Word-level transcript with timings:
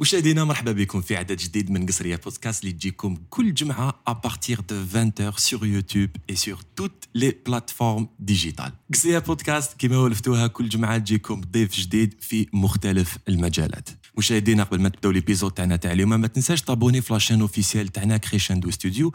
مشاهدينا 0.00 0.44
مرحبا 0.44 0.72
بكم 0.72 1.00
في 1.00 1.16
عدد 1.16 1.36
جديد 1.36 1.70
من 1.70 1.86
قصرية 1.86 2.16
بودكاست 2.16 2.62
اللي 2.64 2.72
تجيكم 2.72 3.16
كل 3.30 3.54
جمعة 3.54 4.02
partir 4.26 4.56
de 4.56 4.74
20h 4.94 5.38
sur 5.38 5.60
YouTube 5.64 6.10
et 6.28 6.36
sur 6.36 6.58
toutes 6.80 7.08
les 7.14 7.32
plateformes 7.32 8.06
digitales. 8.18 8.72
قصرية 8.94 9.18
بودكاست 9.18 9.74
كما 9.78 9.98
ولفتوها 9.98 10.46
كل 10.46 10.68
جمعة 10.68 10.98
تجيكم 10.98 11.40
ضيف 11.40 11.74
جديد 11.76 12.14
في 12.20 12.46
مختلف 12.52 13.18
المجالات. 13.28 13.88
مشاهدينا 14.18 14.62
قبل 14.62 14.80
ما 14.80 14.88
تبداو 14.88 15.12
ليبيزود 15.12 15.52
تاعنا 15.52 15.76
تاع 15.76 15.92
اليوم 15.92 16.08
ما 16.20 16.26
تنساش 16.26 16.62
تابوني 16.62 17.00
في 17.00 17.12
لاشين 17.12 17.40
اوفيسيال 17.40 17.88
تاعنا 17.88 18.16
كريشندو 18.16 18.70
ستوديو 18.70 19.12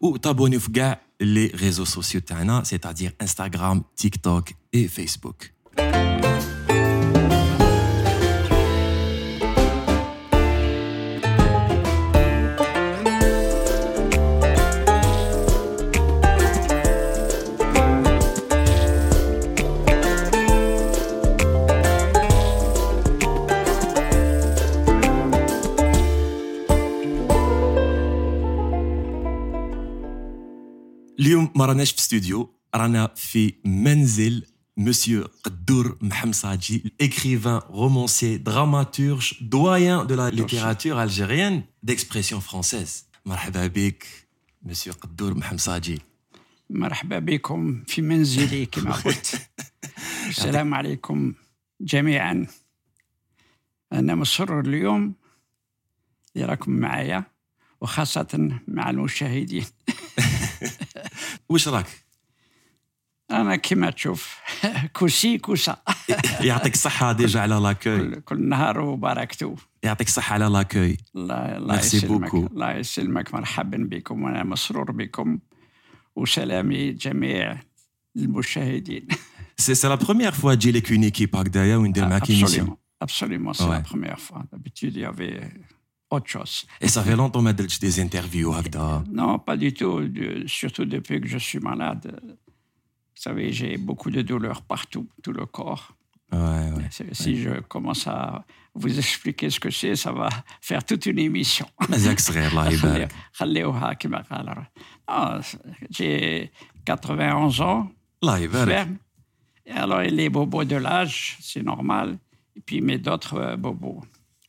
وتابوني 0.00 0.58
في 0.58 0.72
كاع 0.72 1.00
لي 1.20 1.46
ريزو 1.46 1.84
سوسيو 1.84 2.20
تاعنا 2.20 2.64
سيتادير 2.64 3.14
انستغرام 3.20 3.84
تيك 3.96 4.16
توك 4.16 4.50
et 4.50 4.88
فيسبوك. 4.88 5.42
اليوم 31.20 31.52
ما 31.56 31.66
راناش 31.66 31.92
في 31.92 31.98
استوديو 31.98 32.54
رانا 32.74 33.12
في 33.16 33.54
منزل 33.64 34.46
مسيو 34.76 35.28
قدور 35.44 35.98
محمصاجي 36.00 36.94
écrivain 37.02 37.60
romancier 37.68 38.38
dramaturge 38.38 39.36
doyen 39.40 40.04
de 40.04 40.14
la 40.14 40.30
littérature 40.30 40.98
algérienne 40.98 41.62
d'expression 41.82 42.40
française. 42.40 43.04
مرحبا 43.26 43.66
بك 43.66 44.06
مسيو 44.62 44.92
قدور 44.92 45.34
محمصاجي 45.34 46.00
مرحبا 46.70 47.18
بكم 47.18 47.84
في 47.86 48.02
منزلي 48.02 48.66
كما 48.66 48.92
قلت. 48.92 49.50
السلام 50.28 50.74
عليكم 50.74 51.34
جميعا. 51.80 52.46
أنا 53.92 54.14
مسرور 54.14 54.60
اليوم 54.60 55.14
اللي 56.36 56.46
راكم 56.46 56.72
معايا 56.72 57.24
وخاصة 57.80 58.60
مع 58.68 58.90
المشاهدين. 58.90 59.64
واش 61.52 61.68
راك 61.68 61.86
أنا 63.30 63.56
كما 63.56 63.90
تشوف 63.90 64.36
كوسي 64.96 65.38
كوسا 65.38 65.76
يعطيك 66.40 66.74
الصحة 66.74 67.12
ديجا 67.12 67.40
على 67.40 67.54
لاكوي 67.54 67.98
كل, 67.98 68.20
كل 68.20 68.48
نهار 68.48 68.80
وباركتو 68.80 69.54
يعطيك 69.82 70.06
الصحة 70.08 70.34
على 70.34 70.44
لاكوي 70.46 70.96
الله 71.16 71.56
الله 71.56 71.78
يسلمك. 71.78 72.34
الله 72.34 72.72
يسلمك. 72.72 73.34
مرحبا 73.34 73.78
بكم. 73.90 74.22
وأنا 74.22 74.42
مسرور 74.44 74.90
بكم. 74.92 75.38
وسلامي 76.16 76.90
جميع 76.92 77.58
المشاهدين. 78.16 79.08
سي 79.56 79.74
سي 79.74 79.88
لا 79.88 79.94
بروميير 79.94 80.32
فوا 80.32 80.54
تجي 80.54 80.72
لك 80.72 80.92
اون 80.92 81.02
ايكيب 81.02 81.36
هكذايا 81.36 81.76
وندير 81.76 82.08
معاك 82.08 82.30
ايميسيون 82.30 82.76
Absolument, 83.04 83.04
absolument, 83.06 83.52
c'est 83.58 83.64
la 83.64 83.70
Ouais. 83.78 83.82
première 83.92 84.20
fois. 84.26 84.40
D'habitude, 84.52 84.94
il 84.96 85.02
y 85.02 85.04
avait 85.04 85.40
Et 86.80 86.88
ça 86.88 87.02
fait 87.02 87.16
longtemps 87.16 87.42
que 87.42 87.62
tu 87.62 87.78
des 87.78 88.00
interviews, 88.00 88.52
Agda 88.52 89.04
Non, 89.10 89.38
pas 89.38 89.56
du 89.56 89.72
tout. 89.72 90.00
Surtout 90.46 90.84
depuis 90.84 91.20
que 91.20 91.28
je 91.28 91.38
suis 91.38 91.58
malade. 91.58 92.20
Vous 92.22 93.22
savez, 93.22 93.52
j'ai 93.52 93.76
beaucoup 93.76 94.10
de 94.10 94.22
douleurs 94.22 94.62
partout, 94.62 95.08
tout 95.22 95.32
le 95.32 95.46
corps. 95.46 95.94
Ouais, 96.32 96.38
ouais, 96.38 96.88
si 97.12 97.42
je 97.42 97.60
commence 97.60 98.06
à 98.06 98.44
vous 98.74 98.98
expliquer 98.98 99.50
ce 99.50 99.60
que 99.60 99.70
c'est, 99.70 99.96
ça 99.96 100.12
va 100.12 100.30
faire 100.62 100.82
toute 100.84 101.04
une 101.06 101.18
émission. 101.18 101.66
j'ai 105.90 106.50
91 106.84 107.60
ans. 107.60 107.90
Ferme. 108.66 108.96
Et 109.66 109.72
alors, 109.72 110.00
les 110.00 110.28
bobos 110.28 110.64
de 110.64 110.76
l'âge, 110.76 111.36
c'est 111.40 111.62
normal. 111.62 112.18
Et 112.56 112.60
puis, 112.60 112.80
mais 112.80 112.98
d'autres 112.98 113.34
euh, 113.34 113.56
bobos. 113.56 114.02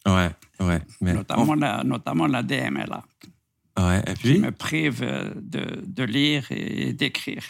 Ouais, 0.06 0.30
ouais. 0.60 0.80
Mais 1.02 1.12
notamment, 1.12 1.54
la, 1.54 1.84
notamment 1.84 2.26
la 2.26 2.42
DMLA, 2.42 3.02
Ouais, 3.78 4.02
et 4.08 4.14
qui 4.14 4.20
puis 4.22 4.38
me 4.40 4.50
prive 4.50 5.00
euh, 5.02 5.30
de, 5.54 5.64
de 5.98 6.02
lire 6.16 6.44
et 6.50 6.92
d'écrire. 7.00 7.44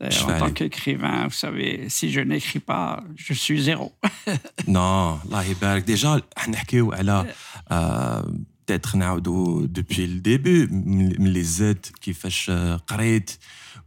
D'ailleurs, 0.00 0.12
Je 0.20 0.26
vais 0.26 0.32
en 0.34 0.38
tant 0.38 0.44
aller. 0.46 0.54
qu'écrivain, 0.54 1.18
vous 1.30 1.38
savez, 1.46 1.88
si 1.96 2.10
je 2.10 2.20
n'écris 2.20 2.58
pas, 2.72 3.04
je 3.16 3.32
suis 3.34 3.60
zéro. 3.62 3.92
Non, 4.66 5.18
الله 5.24 5.42
يبارك 5.44 5.82
ديجا 5.82 6.20
حنحكيو 6.36 6.92
على 6.92 7.34
آه، 7.70 8.34
peut-être 8.70 8.94
نعاودو 8.94 9.64
دوبي 9.66 10.04
الديبي 10.04 10.66
من 10.66 11.08
لي 11.32 11.42
زاد 11.42 11.86
كيفاش 12.00 12.50
آه، 12.50 12.76
قريت 12.76 13.30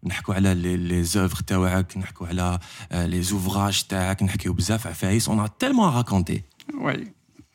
نحكوا 0.03 0.35
على 0.35 0.53
لي 0.53 0.78
لي 0.78 1.03
زوفر 1.03 1.38
تاعك 1.44 1.97
نحكوا 1.97 2.28
على 2.28 2.59
آه، 2.91 3.06
لي 3.06 3.22
زوفراج 3.22 3.84
تاعك 3.90 4.23
نحكيو 4.23 4.53
بزاف 4.53 4.88
عفايس 4.88 5.29
اون 5.29 5.50
تيلمون 5.59 5.90
راكونتي 5.90 6.41
oui, 6.73 6.97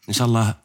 ان 0.09 0.13
شاء 0.13 0.27
الله 0.27 0.55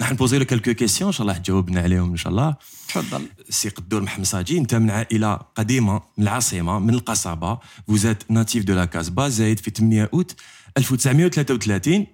راح 0.00 0.12
نبوزي 0.12 0.38
له 0.38 0.44
كلكو 0.44 0.74
كيسيون 0.74 1.08
ان 1.08 1.12
شاء 1.12 1.22
الله 1.22 1.38
تجاوبنا 1.38 1.80
عليهم 1.80 2.10
ان 2.10 2.16
شاء 2.16 2.30
الله 2.30 2.56
تفضل. 2.88 3.26
سي 3.50 3.68
قدور 3.68 4.02
محمصاجي 4.02 4.58
انت 4.58 4.74
من 4.74 4.90
عائله 4.90 5.34
قديمة 5.34 6.02
من 6.16 6.24
العاصمة 6.24 6.78
من 6.78 6.94
القصبه 6.94 7.58
فوزات 7.88 8.30
ناتيف 8.30 8.64
دو 8.64 8.74
لا 8.74 8.84
كازبا 8.84 9.28
زايد 9.28 9.60
في 9.60 9.70
8 9.70 10.10
أوت 10.14 10.34
1933 10.78 12.06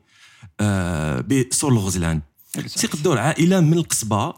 آه 0.60 1.20
بسور 1.20 1.72
الغزلان. 1.72 2.20
سي 2.66 2.86
قدور 2.86 3.18
عائلة 3.18 3.60
من 3.60 3.78
القصبة. 3.78 4.34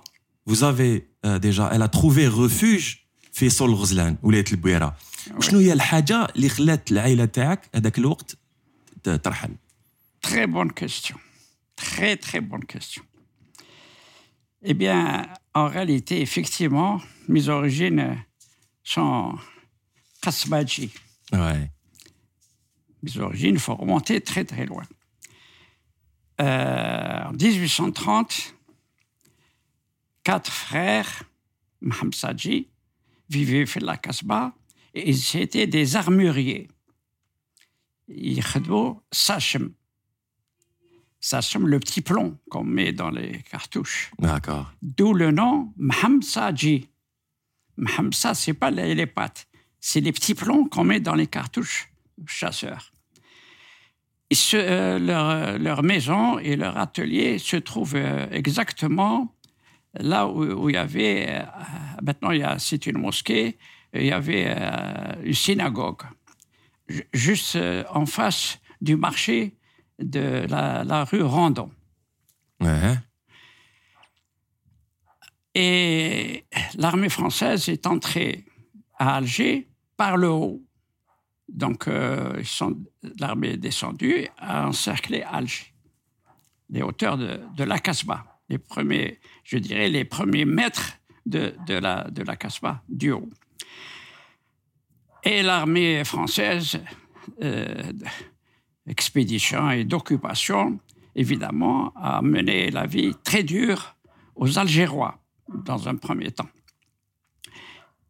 Euh, 1.27 1.39
déjà 1.41 1.71
elle 1.73 1.83
a 1.83 1.89
trouvé 1.89 2.29
refuge 2.29 2.99
في 3.33 3.51
سور 3.51 3.69
الغزلان 3.69 4.17
ولاية 4.23 4.45
البويرة. 4.53 4.97
وشنو 5.37 5.59
هي 5.59 5.73
الحاجة 5.73 6.25
اللي 6.37 6.49
خلات 6.49 6.93
العائلة 6.93 7.25
تاعك 7.25 7.71
هذاك 7.75 7.99
الوقت 7.99 8.37
ترحل؟ 9.05 9.51
Très 10.27 10.47
bonne 10.47 10.73
question. 10.73 11.26
Très, 11.77 12.17
très 12.17 12.41
bonne 12.41 12.65
question. 12.65 13.03
Eh 14.63 14.75
bien, 14.75 15.29
en 15.55 15.69
réalité, 15.69 16.21
effectivement, 16.21 17.01
mes 17.29 17.49
origines 17.49 18.25
sont 18.83 19.39
Kasbaji. 20.23 20.93
ouais 21.33 21.71
Mes 23.03 23.19
origines, 23.19 23.55
il 23.55 23.61
faut 23.61 23.75
remonter 23.75 24.21
très, 24.21 24.45
très 24.45 24.67
loin. 24.67 24.83
Euh, 26.41 27.25
en 27.25 27.33
1830, 27.33 28.55
quatre 30.25 30.51
frères, 30.51 31.23
Mohamed 31.81 32.15
Sadji, 32.15 32.69
vivaient 33.31 33.65
à 33.77 33.81
la 33.81 33.97
Kasbah 33.97 34.55
et 34.95 35.11
ils 35.11 35.37
étaient 35.37 35.67
des 35.67 35.97
armuriers. 35.97 36.69
Ils 38.09 38.43
faisaient 38.43 39.71
Sachem. 41.27 41.63
Sachem, 41.63 41.67
le 41.69 41.79
petit 41.81 42.03
plomb 42.03 42.39
qu'on 42.51 42.63
met 42.65 42.93
dans 42.93 43.11
les 43.11 43.43
cartouches. 43.51 44.11
d'accord 44.19 44.73
D'où 44.83 45.13
le 45.13 45.31
nom 45.33 45.73
Mhamsaji. 45.77 46.89
Mhamsa, 47.77 48.35
c'est 48.35 48.55
pas 48.55 48.71
les, 48.71 48.95
les 48.95 49.07
pattes, 49.07 49.47
c'est 49.81 50.01
les 50.01 50.13
petits 50.13 50.35
plombs 50.35 50.65
qu'on 50.69 50.85
met 50.85 51.01
dans 51.01 51.15
les 51.15 51.27
cartouches 51.27 51.89
chasseurs. 52.27 52.93
Et 54.31 54.35
ce- 54.35 54.57
euh, 54.57 54.99
leur, 54.99 55.59
leur 55.59 55.83
maison 55.83 56.39
et 56.39 56.57
leur 56.57 56.79
atelier 56.79 57.39
se 57.39 57.57
trouvent 57.57 57.97
euh, 57.97 58.27
exactement 58.31 59.33
là 59.99 60.27
où, 60.29 60.69
il 60.71 60.75
y 60.75 60.79
avait, 60.79 61.27
euh, 61.29 61.43
maintenant 62.03 62.31
c'est 62.59 62.87
une 62.87 62.99
mosquée, 62.99 63.57
il 63.95 64.07
y 64.07 64.13
avait 64.13 64.47
euh, 64.49 65.23
une 65.25 65.35
synagogue, 65.35 66.03
Ju- 66.89 67.09
juste 67.13 67.57
euh, 67.57 67.85
en 67.91 68.07
face 68.07 68.59
du 68.81 68.97
marché 68.97 69.55
de 69.99 70.47
la, 70.49 70.85
la 70.85 71.05
rue 71.05 71.23
Randon. 71.23 71.71
ouais 72.61 72.97
Et 75.55 76.45
l'armée 76.75 77.09
française 77.09 77.69
est 77.69 77.87
entrée 77.87 78.45
à 78.99 79.17
Alger 79.17 79.69
par 79.97 80.17
le 80.17 80.29
haut. 80.29 80.63
Donc, 81.49 81.89
euh, 81.89 82.43
l'armée 83.21 83.51
est 83.51 83.57
descendue, 83.57 84.27
a 84.37 84.67
encerclé 84.69 85.23
Alger, 85.23 85.73
les 86.69 86.83
hauteurs 86.83 87.17
de, 87.17 87.41
de 87.57 87.65
la 87.65 87.79
Casbah, 87.79 88.25
les 88.49 88.59
premiers, 88.59 89.21
je 89.45 89.59
dirais, 89.59 89.89
les 89.89 90.05
premiers 90.05 90.45
mètres 90.45 90.99
de, 91.25 91.55
de 91.67 91.75
la, 91.75 92.11
de 92.11 92.23
la 92.23 92.37
Casbah, 92.37 92.83
du 92.89 93.13
haut. 93.13 93.31
Et 95.23 95.43
l'armée 95.43 96.05
française, 96.05 96.81
euh, 97.43 97.93
expédition 98.89 99.71
et 99.71 99.85
d'occupation, 99.85 100.79
évidemment, 101.15 101.93
a 101.97 102.23
mené 102.23 102.71
la 102.71 102.87
vie 102.87 103.13
très 103.25 103.43
dure 103.43 103.97
aux 104.35 104.59
Algérois 104.59 105.19
dans 105.65 105.89
un 105.89 105.97
premier 105.97 106.31
temps. 106.31 106.49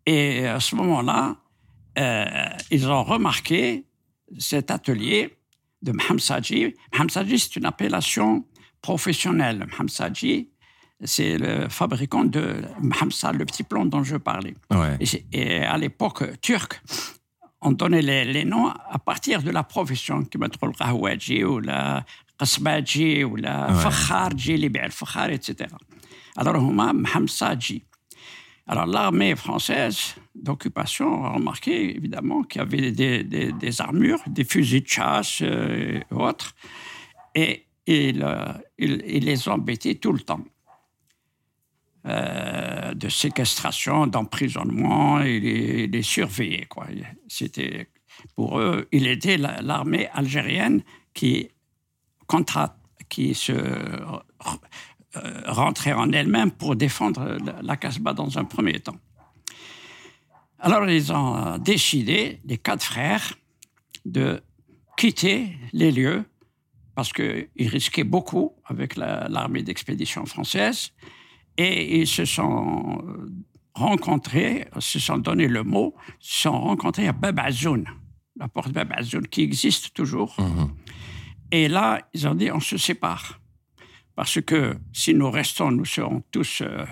Et 0.06 0.46
à 0.46 0.60
ce 0.60 0.74
moment-là, 0.76 1.36
euh, 1.98 2.24
ils 2.70 2.88
ont 2.88 3.02
remarqué 3.02 3.84
cet 4.38 4.70
atelier 4.70 5.36
de. 5.82 5.92
Mohamed 5.92 6.20
Sadji, 6.20 7.38
c'est 7.38 7.56
une 7.56 7.64
appellation 7.66 8.44
professionnel, 8.82 9.66
Mohamed 9.70 9.90
Sadji, 9.90 10.50
c'est 11.04 11.36
le 11.38 11.68
fabricant 11.68 12.24
de 12.24 12.62
Hamsa, 13.00 13.32
le 13.32 13.44
petit 13.44 13.62
plomb 13.64 13.84
dont 13.84 14.02
je 14.02 14.16
parlais. 14.16 14.54
Ouais. 14.70 14.96
Et, 15.00 15.06
c'est- 15.06 15.24
et 15.32 15.58
à 15.62 15.76
l'époque 15.76 16.40
turque, 16.40 16.80
on 17.66 17.72
donnait 17.72 18.02
les, 18.10 18.24
les 18.36 18.44
noms 18.52 18.68
à 18.68 18.98
partir 19.10 19.42
de 19.42 19.50
la 19.58 19.64
profession, 19.74 20.16
qui 20.24 20.36
m'a 20.38 20.48
trouvé 20.48 20.72
le 20.72 20.84
Rahouadji 20.84 21.38
ou 21.44 21.58
la 21.60 22.04
Qasbadji 22.38 23.24
ou 23.24 23.36
la. 23.36 23.54
Fakharji, 23.84 24.56
les 24.56 24.68
Fakhar, 24.98 25.30
etc. 25.30 25.54
Alors, 26.36 26.54
Hamsadji. 27.14 27.82
Alors, 28.68 28.86
l'armée 28.86 29.34
française 29.36 29.98
d'occupation 30.34 31.08
a 31.24 31.30
remarqué, 31.38 31.72
évidemment, 31.98 32.42
qu'il 32.48 32.60
y 32.60 32.62
avait 32.66 32.90
des, 32.92 33.22
des- 33.24 33.52
des 33.52 33.80
armures, 33.80 34.20
des 34.26 34.44
fusils 34.44 34.82
de 34.82 34.88
chasse 34.88 35.38
euh, 35.42 36.00
et 36.00 36.14
autres, 36.14 36.54
et 37.34 37.66
il 37.86 39.24
les 39.30 39.48
embêtait 39.48 39.94
tout 39.94 40.12
le 40.12 40.20
temps. 40.30 40.44
Euh, 42.06 42.94
de 42.94 43.08
séquestration, 43.08 44.06
d'emprisonnement, 44.06 45.20
il 45.22 45.42
les, 45.42 45.86
les 45.88 46.02
surveillait. 46.02 46.66
Quoi. 46.66 46.86
C'était, 47.26 47.88
pour 48.36 48.60
eux, 48.60 48.86
il 48.92 49.08
la- 49.38 49.60
l'armée 49.60 50.06
algérienne 50.12 50.84
qui, 51.12 51.48
qui 53.08 53.34
se 53.34 53.52
rentrait 55.46 55.94
en 55.94 56.12
elle-même 56.12 56.52
pour 56.52 56.76
défendre 56.76 57.38
la, 57.44 57.76
Casbah 57.76 58.12
dans 58.12 58.38
un 58.38 58.44
premier 58.44 58.78
temps. 58.78 59.00
Alors, 60.60 60.88
ils 60.88 61.12
ont 61.12 61.58
décidé, 61.58 62.40
les 62.44 62.58
quatre 62.58 62.84
frères, 62.84 63.34
de 64.04 64.42
quitter 64.96 65.56
les 65.72 65.90
lieux 65.90 66.24
parce 66.94 67.12
qu'ils 67.12 67.48
risquaient 67.58 68.04
beaucoup 68.04 68.52
avec 68.64 68.94
la- 68.94 69.26
l'armée 69.28 69.62
d'expédition 69.62 70.24
française 70.24 70.92
et 71.56 72.00
ils 72.00 72.06
se 72.06 72.24
sont 72.24 73.02
euh, 73.06 73.28
rencontrés, 73.74 74.68
se 74.78 74.98
sont 74.98 75.18
donné 75.18 75.48
le 75.48 75.62
mot, 75.62 75.94
se 76.18 76.42
sont 76.42 76.60
rencontrés 76.60 77.08
à 77.08 77.12
Bab 77.12 77.38
Azoun, 77.38 77.86
la 78.36 78.48
porte 78.48 78.72
Bab 78.72 78.92
Azoun 78.92 79.26
qui 79.26 79.42
existe 79.42 79.94
toujours. 79.94 80.34
Mhm. 80.38 80.70
Et 81.52 81.68
là, 81.68 82.00
ils 82.12 82.26
ont 82.26 82.34
dit 82.34 82.50
on 82.50 82.60
se 82.60 82.76
sépare. 82.76 83.40
Parce 84.14 84.40
que 84.40 84.76
si 84.92 85.14
nous 85.14 85.30
restons, 85.30 85.70
nous 85.70 85.84
serons 85.84 86.22
tous 86.30 86.62
euh, 86.62 86.86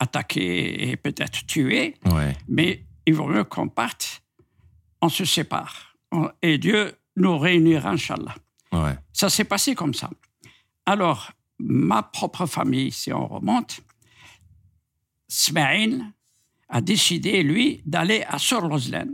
attaqués 0.00 0.90
et 0.90 0.96
peut-être 0.96 1.46
tués. 1.46 1.94
Ouais. 2.06 2.34
Mais 2.48 2.86
il 3.06 3.14
vaut 3.14 3.26
mieux 3.26 3.44
qu'on 3.44 3.68
parte, 3.68 4.22
on 5.02 5.08
se 5.08 5.24
sépare. 5.24 5.94
Et 6.42 6.58
Dieu 6.58 6.94
nous 7.16 7.38
réunira, 7.38 7.90
Inch'Allah. 7.90 8.34
Ouais. 8.72 8.96
Ça 9.12 9.28
s'est 9.28 9.44
passé 9.44 9.74
comme 9.74 9.94
ça. 9.94 10.10
Alors, 10.86 11.32
ma 11.58 12.02
propre 12.02 12.46
famille, 12.46 12.90
si 12.90 13.12
on 13.12 13.26
remonte, 13.26 13.80
Smaïl 15.28 16.04
a 16.68 16.80
décidé, 16.80 17.42
lui, 17.42 17.82
d'aller 17.86 18.24
à 18.28 18.38
Sorlozlen. 18.38 19.12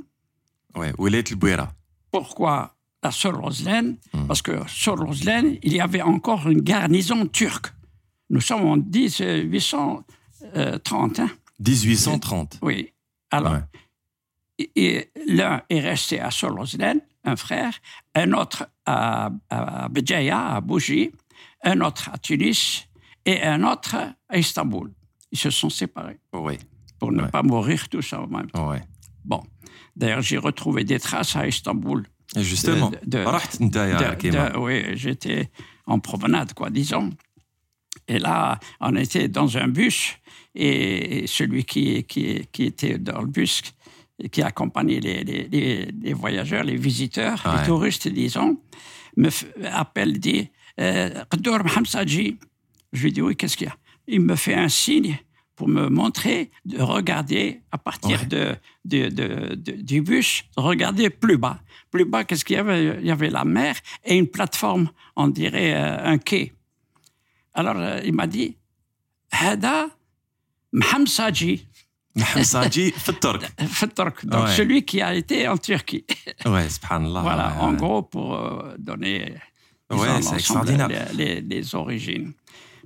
Ouais. 0.74 0.92
Oulet 0.98 1.24
el 1.30 1.36
Bouira. 1.36 1.72
Pourquoi 2.10 2.74
à 3.02 3.10
Sorlozlen 3.10 3.96
Parce 4.28 4.42
que 4.42 4.52
Sorlozlen, 4.68 5.58
il 5.62 5.72
y 5.74 5.80
avait 5.80 6.02
encore 6.02 6.48
une 6.48 6.60
garnison 6.60 7.26
turque. 7.26 7.72
Nous 8.30 8.40
sommes 8.40 8.66
en 8.66 8.76
1830. 8.76 11.18
hein. 11.20 11.30
1830. 11.60 12.58
Oui. 12.62 12.92
Alors, 13.30 13.52
Ouais. 13.52 13.60
et- 14.58 14.70
et 14.76 15.10
l'un 15.26 15.62
est 15.68 15.80
resté 15.80 16.20
à 16.20 16.30
Sorlozlen, 16.30 17.00
un 17.24 17.36
frère, 17.36 17.72
un 18.14 18.32
autre 18.32 18.68
à, 18.86 19.30
à 19.50 19.88
Béjaïa, 19.88 20.54
à 20.56 20.60
Bougie, 20.60 21.10
un 21.64 21.80
autre 21.80 22.10
à 22.12 22.18
Tunis 22.18 22.86
et 23.24 23.42
un 23.42 23.62
autre 23.64 23.96
à 24.28 24.38
Istanbul. 24.38 24.92
Ils 25.32 25.38
se 25.38 25.50
sont 25.50 25.70
séparés. 25.70 26.20
Oui. 26.32 26.58
Pour 26.98 27.10
ne 27.10 27.24
pas 27.26 27.42
mourir 27.42 27.88
tous 27.88 28.12
en 28.12 28.26
même 28.28 28.50
temps. 28.50 28.70
Ouais. 28.70 28.82
Bon. 29.24 29.42
D'ailleurs, 29.96 30.22
j'ai 30.22 30.38
retrouvé 30.38 30.84
des 30.84 31.00
traces 31.00 31.34
à 31.34 31.46
Istanbul. 31.46 32.06
Justement. 32.36 32.90
De, 33.04 33.24
oui, 34.58 34.96
j'étais 34.96 35.50
en 35.86 35.98
promenade, 35.98 36.54
quoi, 36.54 36.70
disons. 36.70 37.10
Et 38.08 38.18
là, 38.18 38.58
on 38.80 38.96
était 38.96 39.28
dans 39.28 39.56
un 39.58 39.68
bus 39.68 40.16
et 40.54 41.24
celui 41.26 41.64
qui, 41.64 42.06
était 42.58 42.98
dans 42.98 43.20
le 43.20 43.26
bus, 43.26 43.62
qui 44.30 44.42
accompagnait 44.42 45.00
les, 45.00 46.12
voyageurs, 46.12 46.64
les 46.64 46.76
visiteurs, 46.76 47.42
les 47.56 47.66
touristes, 47.66 48.08
disons, 48.08 48.58
me 49.16 49.28
appelle, 49.66 50.18
dit 50.18 50.50
euh, 50.80 51.24
Je 52.92 53.02
lui 53.02 53.12
dis 53.12 53.22
Oui, 53.22 53.36
qu'est-ce 53.36 53.56
qu'il 53.56 53.66
y 53.66 53.70
a? 53.70 53.76
il 54.06 54.20
me 54.20 54.36
fait 54.36 54.54
un 54.54 54.68
signe 54.68 55.18
pour 55.56 55.68
me 55.68 55.88
montrer 55.88 56.50
de 56.64 56.80
regarder 56.80 57.60
à 57.70 57.78
partir 57.78 58.20
ouais. 58.20 58.26
de, 58.84 59.08
de, 59.08 59.54
du 59.54 60.02
bus, 60.02 60.44
regarder 60.56 61.10
plus 61.10 61.36
bas. 61.36 61.60
Plus 61.90 62.04
bas, 62.04 62.24
qu'est-ce 62.24 62.44
qu'il 62.44 62.56
y 62.56 62.58
avait? 62.58 62.96
Il 63.00 63.06
y 63.06 63.10
avait 63.10 63.30
la 63.30 63.44
mer 63.44 63.76
et 64.04 64.16
une 64.16 64.26
plateforme, 64.26 64.90
on 65.14 65.28
dirait 65.28 65.74
euh, 65.74 66.12
un 66.12 66.18
quai. 66.18 66.52
Alors, 67.54 67.76
euh, 67.76 68.00
il 68.04 68.14
m'a 68.14 68.26
dit, 68.26 68.56
Hada 69.30 69.88
Mhamsaji. 70.72 71.66
Mhamsaji 72.14 72.92
Fettork. 72.96 73.42
Fettork, 73.66 74.26
donc 74.26 74.48
celui 74.48 74.84
qui 74.84 75.00
a 75.02 75.14
été 75.14 75.46
en 75.46 75.58
Turquie. 75.58 76.04
ouais, 76.46 76.68
subhanallah. 76.68 77.20
Voilà, 77.20 77.56
en 77.60 77.74
gros, 77.74 78.02
pour 78.02 78.34
euh, 78.34 78.74
donner 78.78 79.34
ouais, 79.90 80.20
les, 81.14 81.14
les, 81.14 81.40
les 81.40 81.74
origines. 81.74 82.32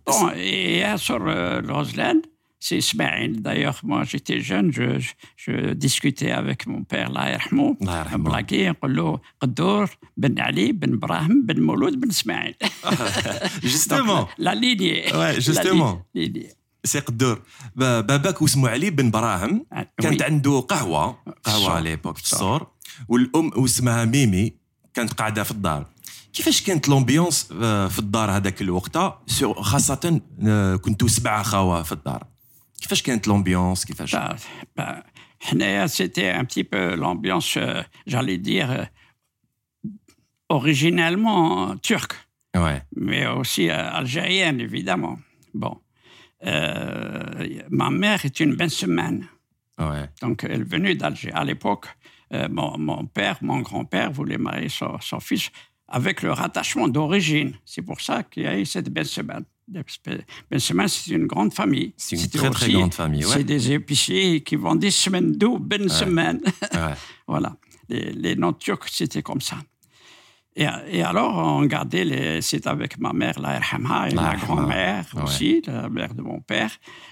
Bon, 0.07 0.31
et 0.37 0.85
sur 1.07 1.23
euh, 1.27 1.61
Roseland, 1.69 2.21
c'est 2.61 2.79
Ismaël. 2.79 3.31
D'ailleurs, 3.47 3.79
moi, 3.91 4.01
j'étais 4.11 4.39
jeune, 4.41 4.69
je, 4.73 4.87
je, 5.05 5.11
je 5.45 5.53
discutais 5.85 6.31
avec 6.43 6.67
mon 6.67 6.83
père, 6.85 7.11
là, 7.11 7.31
يرحمه. 7.33 7.77
blagué, 8.19 8.73
له 8.85 9.21
قدور 9.41 9.91
بن 10.17 10.41
علي 10.41 10.73
بن 10.73 10.99
براهم 10.99 11.47
بن 11.47 11.63
مولود 11.63 12.01
بن 12.01 12.09
اسماعيل. 12.09 12.55
Justement. 13.63 14.29
La 14.39 14.55
lignée. 14.55 15.05
Ouais, 15.13 15.33
La 15.35 15.41
justement. 15.41 16.03
lignée. 16.15 16.55
سي 16.85 16.99
قدور 16.99 17.43
باباك 17.77 18.43
واسمه 18.43 18.69
علي 18.69 18.91
بن 18.91 19.11
براهم 19.11 19.67
كانت. 20.01 20.23
عنده 20.23 20.61
قهوة 20.61 21.19
قهوة. 21.45 21.71
على 21.71 21.91
ليبوك 21.91 22.17
في. 22.17 22.23
الصور 22.23 22.67
والأم 23.09 23.51
واسمها 23.57 24.05
ميمي 24.05 24.53
كانت 24.95 25.13
قاعدة 25.13 25.43
في 25.43 25.51
الدار 25.51 25.87
كيفاش 26.36 26.62
كانت 26.64 26.90
لومبيونس 26.90 27.50
آه، 27.62 27.88
في 27.88 28.00
الدار 28.00 28.32
هذاك 28.32 28.62
الوقت 28.62 28.98
سو- 29.28 29.54
خاصه 29.54 30.22
آه، 30.48 30.76
كنتوا 30.76 31.08
سبعه 31.08 31.44
خاوه 31.44 31.84
في 31.84 31.92
الدار 31.92 32.24
كيفاش 32.82 33.02
كانت 33.02 33.28
لومبيونس 33.28 33.86
كيفاش 33.86 34.16
Ben, 34.16 34.36
ben, 34.80 35.04
حنايا, 35.40 35.88
c'était 35.88 36.30
un 36.40 36.46
petit 36.46 36.64
peu 36.64 36.96
l'ambiance, 36.96 37.58
euh, 37.58 37.82
j'allais 38.08 38.38
dire, 38.38 38.70
euh, 38.72 38.86
originellement 40.50 41.76
turque. 41.78 42.16
ouais 42.56 42.82
mais 42.96 43.26
aussi 43.28 43.70
euh, 43.70 43.92
algérienne, 44.00 44.60
évidemment. 44.60 45.18
Bon. 45.54 45.76
Euh, 46.46 47.62
ma 47.70 47.90
mère 47.90 48.26
est 48.26 48.40
une 48.40 48.56
Bensemane, 48.56 49.22
ouais 49.80 50.10
donc 50.22 50.44
elle 50.44 50.62
est 50.62 50.70
venue 50.76 50.96
d'Alger. 50.96 51.32
À 51.32 51.44
l'époque, 51.44 51.86
euh, 52.34 52.48
mon, 52.50 52.78
mon 52.78 53.06
père, 53.06 53.38
mon 53.42 53.60
grand-père 53.62 54.12
voulait 54.12 54.38
marier 54.38 54.70
son, 54.70 54.92
son 55.10 55.20
fils 55.20 55.50
avec 55.89 56.23
le 56.23 56.33
rattachement 56.33 56.89
d'origine. 56.89 57.55
C'est 57.65 57.83
pour 57.83 58.01
ça 58.01 58.23
qu'il 58.23 58.43
y 58.45 58.47
a 58.47 58.59
eu 58.59 58.67
cette 58.67 58.91
Bensemane. 58.93 59.45
Bensemane, 60.51 60.89
c'est 60.89 61.11
une 61.13 61.27
grande 61.27 61.53
famille. 61.53 61.93
C'est 61.97 62.17
une 62.17 62.29
très, 62.29 62.51
très 62.51 62.73
grande 62.73 62.95
famille, 62.95 63.25
ouais. 63.25 63.33
C'est 63.33 63.45
des 63.45 63.73
épiciers 63.73 64.43
qui 64.43 64.57
vendaient 64.57 64.91
semaine 64.91 65.33
d'eau, 65.33 65.59
Bensemane. 65.59 66.41
ouais 66.45 66.95
Voilà. 67.27 67.57
Les, 67.89 68.13
les 68.13 68.37
noms 68.37 68.53
turcs, 68.53 68.89
c'était 68.91 69.23
comme 69.23 69.41
ça. 69.41 69.57
Et, 70.59 70.67
et 70.91 71.03
alors, 71.03 71.37
on 71.37 71.67
gardait 71.67 72.05
les. 72.05 72.41
C'est 72.41 72.67
avec 72.67 72.99
ma 72.99 73.13
mère, 73.13 73.39
la 73.39 73.57
Erhamha, 73.57 74.09
et 74.09 74.15
La 74.15 74.23
ma 74.23 74.37
grand-mère 74.37 75.05
ouais. 75.15 75.23
aussi, 75.23 75.63
la 75.67 75.89
mère 75.91 76.15
de 76.15 76.23
mon 76.23 76.41
père, 76.41 76.71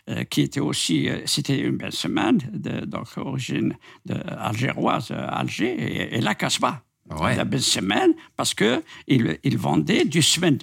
euh, 0.08 0.24
qui 0.24 0.40
était 0.40 0.60
aussi. 0.60 1.08
euh, 1.10 1.18
C'était 1.26 1.58
une 1.60 1.76
belle 1.76 1.92
semaine, 1.92 2.38
de, 2.52 2.86
donc 2.86 3.06
origine 3.16 3.76
de, 4.06 4.14
algéroise, 4.38 5.08
euh, 5.10 5.26
Alger, 5.28 5.74
et, 5.78 6.16
et 6.16 6.20
la 6.22 6.34
Casbah. 6.34 6.82
Ouais. 7.10 7.36
La 7.36 7.44
belle 7.44 7.62
semaine, 7.62 8.12
parce 8.36 8.54
qu'ils 8.54 8.82
il 9.44 9.58
vendaient 9.58 10.04
du 10.04 10.22
semaine. 10.22 10.58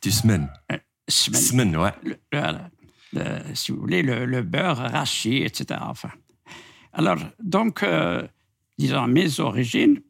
tu 0.00 0.10
semaine 0.10 0.48
Euh, 0.72 0.78
semaine. 1.08 1.40
semaine 1.42 1.76
ouais 1.76 1.92
le- 2.02 2.18
le- 2.32 2.58
le- 3.12 3.54
si 3.54 3.72
vous 3.72 3.80
voulez, 3.80 4.02
le, 4.02 4.24
le 4.26 4.42
beurre 4.42 4.80
arraché, 4.80 5.44
etc. 5.44 5.80
Enfin. 5.82 6.10
Alors, 6.92 7.18
donc, 7.42 7.82
euh, 7.82 8.26
disons, 8.78 9.06
mes 9.06 9.40
origines 9.40 10.00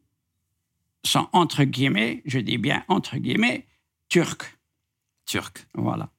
sont 1.03 1.27
entre 1.33 1.63
guillemets, 1.63 2.21
je 2.25 2.39
dis 2.39 2.57
bien 2.57 2.83
entre 2.87 3.17
guillemets, 3.17 3.67
turques. 4.09 4.57
turc 5.25 5.67
Voilà. 5.73 6.09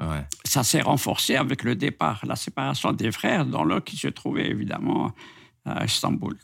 ouais 0.00 0.24
Ça 0.44 0.62
s'est 0.64 0.80
renforcé 0.82 1.36
avec 1.36 1.62
le 1.64 1.74
départ, 1.76 2.24
la 2.26 2.36
séparation 2.36 2.92
des 2.92 3.10
frères, 3.12 3.44
dans 3.46 3.64
l'un 3.64 3.80
qui 3.80 3.96
se 3.96 4.08
trouvait 4.08 4.48
évidemment 4.50 5.12
à 5.64 5.84
Istanbul. 5.84 6.36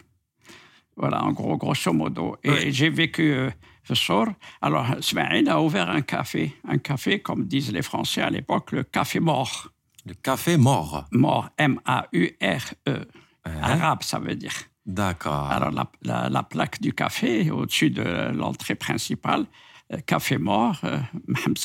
Voilà, 0.97 1.23
en 1.25 1.33
gros, 1.33 1.57
grosso 1.57 1.93
modo. 1.93 2.37
Et 2.43 2.73
j'ai 2.73 2.89
vécu 2.91 3.33
euh, 3.33 3.51
Fessor. 3.83 4.27
Alors, 4.63 4.87
Smaïl 5.01 5.49
a 5.49 5.61
ouvert 5.61 5.91
un 5.91 6.01
café. 6.01 6.55
Un 6.67 6.79
café, 6.79 7.21
comme 7.21 7.45
disent 7.47 7.71
les 7.73 7.83
Français 7.83 8.23
à 8.23 8.31
l'époque, 8.31 8.73
le 8.73 8.83
café 8.83 9.21
mort. 9.21 9.69
Le 10.07 10.15
café 10.15 10.57
mort. 10.57 11.05
Mort, 11.13 11.51
M-A-U-R-E. 11.59 13.07
Hein? 13.45 13.53
Arabe, 13.63 14.03
ça 14.03 14.19
veut 14.19 14.35
dire. 14.35 14.53
D'accord. 14.87 15.49
Alors, 15.51 15.71
la, 15.71 15.91
la- 16.03 16.29
la 16.29 16.43
plaque 16.43 16.81
du 16.81 16.93
café, 16.93 17.51
au-dessus 17.51 17.91
de 17.91 18.31
l'entrée 18.33 18.75
principale, 18.77 19.45
euh, 19.93 19.99
café 20.07 20.39
mort, 20.39 20.79
euh, 20.85 20.99
Mohamed 21.29 21.59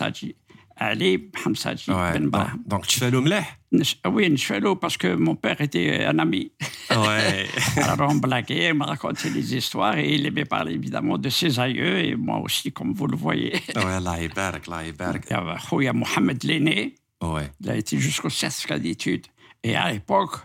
Sadji. 0.80 0.80
Ali 0.80 1.30
Mohamed 1.34 1.56
Sadji 1.58 1.90
Ouais. 1.90 2.12
Ben 2.12 2.22
Donc, 2.22 2.30
Brahim. 2.32 2.62
donc 2.66 2.86
tu 2.86 2.98
fais 3.00 3.10
le 3.10 3.20
mleh 3.20 3.42
Nch- 3.72 3.96
Oui, 4.14 4.28
Nchfelo, 4.30 4.76
parce 4.76 4.96
que 4.96 5.14
mon 5.14 5.34
père 5.34 5.60
était 5.60 6.04
un 6.04 6.18
ami. 6.18 6.52
Ouais. 6.90 7.46
Alors 7.82 8.10
on 8.10 8.16
blaguait, 8.16 8.68
il 8.68 8.74
me 8.74 8.84
racontait 8.84 9.30
des 9.30 9.54
histoires 9.56 9.96
et 9.98 10.14
il 10.14 10.24
aimait 10.26 10.44
parler 10.44 10.74
évidemment 10.74 11.18
de 11.18 11.28
ses 11.30 11.58
aïeux 11.60 11.98
et 12.06 12.14
moi 12.14 12.38
aussi, 12.38 12.72
comme 12.72 12.92
vous 12.92 13.06
le 13.06 13.16
voyez. 13.16 13.52
ouais, 13.74 13.84
Allah 14.00 14.20
يبارك, 14.20 14.68
Allah 14.68 14.82
يبارك. 14.86 15.24
Il 15.26 15.30
y 15.30 15.34
avait 15.34 15.58
Khouya 15.68 15.92
Mohamed 15.92 16.42
l'aîné, 16.44 16.94
Ouais. 17.22 17.50
il 17.60 17.70
a 17.70 17.76
été 17.76 17.98
jusqu'au 17.98 18.28
certificat 18.30 18.78
d'études. 18.78 19.26
Et 19.64 19.74
à 19.74 19.90
l'époque, 19.90 20.36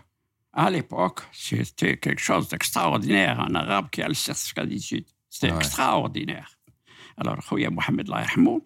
à 0.54 0.68
l'époque, 0.70 1.20
c'était 1.32 1.96
quelque 1.98 2.20
chose 2.20 2.48
d'extraordinaire, 2.48 3.40
un 3.40 3.54
arabe 3.54 3.86
qui 3.92 4.00
a 4.02 4.08
le 4.08 4.14
certificat 4.14 4.66
d'études. 4.66 5.04
C'était 5.30 5.50
Ouais. 5.52 5.58
extraordinaire. 5.58 6.48
Alors, 7.18 7.36
Khouya 7.46 7.70
Mohamed 7.70 8.08
Allah 8.10 8.22
yarhamou. 8.22 8.56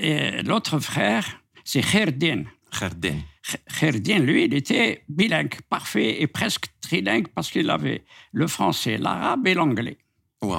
et 0.00 0.42
l'autre 0.42 0.78
frère, 0.78 1.24
c'est 1.64 1.82
Kherdin. 1.82 2.44
Kherdin. 2.70 3.18
Kherdin, 3.78 4.18
lui, 4.18 4.44
il 4.44 4.54
était 4.54 5.04
bilingue, 5.08 5.54
parfait 5.68 6.20
et 6.20 6.26
presque 6.26 6.66
trilingue 6.80 7.28
parce 7.28 7.50
qu'il 7.50 7.68
avait 7.70 8.04
le 8.32 8.46
français, 8.46 8.98
l'arabe 8.98 9.46
et 9.46 9.54
l'anglais. 9.54 9.98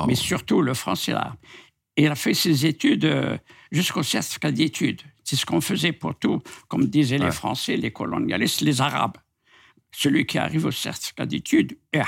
Mais 0.08 0.16
surtout 0.16 0.62
le 0.62 0.74
français 0.74 1.12
et 1.12 1.16
l'arabe. 1.16 1.38
Il 1.98 2.08
a 2.08 2.16
fait 2.16 2.34
ses 2.34 2.66
études 2.66 3.06
euh, 3.06 3.38
jusqu'au 3.72 4.04
certificat 4.04 4.52
d'études. 4.52 5.02
C'est 5.24 5.36
ce 5.36 5.46
qu'on 5.46 5.62
faisait 5.62 5.92
pour 5.92 6.16
tout, 6.16 6.42
comme 6.68 6.88
disaient 6.88 7.18
les 7.18 7.32
Français, 7.32 7.76
les 7.76 7.92
colonialistes, 7.92 8.62
les 8.62 8.82
Arabes. 8.82 9.18
Celui 9.92 10.26
qui 10.26 10.38
arrive 10.38 10.66
au 10.66 10.72
certificat 10.72 11.26
d'études 11.26 11.78
est 11.92 12.02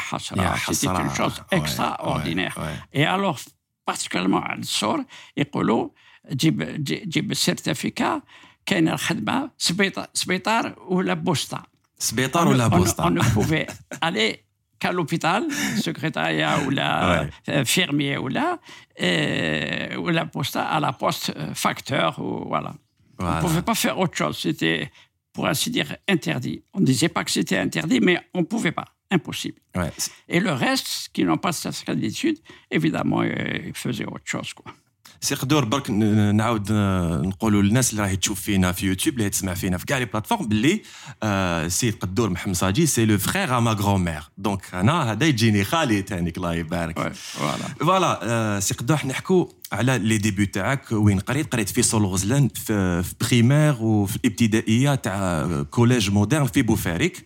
C'était 0.72 0.88
une 0.88 1.14
chose 1.14 1.44
extraordinaire. 1.52 2.58
Et 2.94 3.06
alors, 3.06 3.40
particulièrement 3.86 4.42
Al-Sor 4.42 5.00
et 5.36 5.46
Polo, 5.46 5.94
جيب 6.33 6.63
جيب 6.85 7.31
السيرتيفيكا 7.31 8.23
كاين 8.67 8.89
الخدمه 8.89 9.51
سبيطار 9.59 10.07
سبيطار 10.15 10.75
ولا 10.89 11.15
بوسطه 11.15 11.63
سبيطار 11.99 12.45
on, 12.47 12.49
ولا 12.49 12.69
on- 12.69 12.73
بوسطة؟ 12.75 13.05
on 13.05 13.11
ne 13.11 13.21
pouvait 13.35 13.67
aller 14.03 14.43
qu'à 14.79 14.93
l'hôpital, 14.93 15.43
secrétariat 15.81 16.59
ou 16.67 16.71
la 16.71 16.91
Ouais. 17.11 17.31
euh, 17.49 17.65
fermier 17.65 18.17
ou 18.19 18.29
là, 18.29 18.59
et- 18.99 19.97
ou 19.97 20.09
la 20.11 20.27
poste 20.27 20.57
à 20.57 20.79
la 20.81 20.93
poste 20.93 21.33
euh, 21.37 21.55
facteur 21.55 22.19
ou 22.19 22.45
voilà. 22.49 22.73
Voilà. 23.19 23.33
On 23.33 23.37
ne 23.37 23.41
pouvait 23.47 23.63
pas 23.63 23.75
faire 23.75 23.99
autre 23.99 24.17
chose. 24.23 24.37
C'était, 24.39 24.91
pour 25.33 25.47
ainsi 25.47 25.71
dire, 25.71 25.89
interdit. 26.09 26.59
On 26.75 26.81
ne 26.81 26.85
disait 26.93 27.09
pas 27.17 27.25
que 27.25 27.31
c'était 27.31 27.57
interdit, 27.67 28.01
mais 28.01 28.17
on 28.35 28.41
ne 28.41 28.45
pouvait 28.55 28.73
pas. 28.81 28.89
Impossible. 29.11 29.61
Ouais. 29.81 29.93
Et 30.29 30.41
le 30.41 30.53
reste, 30.53 31.09
qui 31.15 31.25
n'ont 31.25 31.39
pas 31.39 31.53
ce 31.53 31.61
certificat 31.63 31.95
d'études, 31.95 32.39
évidemment, 32.71 33.23
euh, 33.23 33.69
ils 33.71 33.75
faisaient 33.85 34.05
autre 34.05 34.27
chose. 34.35 34.51
Quoi. 34.53 34.71
سي 35.24 35.36
قدور 35.36 35.66
برك 35.66 35.90
نعاود 35.92 36.72
ن- 36.72 37.28
نقولوا 37.28 37.62
للناس 37.62 37.92
اللي 37.92 38.02
راهي 38.04 38.16
تشوف 38.16 38.42
فينا 38.42 38.72
في 38.72 38.86
يوتيوب 38.86 39.18
اللي 39.18 39.30
تسمع 39.30 39.54
فينا 39.54 39.78
في 39.78 39.86
كاع 39.86 39.98
لي 39.98 40.06
بلاتفورم 40.06 40.48
باللي 40.48 40.82
آه 41.24 41.68
سيد 41.68 41.96
قدور 41.96 42.30
محمد 42.30 42.56
صاجي 42.56 42.86
سي 42.86 43.06
لو 43.06 43.18
فخيغ 43.18 43.58
ا 43.58 43.60
ما 43.60 43.72
غران 43.72 44.02
مير 44.02 44.24
دونك 44.38 44.62
أنا 44.74 45.12
هذا 45.12 45.26
يجيني 45.26 45.64
خالي 45.64 46.02
تانيك 46.02 46.38
الله 46.38 46.54
يبارك. 46.54 47.14
فوالا 47.80 48.20
آه 48.24 48.60
سي 48.60 48.74
قدور 48.74 48.98
نحكوا 49.06 49.46
على 49.72 49.98
لي 49.98 50.18
ديبي 50.18 50.46
تاعك 50.46 50.92
وين 50.92 51.20
قريت؟ 51.20 51.54
قريت 51.54 51.70
في 51.70 51.82
سول 51.82 52.06
غزلان 52.06 52.48
في, 52.48 53.04
في 53.04 53.14
بريمير 53.22 53.76
وفي 53.82 54.16
الابتدائية 54.16 54.96
تاع 54.96 55.48
كوليج 55.72 56.10
مودرن 56.12 56.46
في 56.46 56.62
بوفاريك. 56.62 57.26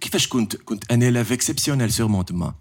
كيفاش 0.00 0.28
كنت 0.28 0.56
كنت 0.56 0.92
ان 0.92 1.00
élève 1.24 1.32
اكسبسيونيل 1.32 1.92
سيغمون 1.92 2.24
تما 2.24 2.54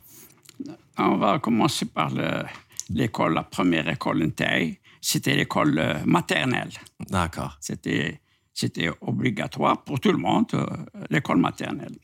On 1.00 1.18
va 1.24 1.40
commencer 1.48 1.86
par 1.98 2.10
le- 2.18 2.46
l'école, 2.90 3.34
la 3.34 3.44
première 3.44 3.88
école 3.90 4.22
Intei, 4.24 4.80
c'était 5.02 5.36
l'école 5.36 5.78
euh, 5.78 5.96
maternelle. 6.06 6.72
D'accord. 7.10 7.58
C'était, 7.60 8.22
c'était 8.54 8.90
obligatoire 9.02 9.84
pour 9.84 10.00
tout 10.00 10.12
le 10.12 10.18
monde, 10.18 10.48
euh, 10.54 10.66
l'école 11.10 11.38
maternelle. 11.38 11.96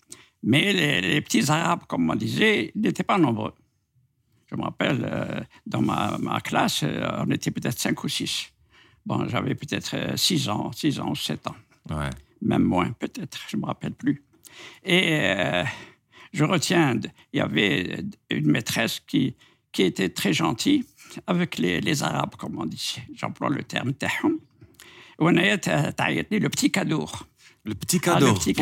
Mais 0.43 0.73
les, 0.73 1.21
petits 1.21 1.49
Arabes, 1.49 1.83
comme 1.87 2.09
on 2.09 2.15
disait, 2.15 2.71
n'étaient 2.75 3.03
pas 3.03 3.17
nombreux. 3.17 3.53
Je 4.47 4.55
me 4.55 4.63
rappelle, 4.63 5.01
euh, 5.03 5.41
dans 5.65 5.81
ma, 5.81 6.41
classe, 6.41 6.83
on 6.83 7.29
était 7.31 7.51
peut-être 7.51 7.79
cinq 7.79 8.03
ou 8.03 8.09
six. 8.09 8.51
Bon, 9.05 9.27
j'avais 9.27 9.55
peut-être 9.55 10.17
six 10.17 10.49
ans, 10.49 10.71
six 10.71 10.99
ans 10.99 11.11
ou 11.11 11.15
sept 11.15 11.45
ans. 11.47 11.55
Ouais. 11.89 12.09
Même 12.41 12.63
moins, 12.63 12.91
peut-être, 12.91 13.39
je 13.47 13.57
ne 13.57 13.61
me 13.61 13.67
rappelle 13.67 13.93
plus. 13.93 14.23
Et 14.83 15.33
je 16.33 16.43
retiens, 16.43 16.99
il 17.33 17.37
y 17.37 17.41
avait 17.41 18.03
une 18.29 18.51
maîtresse 18.51 18.99
qui, 18.99 19.35
qui 19.71 19.83
était 19.83 20.09
très 20.09 20.33
gentil 20.33 20.85
avec 21.27 21.57
les, 21.57 22.03
Arabes, 22.03 22.35
comme 22.37 22.57
on 22.59 22.65
dit. 22.65 22.97
J'emploie 23.15 23.49
le 23.49 23.63
terme 23.63 23.93
tahum. 23.93 24.37
le 26.39 26.49
petit 26.49 26.71
cadeau. 26.71 27.05
Le 27.65 27.75
petit 27.75 27.99
cadeau. 27.99 28.25
Ah, 28.25 28.29
le 28.29 28.33
petit 28.35 28.53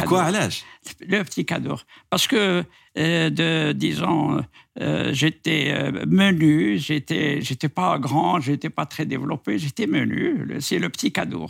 Le 1.08 1.24
petit 1.24 1.46
cadeau. 1.46 1.76
Parce 2.10 2.28
que, 2.28 2.64
euh, 2.98 3.30
de, 3.30 3.72
disons, 3.74 4.44
euh, 4.82 5.14
j'étais 5.14 5.72
euh, 5.72 6.06
menu, 6.08 6.78
j'étais, 6.78 7.42
j'étais 7.42 7.70
pas 7.70 8.00
grand, 8.00 8.40
j'étais 8.40 8.70
pas 8.70 8.86
très 8.86 9.06
développé, 9.06 9.60
j'étais 9.60 9.88
menu. 9.88 10.58
C'est 10.60 10.80
le 10.80 10.90
petit 10.90 11.12
cadeau. 11.12 11.48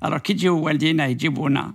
Alors, 0.00 0.20
qui 0.22 0.34
dit 0.34 0.48
Waldina, 0.48 1.08
il 1.08 1.16
dit 1.16 1.28
Bouna 1.28 1.74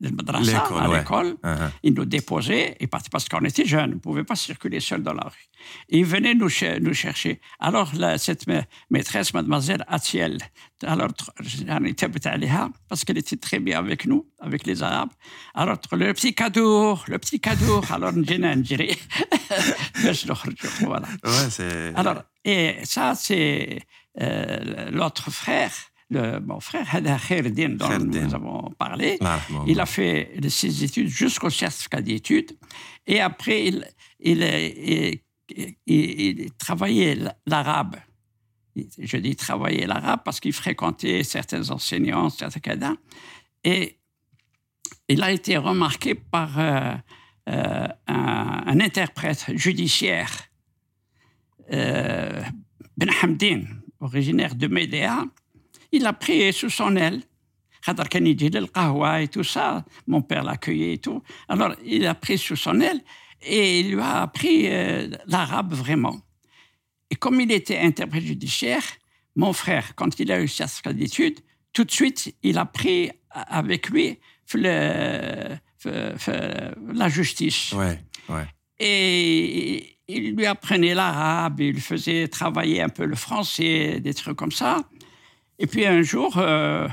madrasa, 0.00 0.60
à 0.60 0.98
l'école. 0.98 1.36
Ouais. 1.42 1.54
Ils 1.82 1.94
nous 1.94 2.04
déposaient, 2.04 2.76
et 2.80 2.86
parce, 2.86 3.08
parce 3.08 3.28
qu'on 3.28 3.44
était 3.44 3.64
jeunes, 3.64 3.92
on 3.92 3.94
ne 3.94 4.00
pouvait 4.00 4.24
pas 4.24 4.36
circuler 4.36 4.80
seul 4.80 5.02
dans 5.02 5.12
la 5.12 5.24
rue. 5.24 5.48
Ils 5.88 6.04
venaient 6.04 6.34
nous, 6.34 6.48
chercher. 6.48 7.40
Alors, 7.58 7.92
cette 8.18 8.44
maîtresse, 8.90 9.32
mademoiselle 9.34 9.84
Atiel, 9.88 10.38
alors, 10.82 11.08
parce 12.88 13.04
qu'elle 13.04 13.18
était 13.18 13.36
très 13.36 13.60
bien 13.60 13.78
avec 13.78 14.06
nous, 14.06 14.26
avec 14.40 14.66
les 14.66 14.82
Arabes. 14.82 15.10
Alors, 15.54 15.78
le 15.92 16.12
petit 16.12 16.34
cadeau, 16.34 16.98
le 17.08 17.18
petit 17.18 17.40
cadeau, 17.40 17.82
alors, 17.90 18.12
on 18.14 18.20
dirait, 18.20 18.96
voilà. 20.80 21.08
Ouais, 21.24 21.50
c'est... 21.50 21.92
Alors, 21.94 22.22
et 22.44 22.76
ça, 22.84 23.14
c'est 23.14 23.80
euh, 24.20 24.90
l'autre 24.90 25.30
frère 25.30 25.72
le, 26.10 26.38
mon 26.40 26.60
frère, 26.60 26.86
Hada 26.94 27.18
Khairdin, 27.18 27.70
dont 27.70 27.88
Khairdin. 27.88 28.26
nous 28.26 28.34
avons 28.34 28.70
parlé. 28.78 29.18
Yarhamou. 29.20 29.64
Il 29.66 29.80
a 29.80 29.86
fait 29.86 30.32
ses 30.48 30.84
études 30.84 31.08
jusqu'au 31.08 31.50
certificat 31.50 32.02
d'études. 32.02 32.56
Et 33.06 33.20
après, 33.20 33.66
il, 33.66 33.86
il, 34.20 34.42
il, 34.42 35.20
il- 35.86 36.40
il 36.42 36.52
travaillait 36.54 37.18
l'arabe. 37.46 37.96
Je 38.98 39.16
dis 39.18 39.36
travailler 39.36 39.86
l'arabe 39.86 40.20
parce 40.24 40.40
qu'il 40.40 40.52
fréquentait 40.52 41.22
certains 41.22 41.70
enseignants, 41.70 42.28
certains 42.28 42.60
cadets. 42.60 42.86
Et 43.62 43.98
il 45.08 45.22
a 45.22 45.30
été 45.32 45.56
remarqué 45.56 46.14
par 46.14 46.58
euh, 46.58 46.92
euh, 47.48 47.88
un, 48.06 48.62
un 48.66 48.80
interprète 48.80 49.44
judiciaire, 49.54 50.30
euh, 51.72 52.42
Ben 52.96 53.10
Hamdin, 53.22 53.62
originaire 54.00 54.54
de 54.54 54.66
Médéa. 54.66 55.24
Il 55.94 56.06
a 56.06 56.12
pris 56.12 56.52
sous 56.52 56.70
son 56.70 56.96
aile. 56.96 57.22
et 57.86 59.28
tout 59.28 59.44
ça, 59.44 59.84
mon 60.08 60.22
père 60.22 60.42
l'accueillait 60.42 60.94
et 60.94 60.98
tout. 60.98 61.22
Alors, 61.48 61.72
il 61.84 62.04
a 62.06 62.16
pris 62.16 62.36
sous 62.36 62.56
son 62.56 62.80
aile 62.80 63.00
et 63.42 63.78
il 63.78 63.92
lui 63.92 64.00
a 64.00 64.22
appris 64.22 64.66
euh, 64.66 65.08
l'arabe 65.26 65.72
vraiment. 65.72 66.20
Et 67.10 67.14
comme 67.14 67.40
il 67.40 67.52
était 67.52 67.78
interprète 67.78 68.24
judiciaire, 68.24 68.82
mon 69.36 69.52
frère, 69.52 69.94
quand 69.94 70.18
il 70.18 70.32
a 70.32 70.42
eu 70.42 70.48
sa 70.48 70.66
d'études, 70.92 71.38
tout 71.72 71.84
de 71.84 71.92
suite, 71.92 72.34
il 72.42 72.58
a 72.58 72.66
pris 72.66 73.12
avec 73.30 73.90
lui 73.90 74.18
la 76.92 77.08
justice. 77.08 77.72
Ouais. 77.72 78.00
Et 78.80 79.98
il 80.08 80.34
lui 80.34 80.46
apprenait 80.46 80.94
l'arabe, 80.94 81.60
il 81.60 81.80
faisait 81.80 82.26
travailler 82.26 82.82
un 82.82 82.88
peu 82.88 83.04
le 83.04 83.14
français, 83.14 84.00
des 84.00 84.14
trucs 84.14 84.36
comme 84.36 84.52
ça. 84.52 84.88
Et 85.58 85.66
puis 85.66 85.86
un 85.86 86.02
jour, 86.02 86.36
euh, 86.38 86.88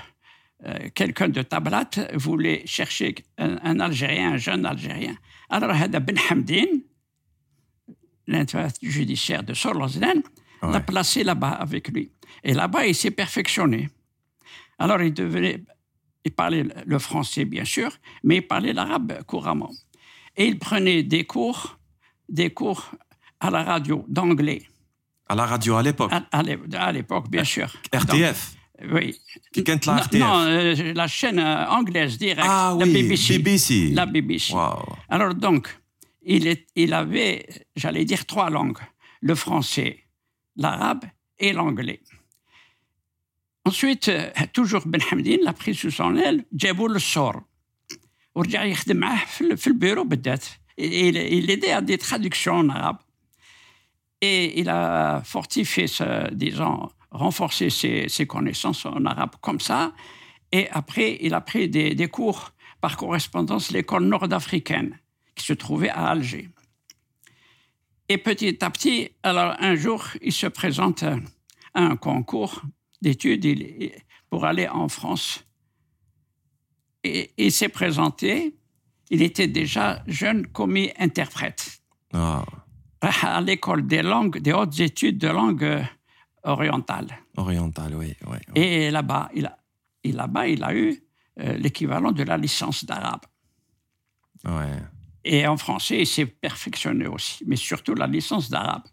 euh, 0.65 0.89
quelqu'un 0.93 1.29
de 1.29 1.41
Tablat 1.41 1.89
voulait 2.13 2.61
chercher 2.65 3.15
un, 3.37 3.57
un 3.63 3.79
Algérien, 3.79 4.33
un 4.33 4.37
jeune 4.37 4.65
Algérien. 4.65 5.15
Alors, 5.49 5.71
Hada 5.71 5.99
Ben 5.99 6.17
Hamdin, 6.29 6.67
l'interprète 8.27 8.77
judiciaire 8.81 9.43
de 9.43 9.53
Sorlozlen, 9.53 10.21
l'a 10.61 10.69
Ouais. 10.69 10.79
placé 10.81 11.23
là-bas 11.23 11.49
avec 11.53 11.87
lui. 11.89 12.11
Et 12.43 12.53
là-bas, 12.53 12.85
il 12.85 12.93
s'est 12.95 13.11
perfectionné. 13.11 13.89
Alors, 14.77 15.01
il 15.01 15.13
devenait, 15.13 15.63
il 16.23 16.31
parlait 16.31 16.65
le 16.85 16.99
français, 16.99 17.45
bien 17.45 17.65
sûr, 17.65 17.91
mais 18.23 18.37
il 18.37 18.41
parlait 18.47 18.73
l'arabe 18.73 19.23
couramment. 19.23 19.71
Et 20.37 20.45
il 20.45 20.59
prenait 20.59 21.03
des 21.03 21.25
cours 21.25 21.77
des 22.29 22.51
cours 22.51 22.91
à 23.41 23.49
la 23.49 23.63
radio 23.63 24.05
d'anglais. 24.07 24.61
À 25.30 25.34
la 25.34 25.44
radio 25.46 25.72
à 25.76 25.82
l'époque 25.82 26.12
À, 26.12 26.20
à 26.38 26.42
l'é- 26.42 26.58
à 26.88 26.92
l'époque, 26.92 27.26
bien 27.28 27.44
sûr. 27.44 27.68
RTF 27.92 28.40
Donc, 28.80 28.92
oui. 28.94 29.18
Qui 29.52 29.62
كانت 29.64 29.86
la 29.86 29.92
Non, 29.94 30.00
RTF 30.02 30.20
non, 30.20 30.38
euh, 30.46 30.92
la 30.94 31.06
chaîne 31.08 31.38
euh, 31.38 31.66
anglaise 31.78 32.18
directe, 32.18 32.46
Ah 32.48 32.74
la 32.78 32.84
oui, 32.86 32.92
BBC. 32.92 33.38
BBC. 33.38 33.90
La 33.94 34.06
BBC. 34.06 34.52
Waouh. 34.54 34.84
Alors 35.08 35.34
donc, 35.34 35.64
il, 36.22 36.46
est, 36.46 36.66
il 36.76 36.92
avait, 36.94 37.46
j'allais 37.74 38.04
dire, 38.04 38.24
trois 38.26 38.50
langues. 38.50 38.78
Le 39.28 39.34
français, 39.34 40.04
l'arabe 40.56 41.04
et 41.38 41.52
l'anglais. 41.52 42.00
Ensuite, 43.64 44.08
euh, 44.08 44.30
toujours 44.52 44.82
Ben 44.86 45.00
Hamdin 45.10 45.38
l'a 45.42 45.52
pris 45.52 45.74
sous 45.74 45.90
son 45.90 46.16
aile, 46.16 46.44
جابوا 46.52 46.88
له 46.88 46.96
الصور. 46.96 47.44
ورجع 48.34 48.64
يخدم 48.64 48.96
معاه 48.96 49.24
في 49.24 49.40
ال- 49.40 49.56
في 49.56 49.66
البيرو 49.66 50.04
بالذات. 50.04 50.44
Il, 50.78 51.16
il 51.16 51.50
aidait 51.50 51.72
à 51.72 51.80
des 51.80 51.98
traductions 51.98 52.56
en 52.58 52.68
arabe. 52.68 52.98
Et 54.21 54.59
il 54.59 54.69
a 54.69 55.21
fortifié, 55.23 55.85
disons, 56.31 56.89
renforcé 57.11 57.69
ses, 57.69 58.25
connaissances 58.27 58.85
en 58.85 59.05
arabe 59.05 59.35
comme 59.41 59.59
ça. 59.59 59.93
Et 60.51 60.69
après, 60.69 61.17
il 61.21 61.33
a 61.33 61.41
pris 61.41 61.69
des, 61.69 62.07
cours 62.07 62.51
par 62.79 62.97
correspondance 62.97 63.71
à 63.71 63.73
l'école 63.73 64.05
nord-africaine 64.05 64.99
qui 65.35 65.45
se 65.45 65.53
trouvait 65.53 65.89
à 65.89 66.09
Alger. 66.09 66.49
Et 68.09 68.17
petit 68.17 68.63
à 68.63 68.69
petit, 68.69 69.09
alors 69.23 69.55
un 69.59 69.75
jour, 69.75 70.05
il 70.21 70.33
se 70.33 70.47
présente 70.47 71.03
à 71.03 71.15
un 71.73 71.95
concours 71.95 72.61
d'études 73.01 73.45
pour 74.29 74.45
aller 74.45 74.67
en 74.67 74.89
France. 74.89 75.45
Et 77.03 77.31
il 77.37 77.51
s'est 77.51 77.69
présenté. 77.69 78.55
Il 79.09 79.21
était 79.21 79.47
déjà 79.47 80.03
jeune 80.07 80.47
commis 80.47 80.91
interprète 80.97 81.81
Ah, 82.13 82.45
à 83.01 83.41
l'école 83.41 83.87
des 83.87 84.01
langues, 84.01 84.39
des 84.39 84.53
hautes 84.53 84.79
études 84.79 85.17
de 85.17 85.27
langue 85.27 85.63
euh, 85.63 85.83
orientale. 86.43 87.07
oriental, 87.37 87.95
oui. 87.95 88.15
oui, 88.27 88.37
oui. 88.47 88.61
Et 88.61 88.91
là-bas, 88.91 89.29
il 89.33 89.45
a, 89.45 89.57
et 90.03 90.11
là-bas, 90.11 90.47
il 90.47 90.63
a 90.63 90.75
eu 90.75 91.03
euh, 91.39 91.53
l'équivalent 91.57 92.11
de 92.11 92.23
la 92.23 92.37
licence 92.37 92.85
d'arabe. 92.85 93.21
Ouais. 94.45 94.81
Et 95.23 95.45
en 95.47 95.57
français, 95.57 95.99
il 96.01 96.07
s'est 96.07 96.25
perfectionné 96.25 97.07
aussi, 97.07 97.43
mais 97.45 97.55
surtout 97.55 97.93
la 97.93 98.07
licence 98.07 98.49
d'arabe. 98.49 98.83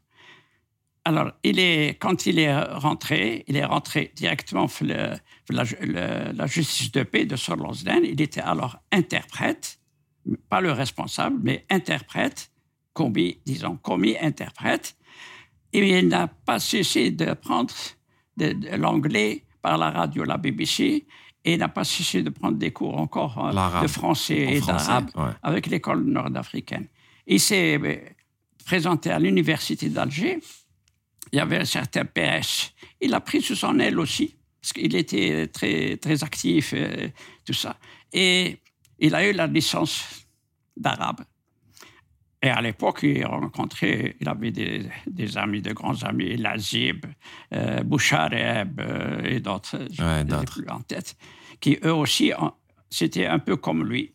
Alors, 1.04 1.32
il 1.42 1.58
est, 1.58 1.98
quand 1.98 2.26
il 2.26 2.38
est 2.38 2.54
rentré, 2.54 3.44
il 3.46 3.56
est 3.56 3.64
rentré 3.64 4.12
directement 4.14 4.66
pour 4.66 4.86
la, 4.86 5.18
la 5.48 6.46
justice 6.46 6.92
de 6.92 7.02
paix 7.02 7.24
de 7.24 7.36
Sorlosden. 7.36 8.04
Il 8.04 8.20
était 8.20 8.42
alors 8.42 8.78
interprète, 8.92 9.80
pas 10.50 10.60
le 10.60 10.70
responsable, 10.72 11.38
mais 11.42 11.64
interprète, 11.70 12.50
commis, 12.92 13.40
disons, 13.44 13.76
commis 13.76 14.16
interprète. 14.20 14.96
Et 15.72 15.98
il 15.98 16.08
n'a 16.08 16.28
pas 16.28 16.58
cessé 16.58 17.10
de 17.10 17.34
prendre 17.34 17.74
de, 18.36 18.52
de 18.52 18.76
l'anglais 18.76 19.44
par 19.60 19.76
la 19.78 19.90
radio, 19.90 20.24
la 20.24 20.38
BBC, 20.38 21.06
et 21.44 21.52
il 21.52 21.58
n'a 21.58 21.68
pas 21.68 21.84
cessé 21.84 22.22
de 22.22 22.30
prendre 22.30 22.58
des 22.58 22.72
cours 22.72 22.98
encore 22.98 23.38
euh, 23.38 23.82
de 23.82 23.86
français 23.86 24.46
En 24.46 24.50
et 24.50 24.60
d'arabe 24.60 25.10
ouais. 25.16 25.30
avec 25.42 25.66
l'école 25.66 26.04
nord-africaine. 26.04 26.86
Il 27.26 27.40
s'est 27.40 27.78
euh, 27.78 27.96
présenté 28.64 29.10
à 29.10 29.18
l'université 29.18 29.88
d'Alger. 29.88 30.40
Il 31.32 31.36
y 31.36 31.40
avait 31.40 31.58
un 31.58 31.64
certain 31.64 32.04
PS. 32.04 32.72
Il 33.00 33.10
l'a 33.10 33.20
pris 33.20 33.42
sous 33.42 33.54
son 33.54 33.78
aile 33.78 33.98
aussi, 33.98 34.34
parce 34.60 34.72
qu'il 34.72 34.94
était 34.94 35.46
très, 35.48 35.96
très 35.96 36.24
actif, 36.24 36.74
euh, 36.74 37.08
tout 37.44 37.52
ça. 37.52 37.76
Et 38.12 38.58
il 38.98 39.14
a 39.14 39.28
eu 39.28 39.32
la 39.32 39.46
licence 39.46 40.26
d'arabe. 40.76 41.20
Et 42.40 42.50
à 42.50 42.60
l'époque, 42.60 43.00
il 43.02 43.26
rencontrait, 43.26 44.16
il 44.20 44.28
avait 44.28 44.52
des, 44.52 44.88
des 45.08 45.36
amis, 45.36 45.60
de 45.60 45.72
grands 45.72 46.02
amis, 46.04 46.36
Lazib, 46.36 47.04
euh, 47.52 47.82
Bouchareb 47.82 48.80
euh, 48.80 49.22
et 49.24 49.40
d'autres, 49.40 49.78
Ouais, 50.00 50.22
d'autres. 50.24 50.52
plus 50.60 50.68
en 50.68 50.80
tête, 50.80 51.16
qui 51.60 51.78
eux 51.84 51.92
aussi, 51.92 52.32
c'était 52.90 53.26
un 53.26 53.40
peu 53.40 53.56
comme 53.56 53.84
lui. 53.84 54.12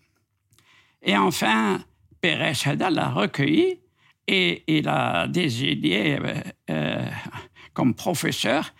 Et 1.01 1.17
enfin, 1.17 1.83
Pérez 2.21 2.53
Heda 2.65 2.89
l'a 2.89 3.09
recueilli 3.09 3.81
et 4.25 4.63
il 4.67 4.87
a 4.87 5.27
désigné 5.27 6.17
euh, 6.69 7.05
comme 7.73 7.93
professeur 7.93 8.73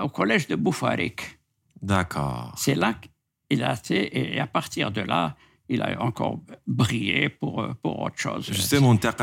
au 0.00 0.08
collège 0.08 0.46
de 0.46 0.54
Boufarik. 0.54 1.40
D'accord. 1.82 2.54
C'est 2.56 2.76
là 2.76 2.94
qu'il 3.48 3.64
a 3.64 3.74
été, 3.74 4.34
et 4.36 4.38
à 4.38 4.46
partir 4.46 4.92
de 4.92 5.00
là, 5.00 5.34
il 5.72 5.80
a 5.82 6.02
encore 6.02 6.40
brillé 6.66 7.28
pour, 7.28 7.62
euh, 7.62 7.72
pour 7.82 8.00
autre 8.02 8.18
chose. 8.18 8.44
Justement, 8.46 8.60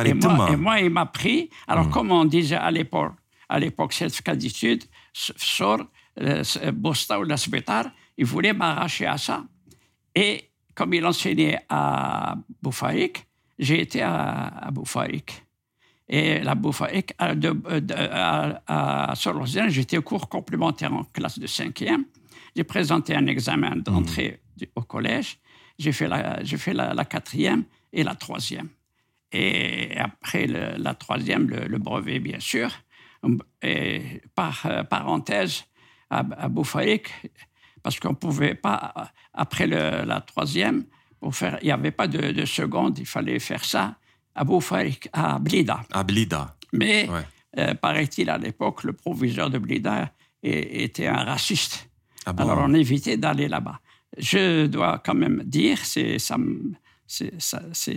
Et 0.10 0.14
moi, 0.38 0.50
et 0.54 0.56
moi, 0.56 0.80
il 0.80 0.90
m'a 0.90 1.06
pris. 1.06 1.50
Alors, 1.68 1.90
comme 1.90 2.12
on 2.12 2.26
disait 2.26 2.56
à 2.56 2.72
l'époque, 2.72 3.14
à 3.50 3.60
l'époque, 3.60 3.94
certificat 3.94 4.36
d'études, 4.36 4.84
sort, 5.14 5.84
Bosta 6.72 7.20
ou 7.20 7.24
il 8.18 8.26
voulait 8.26 8.54
m'arracher 8.54 9.06
à 9.06 9.18
ça. 9.18 9.44
Et 10.16 10.50
comme 10.74 10.94
il 10.94 11.06
enseignait 11.06 11.60
à 11.70 12.36
Boufaïk, 12.62 13.26
j'ai 13.60 13.82
été 13.82 14.02
à, 14.02 14.68
à 14.68 14.72
Boufaïk. 14.72 15.44
Et 16.10 16.40
la 16.40 16.56
Boufaïk, 16.56 17.14
à, 17.18 17.36
de, 17.36 17.52
de- 17.52 17.94
à, 17.94 19.10
à 19.12 19.16
j'étais 19.70 19.98
au 19.98 20.02
cours 20.02 20.30
complémentaire 20.30 20.94
en 20.94 21.04
classe 21.04 21.38
de 21.40 21.48
cinquième. 21.48 22.06
J'ai 22.56 22.64
présenté 22.64 23.14
un 23.16 23.28
examen 23.28 23.76
d'entrée 23.76 24.42
du- 24.56 24.70
au 24.76 24.82
collège. 24.82 25.38
J'ai 25.80 25.92
fait, 25.92 26.08
la, 26.08 26.44
j'ai 26.44 26.58
fait 26.58 26.74
la, 26.74 26.94
la 26.94 27.06
quatrième 27.06 27.64
et 27.94 28.04
la 28.04 28.16
troisième. 28.16 28.70
Et 29.32 29.96
après 29.98 30.48
le- 30.48 30.76
la 30.78 30.94
troisième, 30.94 31.50
le, 31.50 31.68
le 31.68 31.78
brevet, 31.78 32.20
bien 32.20 32.40
sûr. 32.40 32.70
Et 33.62 34.22
par 34.36 34.66
euh, 34.66 34.84
parenthèse, 34.84 35.66
à, 36.10 36.20
à 36.38 36.48
Boufaïk, 36.48 37.10
parce 37.84 38.00
qu'on 38.00 38.10
ne 38.12 38.16
pouvait 38.16 38.56
pas, 38.56 38.94
après 39.34 39.68
le- 39.68 40.04
la 40.06 40.22
troisième, 40.22 40.86
pour 41.20 41.36
faire, 41.36 41.58
il 41.62 41.66
n'y 41.66 41.72
avait 41.72 41.92
pas 41.92 42.08
de, 42.08 42.32
de 42.32 42.46
seconde, 42.46 42.98
il 43.00 43.06
fallait 43.06 43.40
faire 43.40 43.66
ça 43.66 43.96
à 44.36 44.44
Boufaïk, 44.44 45.10
à 45.14 45.40
Blida. 45.40 45.82
À 45.92 46.04
Blida. 46.04 46.56
Mais, 46.74 47.10
Ouais. 47.10 47.22
euh, 47.58 47.74
paraît-il, 47.76 48.30
à 48.30 48.38
l'époque, 48.38 48.84
le 48.84 48.94
proviseur 48.94 49.50
de 49.50 49.58
Blida 49.58 50.12
était 50.44 51.08
un 51.08 51.24
raciste. 51.24 51.90
Ah 52.26 52.34
bon 52.34 52.44
Alors 52.44 52.60
on 52.68 52.74
évitait 52.74 53.18
d'aller 53.18 53.48
là-bas. 53.48 53.80
Je 54.18 54.68
dois 54.68 55.02
quand 55.04 55.16
même 55.16 55.44
dire, 55.46 55.78
c'est, 55.84 56.18
ça, 56.20 56.38
ça- 57.38 57.92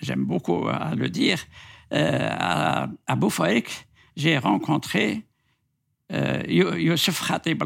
j'aime 0.00 0.24
beaucoup 0.24 0.66
à 0.68 0.94
le 0.94 1.08
dire, 1.08 1.38
euh, 1.92 2.28
à, 2.30 2.88
à 3.06 3.16
Boufaïk, 3.16 3.68
j'ai 4.16 4.38
rencontré 4.38 5.22
euh, 6.12 6.42
Yo- 6.48 6.74
Youssef 6.74 7.24
Khatib, 7.26 7.62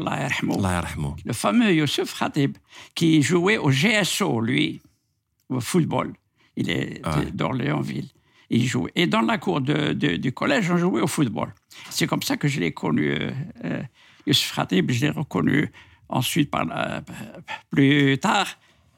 le 1.25 1.33
fameux 1.33 1.73
Youssef 1.73 2.17
Khatib, 2.19 2.57
qui 2.93 3.21
jouait 3.23 3.57
au 3.57 3.71
GSO, 3.71 4.39
lui, 4.39 4.81
au 5.49 5.59
football. 5.59 6.13
Il 6.55 6.69
est 6.69 7.01
Ah. 7.03 7.21
d'Orléansville. 7.33 8.09
Il 8.51 8.65
jouait. 8.67 8.91
Et 8.95 9.07
dans 9.07 9.21
la 9.21 9.39
cour 9.39 9.61
de- 9.61 9.93
de- 9.93 10.17
du 10.17 10.31
collège, 10.31 10.69
on 10.69 10.77
jouait 10.77 11.01
au 11.01 11.07
football. 11.07 11.53
C'est 11.89 12.05
comme 12.05 12.21
ça 12.21 12.37
que 12.37 12.47
je 12.47 12.59
l'ai 12.59 12.71
connu, 12.71 13.11
euh, 13.13 13.31
euh, 13.63 13.81
Youssef 14.27 14.55
Khatib. 14.55 14.91
Je 14.91 15.01
l'ai 15.01 15.09
reconnu 15.09 15.71
ensuite, 16.08 16.50
par 16.50 16.64
la- 16.64 17.02
plus 17.70 18.18
tard, 18.18 18.48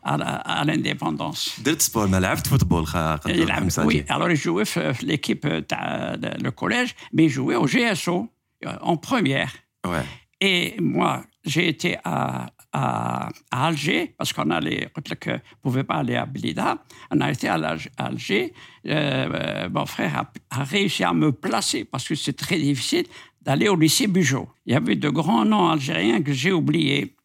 à 0.05 0.17
la- 0.17 0.43
à 0.61 0.65
l'indépendance. 0.65 1.61
درت 1.61 1.83
سبور 1.83 2.07
ما 2.07 2.17
لعبت 2.21 2.47
فوتبول 2.47 2.87
خا 2.87 3.15
Il 3.17 3.19
قدر 3.33 3.49
a- 3.49 3.53
حمزة 3.53 3.87
oui, 3.87 4.05
alors 4.09 4.31
il 4.31 4.37
jouait 4.37 4.65
في 4.65 4.93
l'équipe 5.07 5.45
euh, 5.47 5.61
تاع 5.69 6.15
le 6.45 6.51
collège, 6.51 6.95
mais 7.13 7.25
il 7.25 7.31
jouait 7.31 7.57
au 7.57 7.67
GSO 7.67 8.29
euh, 8.67 8.77
en 8.81 8.97
première. 8.97 9.53
Ouais. 9.87 10.05
Et 10.41 10.77
moi, 10.81 11.13
j'ai 11.45 11.67
été 11.75 11.91
à, 12.05 12.47
à, 12.73 13.29
à 13.57 13.67
Alger, 13.69 14.03
parce 14.19 14.33
qu'on 14.35 14.51
allait, 14.59 14.83
on 14.97 15.01
ne 15.01 15.39
pouvait 15.65 15.85
pas 15.91 15.97
aller 16.03 16.17
à 16.17 16.27
Blida. 16.35 16.69
On 17.13 17.21
a 17.21 17.29
été 17.35 17.47
à 17.55 17.57
l'Alge- 17.65 17.91
à 17.97 18.07
Alger. 18.11 18.45
Euh, 18.53 18.91
euh, 18.91 19.69
mon 19.77 19.87
frère 19.95 20.13
a, 20.23 20.25
a 20.59 20.65
réussi 20.75 21.03
à 21.11 21.13
me 21.23 21.29
placer, 21.45 21.81
parce 21.93 22.05
que 22.09 22.15
c'est 22.25 22.37
très 22.47 22.59
difficile, 22.69 23.07
d'aller 23.48 23.70
au 23.70 23.78
lycée 23.78 24.08
Bugeaud. 24.08 24.50
Il 24.66 24.74
y 24.74 24.76
avait 24.76 24.98
de 24.98 25.10
grands 25.10 25.46
noms 25.46 25.70
algériens 25.70 26.22
que 26.22 26.34
j'ai 26.34 26.52
oubliés. 26.52 27.16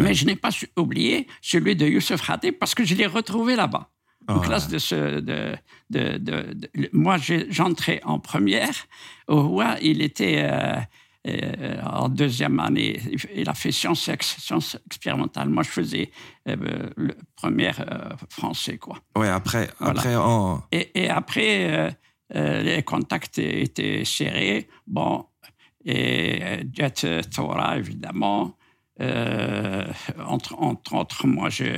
Mais 0.00 0.12
je 0.14 0.24
n'ai 0.26 0.34
pas 0.34 0.48
oublié 0.76 1.28
celui 1.42 1.76
de 1.76 1.86
Youssef 1.86 2.20
Khatib, 2.26 2.54
parce 2.58 2.74
que 2.74 2.84
je 2.84 2.94
l'ai 2.96 3.06
retrouvé 3.06 3.54
là-bas. 3.54 3.88
En 4.26 4.38
Ouais. 4.38 4.46
classe 4.46 4.68
de 4.68 4.78
ce. 4.78 5.20
De, 5.20 5.54
de, 5.90 6.02
de- 6.18 6.46
de- 6.54 6.90
moi, 6.92 7.16
j'entrais 7.50 8.00
en 8.04 8.18
première. 8.18 8.74
Au 9.28 9.42
roi, 9.50 9.76
il 9.82 10.00
était 10.02 10.38
euh, 10.38 10.76
euh, 11.28 11.82
en 11.82 12.08
deuxième 12.08 12.58
année. 12.58 12.98
Il- 13.36 13.48
a 13.48 13.54
fait 13.54 13.70
sciences, 13.70 14.10
sciences 14.20 14.76
expérimentales. 14.86 15.50
Moi, 15.50 15.62
je 15.62 15.68
faisais 15.80 16.10
euh, 16.48 16.56
le 16.96 17.14
première 17.36 17.78
euh, 17.80 18.16
français, 18.30 18.78
quoi. 18.78 18.96
Ouais, 19.16 19.28
après, 19.28 19.68
Voilà. 19.78 20.00
après 20.00 20.16
on... 20.16 20.62
Et, 20.72 20.84
et 21.02 21.08
après, 21.10 21.94
les 22.34 22.82
contacts 22.82 23.38
étaient 23.38 24.04
serrés. 24.06 24.66
Bon, 24.86 25.26
et 25.85 26.39
euh, 26.43 26.63
Jet 26.73 27.05
Torah, 27.35 27.77
évidemment. 27.77 28.55
Euh, 29.01 29.85
entre, 30.35 30.55
entre 30.69 30.93
autres, 30.95 31.25
moi, 31.25 31.49
je, 31.49 31.69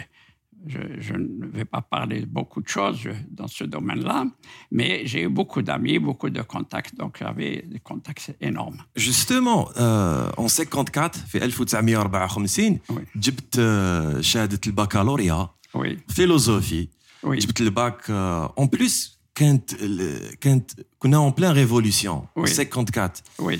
je, 0.65 0.79
je 0.99 1.13
ne 1.13 1.45
vais 1.57 1.65
pas 1.65 1.81
parler 1.81 2.21
de 2.21 2.25
beaucoup 2.25 2.61
de 2.61 2.67
choses 2.67 2.99
dans 3.29 3.47
ce 3.47 3.63
domaine-là, 3.63 4.25
mais 4.71 5.05
j'ai 5.05 5.21
eu 5.23 5.29
beaucoup 5.29 5.61
d'amis, 5.61 5.99
beaucoup 5.99 6.29
de 6.31 6.41
contacts, 6.41 6.95
donc 6.95 7.17
j'avais 7.19 7.63
des 7.73 7.79
contacts 7.79 8.35
énormes. 8.41 8.79
Justement, 8.95 9.69
euh, 9.77 10.31
en 10.37 10.47
54 10.47 11.27
في 11.27 11.37
1954 11.39 12.79
Oui. 12.89 13.01
جبت 13.15 13.55
آه، 13.59 14.21
شهادة 14.21 14.59
البكالوريا 14.67 15.49
Oui, 15.77 15.97
فيلوزوفي 16.07 16.87
oui, 17.25 17.29
جبت 17.37 17.61
الباك 17.61 18.09
اون 18.09 18.67
بليس 18.67 19.19
كانت 19.35 19.73
ال- 19.73 20.39
كانت 20.39 20.71
كنا 20.99 21.17
اون 21.17 21.29
بلان 21.31 21.51
ريفولوسيون 21.53 22.25
Oui. 22.39 22.49
54 22.49 23.23
oui. 23.41 23.59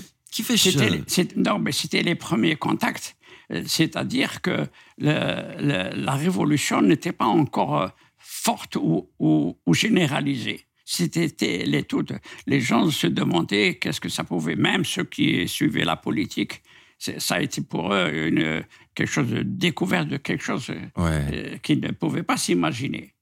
C'était, 1.07 1.37
Non, 1.37 1.59
mais 1.59 1.73
c'était 1.73 2.03
les 2.03 2.15
premiers 2.15 2.57
contacts. 2.57 3.17
Euh, 3.53 3.63
c'est-à-dire 3.67 4.41
que 4.43 4.67
la 4.99 6.15
révolution 6.15 6.83
n'était 6.83 7.13
pas 7.13 7.27
encore 7.27 7.83
euh, 7.83 7.89
forte 8.19 8.77
ou, 8.77 9.57
généralisée. 9.73 10.67
C'était 10.85 11.65
les 11.65 11.83
toutes. 11.83 12.13
Les 12.47 12.61
gens 12.61 12.91
se 12.91 13.09
demandaient 13.09 13.77
qu'est-ce 13.77 14.01
que 14.01 14.09
ça 14.09 14.23
pouvait, 14.23 14.55
même 14.55 14.85
ceux 14.85 15.05
qui 15.05 15.49
suivaient 15.49 15.85
la 15.85 15.97
politique. 15.97 16.63
Ça 16.99 17.35
a 17.35 17.41
été 17.41 17.61
pour 17.61 17.93
eux 17.93 18.29
une, 18.29 18.63
quelque 18.95 19.11
chose 19.11 19.29
de 19.29 19.43
découverte 19.43 20.09
de 20.09 20.17
quelque 20.17 20.43
chose 20.43 20.71
euh, 20.99 21.59
qu'ils 21.59 21.81
ne 21.81 21.91
pouvaient 21.91 22.23
pas 22.23 22.37
s'imaginer. 22.37 23.16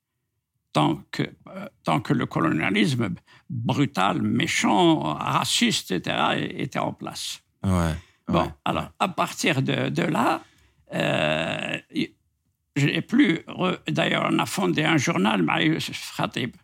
Tant 0.75 1.03
que, 1.13 1.23
euh, 1.23 1.67
tant 1.85 2.01
que 2.01 2.13
le 2.13 2.27
colonialisme 2.27 3.15
brutal, 3.49 4.21
méchant, 4.21 4.99
raciste, 5.15 5.93
etc., 5.93 6.17
était 6.59 6.81
en 6.81 6.93
place. 6.93 7.41
Ouais. 7.63 7.93
Bon, 8.29 8.43
ouais. 8.43 8.49
alors, 8.67 8.91
à 8.99 9.09
partir 9.09 9.63
de, 9.63 9.89
de 9.89 10.03
là, 10.03 10.43
euh, 10.93 11.79
je 12.77 12.87
n'ai 12.87 13.03
plus. 13.03 13.41
D'ailleurs, 13.89 14.29
on 14.33 14.39
a 14.41 14.47
fondé 14.47 14.83
un 14.83 14.97
journal, 14.97 15.43
Maïs 15.43 15.91
Khatib, 16.17 16.57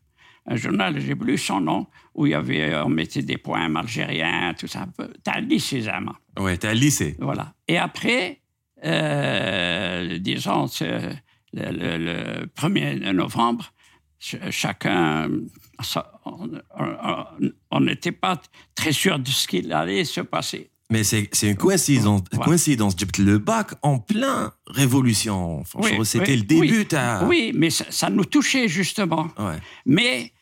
un 0.47 0.57
journal, 0.57 1.01
j'ai 1.01 1.15
plus 1.15 1.39
son 1.39 1.61
nom, 1.61 1.87
où 2.15 2.27
il 2.27 2.31
y 2.31 2.35
avait, 2.35 2.75
on 2.83 2.89
mettait 2.89 3.23
des 3.23 3.39
poèmes 3.39 3.77
algériens, 3.77 4.55
tout 4.59 4.67
ça. 4.67 4.87
T'as 5.23 5.39
lu 5.41 5.61
ces 5.61 5.87
amants. 5.89 6.17
Ouais, 6.39 6.57
t'es 6.57 6.67
à 6.69 6.75
lycée. 6.75 7.15
Voilà. 7.21 7.55
Et 7.69 7.79
après, 7.79 8.41
euh, 8.85 10.19
disons, 10.19 10.67
le, 10.81 11.13
le- 11.53 11.99
le 11.99 12.47
1er 12.57 13.13
novembre, 13.13 13.73
chacun, 14.21 15.31
euh, 15.31 16.53
on 17.71 17.81
n'était 17.81 18.13
pas 18.13 18.41
très 18.75 18.93
sûr 18.93 19.19
de 19.19 19.29
ce 19.29 19.49
qu'il 19.49 19.73
allait 19.73 20.05
se 20.05 20.21
passer. 20.21 20.71
Mais 20.91 21.05
c'est 21.05 21.29
une 21.43 21.57
coïncidence, 21.57 22.23
coïncidence. 22.43 22.97
Le 23.19 23.39
bac 23.39 23.71
en 23.83 24.01
plein 24.01 24.53
révolution. 24.67 25.63
Oui, 25.77 26.05
C'était 26.05 26.37
le 26.37 26.43
début. 26.43 26.87
Oui, 26.91 27.27
oui 27.27 27.53
mais 27.55 27.71
ça, 27.71 28.11
nous 28.11 28.25
touchait 28.25 28.69
justement. 28.69 29.29
Mais 29.87 30.33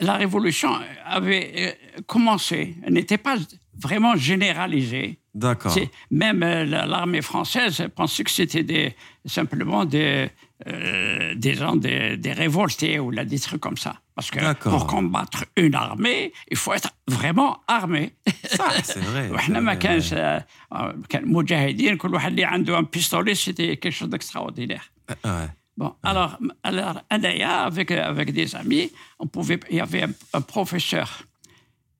la 0.00 0.14
révolution 0.14 0.70
avait 1.04 1.52
euh, 1.56 2.00
commencé, 2.06 2.76
Elle 2.84 2.94
n'était 2.94 3.18
pas 3.18 3.36
vraiment 3.74 4.16
généralisée. 4.16 5.20
D'accord. 5.34 5.74
Même 6.10 6.42
euh, 6.42 6.64
l'armée 6.64 7.22
française 7.22 7.86
pensait 7.94 8.24
que 8.24 8.30
c'était 8.30 8.96
simplement 9.24 9.84
des, 9.84 10.30
euh, 10.67 11.35
des 11.35 11.53
gens, 11.55 11.75
des, 11.75 12.17
des 12.17 12.33
révoltés 12.33 12.99
ou 12.99 13.11
là, 13.11 13.25
des 13.25 13.39
trucs 13.39 13.61
comme 13.61 13.77
ça. 13.77 13.93
Parce 14.15 14.29
que 14.31 14.39
D'accord. 14.39 14.71
pour 14.73 14.87
combattre 14.87 15.45
une 15.57 15.75
armée, 15.75 16.31
il 16.51 16.57
faut 16.57 16.73
être 16.73 16.91
vraiment 17.07 17.51
armé. 17.67 18.13
Ça, 18.45 18.65
c'est 18.83 18.99
vrai. 18.99 19.31
وإحنا 19.31 19.59
ما 19.59 19.73
c'est 19.73 19.77
كانش 19.77 20.09
vrai. 20.13 20.17
آه، 20.17 20.45
آه، 20.71 20.95
كان 21.09 21.27
مجاهدين 21.31 21.97
كل 21.97 22.13
واحد 22.13 22.29
اللي 22.31 22.43
عنده 22.43 22.79
un 22.79 22.83
pistolet 22.85 23.35
c'était 23.35 23.77
quelque 23.77 23.91
chose 23.99 24.09
d'extraordinaire. 24.09 24.91
Ouais. 25.25 25.49
Bon, 25.75 25.91
alors, 26.03 26.37
alors 26.61 27.01
Anaya, 27.09 27.63
avec, 27.63 27.89
avec 27.91 28.31
des 28.31 28.55
amis, 28.55 28.91
on 29.19 29.25
pouvait, 29.25 29.59
il 29.71 29.77
y 29.77 29.81
avait 29.81 30.03
un, 30.03 30.13
un 30.33 30.41
professeur, 30.41 31.23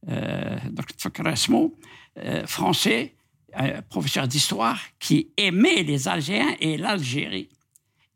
euh, 0.10 0.58
donc, 0.69 0.91
تفكر 0.97 1.34
اسمه, 1.34 1.71
euh, 2.17 2.45
français, 2.45 3.15
un 3.56 3.82
professeur 3.82 4.28
d'histoire, 4.28 4.80
qui 4.99 5.32
aimait 5.38 5.82
les 5.84 6.08
Algériens 6.08 6.56
et 6.60 6.78
l'Algérie. 6.78 7.49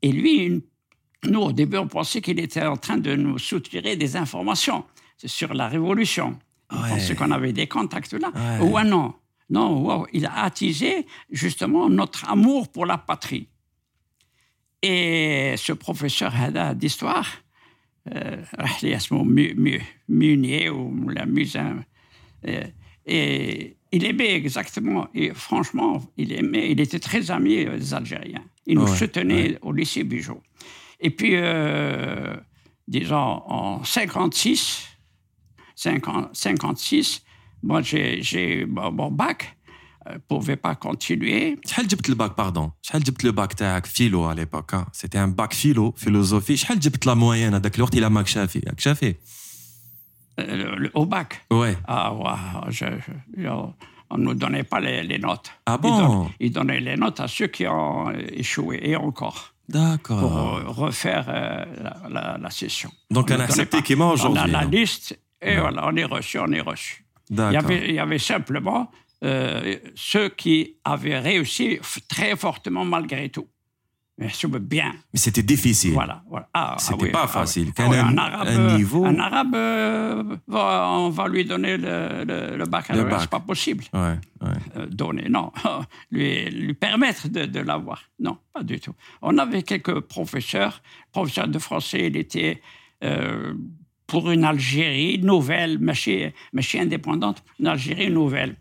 Et 0.03 0.13
lui, 0.13 0.63
nous, 1.25 1.41
au 1.41 1.53
début, 1.53 1.79
on 1.79 1.87
pensait 1.87 2.21
qu'il 2.21 2.41
était 2.41 2.65
en 2.67 2.77
train 2.77 2.99
de 2.99 3.15
nous 3.15 3.39
soutirer 3.39 3.97
des 3.97 4.17
informations 4.17 4.85
sur 5.25 5.55
la 5.55 5.69
Révolution. 5.69 6.39
On 6.71 6.77
pensait 6.77 7.15
qu'on 7.15 7.31
avait 7.31 7.53
des 7.53 7.67
contacts 7.67 8.15
là. 8.15 8.33
Ouais. 8.35 8.67
Ou 8.67 8.81
non. 8.85 9.15
Non, 9.51 10.07
il 10.13 10.25
a 10.25 10.45
attisé 10.45 11.07
justement 11.31 11.91
notre 11.91 12.29
amour 12.29 12.73
pour 12.73 12.87
la 12.87 12.97
patrie. 12.97 13.49
Et 14.81 15.55
ce 15.59 15.75
professeur 15.75 16.33
d'histoire, 16.75 17.29
euh, 18.15 18.43
Munier 20.09 20.71
ou 20.71 21.09
la 21.09 21.27
Musin, 21.27 21.85
euh, 22.49 22.65
et 23.05 23.77
il 23.93 24.05
aimait 24.05 24.35
exactement, 24.35 25.09
et 25.15 25.35
franchement, 25.35 26.03
il 26.17 26.33
aimait, 26.33 26.71
il 26.71 26.81
était 26.81 26.99
très 26.99 27.31
ami 27.31 27.65
des 27.65 27.95
Algériens. 27.95 28.45
Il 28.66 28.76
nous 28.80 28.86
Ouais, 28.92 28.98
soutenait 28.98 29.58
au 29.62 29.72
lycée 29.72 30.04
Bijou. 30.04 30.40
Et 31.00 31.10
puis, 31.18 31.34
euh, 31.36 32.36
disons, 32.88 33.32
en 33.60 33.84
56, 33.84 34.88
50 35.76 36.36
56, 36.36 37.24
moi 37.64 37.82
j'ai 37.82 38.22
j'ai 38.22 38.46
eu 38.62 38.66
mon 38.66 38.92
mon 38.92 39.12
bac, 39.12 39.40
ne 40.10 40.18
pouvais 40.30 40.56
pas 40.58 40.76
continuer. 40.76 41.58
شحال 41.66 41.88
جبت 41.88 42.10
الباك 42.10 42.38
باردون 42.38 42.72
شحال 42.82 43.04
جبت 43.04 43.24
لو 43.24 43.32
باك 43.32 43.54
تاعك 43.54 43.86
فيلو 43.86 44.24
على 44.26 44.40
ليبوك 44.42 44.76
سيتي 44.94 45.24
ان 45.24 45.34
باك 45.34 45.54
فيلو 45.54 45.92
فيلوزوفي 45.92 46.58
شحال 46.58 46.80
جبت 46.80 47.06
لا 47.06 47.14
موين 47.14 47.54
هذاك 47.54 47.76
الوقت 47.76 47.96
الى 47.98 48.10
ماك 48.10 48.28
شافي 48.28 48.60
راك 48.60 48.80
شافي 48.80 49.16
euh, 50.40 50.76
le- 50.84 50.92
au 51.00 51.06
bac. 51.06 51.30
Ouais. 51.52 51.76
Ah, 51.88 52.14
ouais, 52.14 52.72
je- 52.78 53.00
je- 53.06 53.72
on 54.13 54.19
ne 54.19 54.25
nous 54.25 54.35
donnait 54.35 54.63
pas 54.65 54.81
les, 54.81 55.03
les 55.03 55.19
notes. 55.19 55.51
Ah 55.67 55.79
Ils 55.79 55.83
bon? 55.83 55.99
don- 55.99 56.31
Ils, 56.41 56.53
donnaient 56.53 56.81
les 56.81 56.97
notes 56.97 57.21
à 57.21 57.29
ceux 57.29 57.47
qui 57.49 57.67
ont 57.67 58.11
échoué, 58.11 58.81
et 58.83 58.97
encore, 58.97 59.55
pour 59.73 59.81
D'accord. 59.81 60.57
euh, 60.59 60.65
refaire 60.69 61.27
euh, 61.29 61.65
la, 61.83 61.97
la- 62.11 62.39
la 62.39 62.51
session. 62.51 62.91
Donc, 63.11 63.27
On 63.27 63.35
donnait 63.35 63.45
accepté 63.45 63.97
mort 63.97 64.09
On 64.09 64.11
a 64.11 64.15
aujourd'hui, 64.15 64.51
la 64.53 64.65
liste, 64.65 65.19
et 65.41 65.57
voilà, 65.57 65.87
on 65.89 65.97
est 65.97 66.05
reçu, 66.05 66.39
on 66.39 66.53
est 66.53 66.61
reçu. 66.61 67.05
Il 67.31 67.35
y 67.35 67.37
D'accord. 67.37 67.71
avait, 67.71 67.89
il 67.89 67.95
y 67.95 67.99
avait 67.99 68.19
simplement 68.19 68.91
euh, 69.25 69.77
ceux 69.95 70.29
qui 70.29 70.77
avaient 70.85 71.19
réussi 71.19 71.79
très 72.09 72.37
fortement 72.37 72.85
malgré 72.85 73.29
tout. 73.31 73.47
Mais 74.23 74.29
c'est 74.33 74.49
bien. 74.49 74.93
Mais 75.13 75.19
c'était 75.19 75.43
difficile. 75.43 75.93
Voilà, 75.93 76.23
voilà. 76.29 76.49
Ah, 76.55 76.77
C'était 76.79 76.95
ah 76.95 77.05
oui, 77.05 77.11
pas 77.11 77.23
ah 77.25 77.29
facile. 77.29 77.73
Oui, 77.79 77.97
un- 77.97 78.09
un 78.09 78.19
arabe, 78.19 78.49
un 78.49 78.77
niveau- 78.77 79.05
un 79.05 79.19
arabe, 79.19 79.55
euh, 79.55 80.37
va- 80.47 80.89
on 80.99 81.11
va 81.11 81.29
lui 81.29 81.45
donner 81.45 81.77
le, 81.77 82.25
le, 82.25 82.57
le 82.57 82.65
baccalauréat, 82.67 83.05
Le 83.05 83.11
bac. 83.11 83.21
c'est 83.23 83.31
pas 83.31 83.41
possible. 83.41 83.85
Ouais, 83.93 84.19
ouais. 84.43 84.49
Euh, 84.77 84.87
donner, 84.87 85.29
non. 85.29 85.53
lui, 86.11 86.49
lui 86.51 86.75
permettre 86.75 87.29
de, 87.29 87.47
de 87.47 87.61
l'avoir. 87.61 88.03
Non, 88.21 88.39
pas 88.53 88.63
du 88.63 88.79
tout. 88.81 88.95
On 89.23 89.37
avait 89.39 89.63
quelques 89.63 90.01
professeurs. 90.01 90.83
Professeur 91.13 91.49
de 91.49 91.59
français, 91.59 92.07
il 92.07 92.17
était 92.17 92.63
euh, 93.05 93.55
pour 94.07 94.31
une 94.31 94.45
Algérie 94.45 95.19
nouvelle, 95.19 95.79
mais 95.81 95.95
chez 95.95 96.35
indépendante, 96.81 97.43
une 97.59 97.67
Algérie 97.67 98.11
nouvelle. 98.11 98.57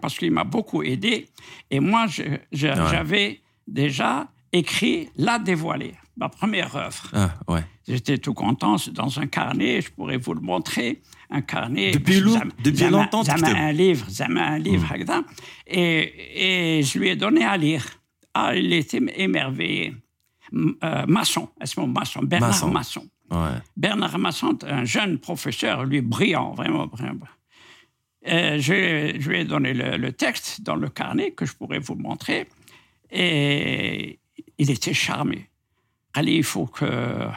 Parce 0.00 0.18
qu'il 0.18 0.30
m'a 0.30 0.44
beaucoup 0.44 0.82
aidé. 0.82 1.28
Et 1.70 1.80
moi, 1.80 2.06
j'avais 2.52 3.40
déjà 3.66 4.28
écrit 4.52 5.08
La 5.16 5.38
dévoilée, 5.38 5.94
ma 6.16 6.28
première 6.28 6.76
œuvre. 6.76 7.10
Ah, 7.12 7.30
ouais. 7.48 7.64
J'étais 7.88 8.18
tout 8.18 8.34
content, 8.34 8.78
c'est 8.78 8.92
dans 8.92 9.18
un 9.18 9.26
carnet, 9.26 9.80
je 9.80 9.90
pourrais 9.90 10.16
vous 10.16 10.34
le 10.34 10.40
montrer, 10.40 11.02
un 11.30 11.40
carnet. 11.40 11.90
Depuis, 11.90 12.20
lou, 12.20 12.36
depuis 12.62 12.88
longtemps, 12.88 13.24
ça 13.24 13.34
un 13.34 13.72
livre, 13.72 14.06
ça 14.08 14.26
un 14.28 14.58
livre, 14.58 14.86
mmh. 14.94 15.22
et, 15.66 16.78
et, 16.78 16.82
je 16.84 16.98
lui 16.98 17.08
ai 17.08 17.16
donné 17.16 17.44
à 17.44 17.56
lire. 17.56 17.84
Ah, 18.34 18.54
il 18.54 18.72
était 18.72 19.00
émerveillé. 19.16 19.94
Euh, 20.54 21.06
Masson, 21.08 21.48
à 21.58 21.66
ce 21.66 21.80
moment, 21.80 22.00
Masson, 22.00 22.20
Bernard 22.22 22.50
Masson. 22.50 22.70
Masson. 22.70 23.08
Bernard 23.76 24.18
Masson, 24.18 24.58
un 24.66 24.84
jeune 24.84 25.18
professeur, 25.18 25.84
lui 25.84 26.02
brillant, 26.02 26.52
vraiment 26.52 26.86
brillant. 26.86 27.16
Euh, 28.28 28.58
je, 28.58 29.16
je 29.18 29.28
lui 29.28 29.40
ai 29.40 29.44
donné 29.44 29.74
le, 29.74 29.96
le 29.96 30.12
texte 30.12 30.62
dans 30.62 30.76
le 30.76 30.88
carnet 30.88 31.32
que 31.32 31.44
je 31.44 31.54
pourrais 31.54 31.80
vous 31.80 31.96
montrer. 31.96 32.46
Et 33.10 34.18
il 34.58 34.70
était 34.70 34.94
charmé. 34.94 35.48
Allez, 36.14 36.34
il 36.36 36.44
faut 36.44 36.66
que. 36.66 36.84
euh, 36.84 37.28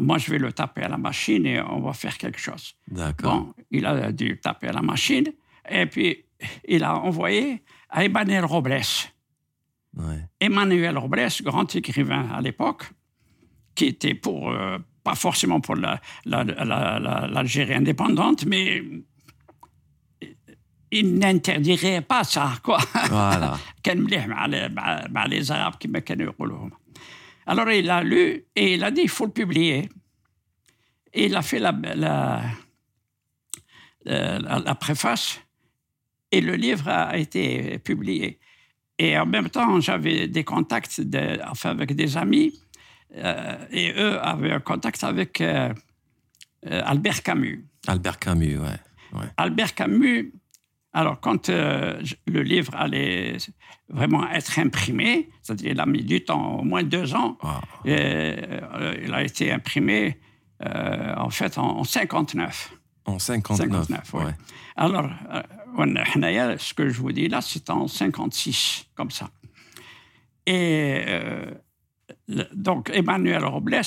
Moi, 0.00 0.18
je 0.18 0.30
vais 0.30 0.38
le 0.38 0.52
taper 0.52 0.82
à 0.82 0.88
la 0.88 0.98
machine 0.98 1.46
et 1.46 1.60
on 1.60 1.80
va 1.80 1.92
faire 1.92 2.18
quelque 2.18 2.38
chose. 2.40 2.74
D'accord. 2.88 3.40
Bon, 3.44 3.54
il 3.70 3.86
a 3.86 4.10
dû 4.12 4.38
taper 4.40 4.68
à 4.68 4.72
la 4.72 4.82
machine. 4.82 5.28
Et 5.70 5.86
puis, 5.86 6.24
il 6.66 6.82
a 6.84 6.96
envoyé 6.96 7.62
à 7.90 8.04
Emmanuel 8.04 8.44
Robles. 8.44 8.80
Ouais. 9.96 10.20
Emmanuel 10.40 10.96
Robles, 10.98 11.28
grand 11.42 11.74
écrivain 11.76 12.28
à 12.32 12.40
l'époque, 12.40 12.90
qui 13.74 13.86
était 13.86 14.14
pour, 14.14 14.50
euh, 14.50 14.78
pas 15.04 15.14
forcément 15.14 15.60
pour 15.60 15.76
la- 15.76 16.00
la- 16.24 16.44
la- 16.44 16.98
la- 16.98 17.26
l'Algérie 17.28 17.74
indépendante, 17.74 18.44
mais 18.46 18.82
il 20.90 21.18
n'interdirait 21.18 22.02
pas 22.02 22.24
ça, 22.24 22.54
quoi. 22.62 22.78
Voilà. 23.08 23.58
Hein, 23.88 24.48
ben, 24.50 25.06
ben, 25.08 25.24
les 25.28 25.50
Arabes 25.50 25.78
qui 25.78 25.88
me 25.88 26.02
Alors 27.46 27.70
il 27.70 27.88
a 27.88 28.02
lu 28.02 28.44
et 28.54 28.74
il 28.74 28.84
a 28.84 28.90
dit 28.90 29.00
il 29.00 29.08
faut 29.08 29.24
le 29.24 29.32
publier. 29.32 29.88
Et 31.14 31.24
il 31.24 31.34
a 31.34 31.40
fait 31.40 31.58
la, 31.58 31.72
la, 31.72 32.42
euh, 34.06 34.74
préface 34.74 35.40
et 36.30 36.42
le 36.42 36.54
livre 36.56 36.86
a 36.88 37.16
été 37.16 37.78
publié. 37.78 38.38
Et 38.98 39.16
en 39.16 39.24
même 39.24 39.48
temps, 39.48 39.80
j'avais 39.80 40.28
des 40.28 40.44
contacts 40.44 41.00
enfin, 41.48 41.70
avec 41.70 41.94
des 41.96 42.18
amis 42.18 42.52
euh, 43.16 43.56
et 43.70 43.94
eux 43.96 44.20
avaient 44.20 44.52
un 44.52 44.60
contact 44.60 45.02
avec 45.02 45.40
euh, 45.40 45.72
Albert 46.66 47.22
Camus. 47.22 47.64
Albert 47.86 48.18
Camus, 48.18 48.58
ouais. 48.58 48.66
ouais. 49.14 49.28
Albert 49.38 49.74
Camus 49.74 50.30
alors, 50.92 51.20
quand 51.20 51.48
euh, 51.48 52.02
le 52.26 52.42
livre 52.42 52.74
allait 52.74 53.36
vraiment 53.88 54.28
être 54.30 54.58
imprimé, 54.58 55.28
c'est-à-dire 55.42 55.72
il 55.72 55.80
a 55.80 55.86
mis 55.86 56.02
du 56.02 56.24
temps, 56.24 56.58
au 56.58 56.64
moins 56.64 56.82
deux 56.82 57.14
ans, 57.14 57.36
ah. 57.42 57.60
euh, 57.86 58.96
il 59.04 59.12
a 59.12 59.22
été 59.22 59.52
imprimé 59.52 60.18
euh, 60.64 61.14
en 61.16 61.30
fait 61.30 61.58
en, 61.58 61.78
en, 61.78 61.84
59. 61.84 62.72
En 63.04 63.18
59, 63.18 63.86
59 63.86 64.14
Alors, 64.76 65.10
ce 66.58 66.74
que 66.74 66.88
je 66.88 67.00
vous 67.00 67.12
dis 67.12 67.28
là, 67.28 67.40
c'est 67.42 67.68
en 67.70 67.86
56, 67.86 68.86
comme 68.94 69.10
ça. 69.10 69.30
Et 70.46 71.04
donc, 72.54 72.90
Emmanuel 72.92 73.44
Robles 73.44 73.80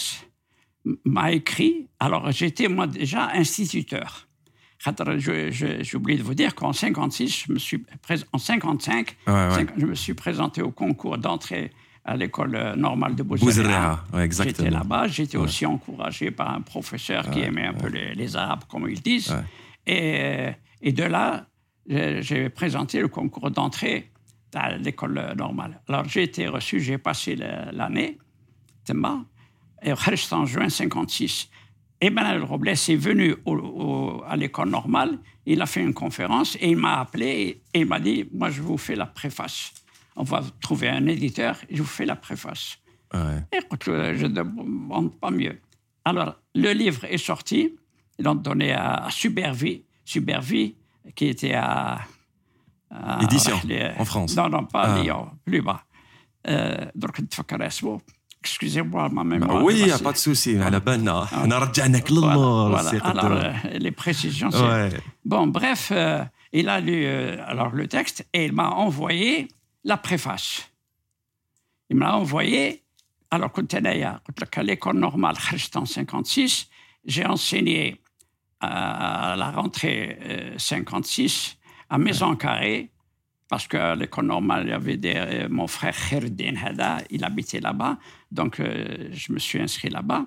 m'a 1.05 1.31
écrit, 1.31 1.89
alors 1.99 2.31
j'étais 2.31 2.67
moi 2.67 2.87
déjà 2.87 3.29
instituteur 3.33 4.27
j'ai 5.17 5.95
oublié 5.95 6.17
de 6.17 6.23
vous 6.23 6.33
dire 6.33 6.55
qu'en 6.55 6.73
56, 6.73 7.45
je 7.47 7.53
me 7.53 7.59
suis 7.59 7.83
55, 8.37 9.15
je 9.77 9.85
me 9.85 9.95
suis 9.95 10.13
présenté 10.13 10.61
au 10.61 10.71
concours 10.71 11.17
d'entrée 11.17 11.71
à 12.03 12.17
l'école 12.17 12.73
normale 12.77 13.15
de 13.15 13.21
Bouzerrea. 13.21 14.03
Ouais, 14.11 14.29
j'étais 14.31 14.71
là-bas, 14.71 15.07
j'étais 15.07 15.37
aussi 15.37 15.65
encouragé 15.65 16.31
par 16.31 16.53
un 16.53 16.61
professeur 16.61 17.29
qui 17.29 17.41
aimait 17.41 17.67
un 17.67 17.73
peu 17.73 17.87
les, 17.87 18.15
les, 18.15 18.35
Arabes, 18.35 18.63
comme 18.67 18.89
ils 18.89 19.01
disent. 19.01 19.35
Et, 19.85 20.53
de 20.81 21.03
là, 21.03 21.45
j'ai 21.87 22.49
présenté 22.49 23.01
le 23.01 23.07
concours 23.07 23.51
d'entrée 23.51 24.11
à 24.53 24.75
l'école 24.77 25.33
normale. 25.37 25.79
Alors 25.87 26.05
j'ai 26.05 26.23
été 26.23 26.47
reçu, 26.47 26.79
j'ai 26.79 26.97
passé 26.97 27.35
l'année, 27.35 28.17
et 29.83 29.93
reste 29.93 30.33
en 30.33 30.45
juin 30.45 30.69
56. 30.69 31.49
Emmanuel 32.01 32.43
Robles 32.43 32.69
est 32.69 32.95
venu 32.95 33.35
à 34.27 34.35
l'école 34.35 34.69
normale, 34.69 35.19
il 35.45 35.61
a 35.61 35.67
fait 35.67 35.81
une 35.81 35.93
conférence 35.93 36.57
et 36.59 36.69
il 36.69 36.77
m'a 36.77 36.99
appelé 36.99 37.61
et 37.73 37.79
il 37.79 37.85
m'a 37.85 37.99
dit 37.99 38.27
Moi, 38.33 38.49
je 38.49 38.61
vous 38.61 38.77
fais 38.77 38.95
la 38.95 39.05
préface. 39.05 39.71
On 40.15 40.23
va 40.23 40.41
trouver 40.61 40.89
un 40.89 41.05
éditeur 41.05 41.57
je 41.69 41.81
vous 41.81 41.87
fais 41.87 42.05
la 42.05 42.15
préface. 42.15 42.77
Ah 43.11 43.25
ouais. 43.25 43.59
Écoute, 43.59 43.87
euh, 43.87 44.15
je 44.17 44.25
ne 44.25 44.33
demande 44.33 45.15
pas 45.19 45.29
mieux. 45.29 45.59
Alors, 46.03 46.35
le 46.55 46.71
livre 46.71 47.05
est 47.05 47.17
sorti, 47.17 47.75
ils 48.17 48.25
l'ont 48.25 48.35
donné 48.35 48.73
à 48.73 49.07
Supervi, 49.11 49.83
qui 51.15 51.27
était 51.27 51.53
à. 51.53 51.99
à 52.89 53.23
Édition, 53.23 53.59
en 53.97 54.05
France. 54.05 54.35
Non, 54.35 54.49
non, 54.49 54.65
pas 54.65 54.83
à. 54.83 55.01
Lyon, 55.03 55.29
plus 55.45 55.61
bas. 55.61 55.83
Euh, 56.47 56.85
donc, 56.95 57.21
Excusez-moi, 58.43 59.09
ma 59.09 59.23
mémoire. 59.23 59.59
Bah 59.59 59.63
oui, 59.63 59.75
il 59.77 59.85
n'y 59.85 59.91
a 59.91 59.99
pas 59.99 60.13
de 60.13 60.17
souci. 60.17 60.57
Ah. 60.59 60.67
Hein. 60.67 60.81
Ah. 61.07 61.43
On 61.45 61.51
a 61.51 61.59
rajouté 61.59 61.81
voilà, 62.11 62.89
Alors, 63.03 63.31
euh, 63.31 63.53
les 63.73 63.91
précisions, 63.91 64.49
c'est. 64.49 64.89
Bon, 65.23 65.45
bref, 65.47 65.91
euh, 65.91 66.23
il 66.51 66.67
a 66.67 66.79
lu 66.79 67.03
euh, 67.05 67.37
alors, 67.45 67.69
le 67.71 67.87
texte 67.87 68.25
et 68.33 68.45
il 68.45 68.53
m'a 68.53 68.69
envoyé 68.71 69.47
la 69.83 69.97
préface. 69.97 70.71
Il 71.89 71.97
m'a 71.97 72.15
envoyé. 72.15 72.81
Alors, 73.29 73.51
quand 73.51 73.73
à 73.73 74.63
l'école 74.63 74.97
normale, 74.97 75.35
en 75.75 75.85
56, 75.85 76.67
j'ai 77.05 77.25
enseigné 77.25 78.01
à 78.59 79.35
la 79.37 79.51
rentrée 79.51 80.53
56 80.57 81.57
à 81.89 81.97
Maison 81.97 82.35
Carrée, 82.35 82.89
parce 83.47 83.67
que 83.67 83.95
l'école 83.95 84.25
normale, 84.25 84.63
il 84.65 84.69
y 84.69 85.09
avait 85.09 85.47
mon 85.47 85.67
frère 85.67 85.95
Kherdin 85.95 86.55
Hada, 86.63 86.97
il 87.09 87.23
habitait 87.23 87.59
là-bas. 87.59 87.97
Donc, 88.31 88.59
euh, 88.59 89.09
je 89.11 89.33
me 89.33 89.39
suis 89.39 89.59
inscrit 89.59 89.89
là-bas. 89.89 90.25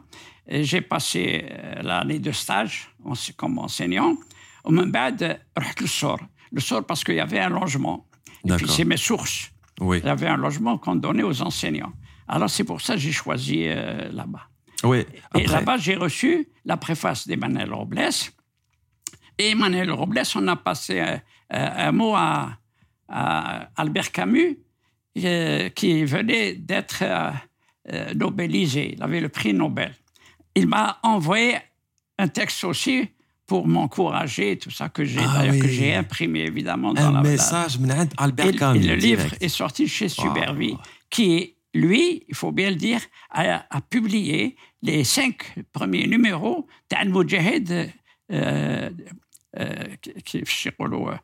J'ai 0.48 0.82
passé 0.82 1.46
euh, 1.50 1.82
l'année 1.82 2.18
de 2.18 2.32
stage 2.32 2.90
en, 3.04 3.14
comme 3.36 3.58
enseignant. 3.58 4.16
le 4.68 5.86
sort. 5.86 6.20
Le 6.52 6.60
sort 6.60 6.84
parce 6.84 7.02
qu'il 7.02 7.14
y 7.14 7.20
avait 7.20 7.40
un 7.40 7.48
logement. 7.48 8.06
Et 8.44 8.52
puis, 8.52 8.68
c'est 8.68 8.84
mes 8.84 8.98
sources. 8.98 9.50
Oui. 9.80 10.00
Il 10.02 10.06
y 10.06 10.10
avait 10.10 10.28
un 10.28 10.36
logement 10.36 10.76
qu'on 10.76 10.96
donnait 10.96 11.22
aux 11.22 11.42
enseignants. 11.42 11.92
Alors, 12.28 12.50
c'est 12.50 12.64
pour 12.64 12.80
ça 12.80 12.94
que 12.94 13.00
j'ai 13.00 13.12
choisi 13.12 13.64
euh, 13.66 14.10
là-bas. 14.12 14.48
Oui. 14.84 15.06
Et 15.34 15.46
là-bas, 15.46 15.78
j'ai 15.78 15.96
reçu 15.96 16.48
la 16.66 16.76
préface 16.76 17.26
d'Emmanuel 17.26 17.72
Robles. 17.72 18.10
Et 19.38 19.50
Emmanuel 19.50 19.90
Robles, 19.90 20.22
on 20.36 20.46
a 20.46 20.56
passé 20.56 21.02
un 21.50 21.92
mot 21.92 22.14
à 22.14 22.58
Albert 23.76 24.12
Camus, 24.12 24.58
qui 25.14 26.04
venait 26.04 26.54
d'être 26.54 27.02
euh, 27.92 28.14
Nobelisé, 28.14 28.94
il 28.94 29.02
avait 29.02 29.20
le 29.20 29.28
prix 29.28 29.52
Nobel. 29.52 29.94
Il 30.54 30.66
m'a 30.66 30.98
envoyé 31.02 31.56
un 32.18 32.28
texte 32.28 32.64
aussi 32.64 33.08
pour 33.46 33.66
m'encourager, 33.66 34.56
tout 34.58 34.70
ça 34.70 34.88
que 34.88 35.04
j'ai 35.04 35.20
ah 35.20 35.46
que 35.48 35.68
j'ai 35.68 35.94
imprimé 35.94 36.40
évidemment 36.40 36.94
dans 36.94 37.02
un 37.02 37.12
la 37.12 37.20
message 37.20 37.78
la... 37.80 38.06
Albert 38.16 38.46
et, 38.46 38.56
Camus, 38.56 38.84
et 38.84 38.88
le 38.88 38.94
livre 38.94 39.26
est 39.40 39.48
sorti 39.48 39.86
chez 39.86 40.06
wow. 40.06 40.10
Supervi, 40.10 40.76
qui 41.10 41.54
lui, 41.74 42.24
il 42.28 42.34
faut 42.34 42.52
bien 42.52 42.70
le 42.70 42.76
dire, 42.76 43.00
a, 43.30 43.80
publié 43.90 44.56
les 44.80 45.04
cinq 45.04 45.54
premiers 45.72 46.06
numéros 46.06 46.66
d'Al 46.88 47.10
Mujahid, 47.10 47.90
euh, 48.32 48.90
euh, 49.58 49.84
qui 50.24 50.38
est 50.38 50.66
euh, 50.80 51.16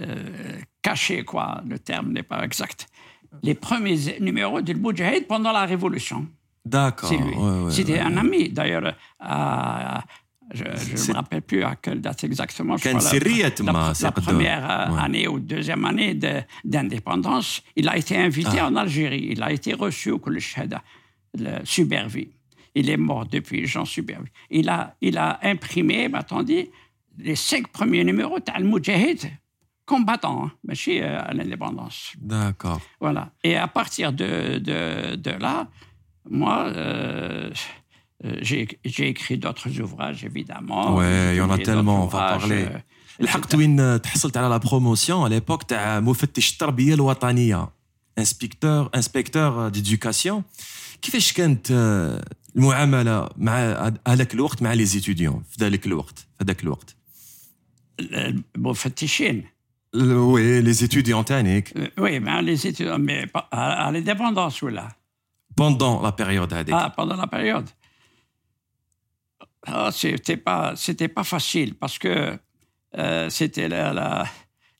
euh, 0.00 0.58
caché 0.82 1.24
quoi, 1.24 1.62
le 1.68 1.78
terme 1.78 2.12
n'est 2.12 2.22
pas 2.22 2.44
exact 2.44 2.88
les 3.42 3.54
premiers 3.54 4.18
numéros 4.20 4.60
du 4.60 4.74
Moudjahid 4.74 5.26
pendant 5.26 5.52
la 5.52 5.64
Révolution. 5.64 6.26
D'accord. 6.64 7.12
C'était 7.70 7.98
un 7.98 8.16
ami, 8.16 8.50
d'ailleurs. 8.50 8.94
Euh, 9.24 9.98
je 10.52 10.64
ne 10.64 11.08
me 11.08 11.14
rappelle 11.14 11.42
plus 11.42 11.62
à 11.62 11.76
quelle 11.76 12.00
date 12.00 12.24
exactement. 12.24 12.76
Je 12.76 12.88
crois, 12.88 13.00
la, 13.00 13.72
la, 13.72 13.92
la, 14.00 14.12
première 14.12 14.70
euh, 14.70 14.96
année 14.96 15.28
ou 15.28 15.40
deuxième 15.40 15.84
année 15.84 16.18
d'indépendance, 16.64 17.62
il 17.76 17.88
a 17.88 17.96
été 17.96 18.16
invité 18.16 18.60
en 18.60 18.74
Algérie. 18.76 19.28
Il 19.30 19.42
a 19.42 19.52
été 19.52 19.74
reçu 19.74 20.10
au 20.10 20.18
Collège 20.18 20.56
le 21.38 21.64
Subervi. 21.64 22.28
Il 22.74 22.88
est 22.88 22.96
mort 22.96 23.26
depuis, 23.26 23.66
Jean 23.66 23.84
Subervi. 23.84 24.28
Il 24.50 24.68
a, 24.68 24.94
il 25.00 25.18
a 25.18 25.38
imprimé, 25.42 26.08
m'a-t-on 26.08 26.42
dit, 26.42 26.70
les 27.18 27.36
cinq 27.36 27.68
premiers 27.68 28.04
numéros 28.04 28.38
de 28.38 28.50
Al-Mujahid 28.52 29.30
combattant, 29.87 30.37
hein, 30.45 30.51
mais 30.65 30.75
chez, 30.83 31.03
euh, 31.03 31.29
à 31.29 31.31
l'indépendance. 31.33 31.97
D'accord. 32.33 32.81
Voilà. 32.99 33.23
Et 33.43 33.55
à 33.57 33.67
partir 33.67 34.07
de, 34.21 34.57
de, 34.69 34.79
de 35.27 35.31
là, 35.45 35.67
moi, 36.41 36.57
euh, 36.67 37.51
euh, 38.25 38.37
j'ai 38.47 38.61
j'ai 38.85 39.07
écrit 39.13 39.37
d'autres 39.43 39.71
ouvrages, 39.83 40.21
évidemment. 40.31 40.95
Ouais, 40.95 41.33
il 41.33 41.37
y 41.37 41.41
en 41.41 41.49
a 41.49 41.57
J'ai 41.57 41.63
tellement, 41.69 41.97
on 41.97 42.05
d'autres 42.05 42.17
va 42.17 42.35
ouvrages, 42.35 42.41
parler. 42.49 42.65
euh, 42.65 42.79
لحقت 43.19 43.55
وين 43.55 44.01
تحصلت 44.01 44.37
على 44.37 44.47
لا 44.49 44.57
بروموسيون 44.57 45.23
على 45.23 45.35
ليبوك 45.35 45.63
تاع 45.63 45.99
مفتش 45.99 46.51
التربيه 46.53 46.93
الوطنيه 46.93 47.69
انسبكتور 48.17 48.89
انسبكتور 48.95 49.67
ديدوكاسيون 49.69 50.43
كيفاش 51.01 51.33
كانت 51.33 51.71
آه، 51.71 52.25
المعامله 52.55 53.29
مع 53.37 53.57
هذاك 54.07 54.33
الوقت 54.33 54.61
مع 54.61 54.73
لي 54.73 54.85
زيتيديون 54.85 55.43
في 55.49 55.57
ذلك 55.65 55.85
الوقت 55.85 56.19
في 56.19 56.43
هذاك 56.43 56.63
الوقت 56.63 56.95
المفتشين. 58.55 59.43
oui, 59.94 60.62
les 60.62 60.84
études 60.84 61.12
antéaniques. 61.12 61.72
Euh, 61.76 61.88
oui, 61.98 62.20
mais 62.20 62.42
les 62.42 62.66
études, 62.66 62.94
mais 63.00 63.26
à, 63.50 63.86
à 63.86 63.92
l'indépendance, 63.92 64.62
là. 64.62 64.88
Pendant 65.56 66.02
la 66.02 66.12
période 66.12 66.52
AD. 66.52 66.70
Ah, 66.72 66.92
pendant 66.94 67.16
la 67.16 67.26
période. 67.26 67.68
Ah, 69.66 69.90
c'était 69.92 70.36
pas, 70.36 70.74
c'était 70.76 71.08
pas 71.08 71.24
facile 71.24 71.74
parce 71.74 71.98
que 71.98 72.38
euh, 72.96 73.28
c'était 73.30 73.68
la, 73.68 74.24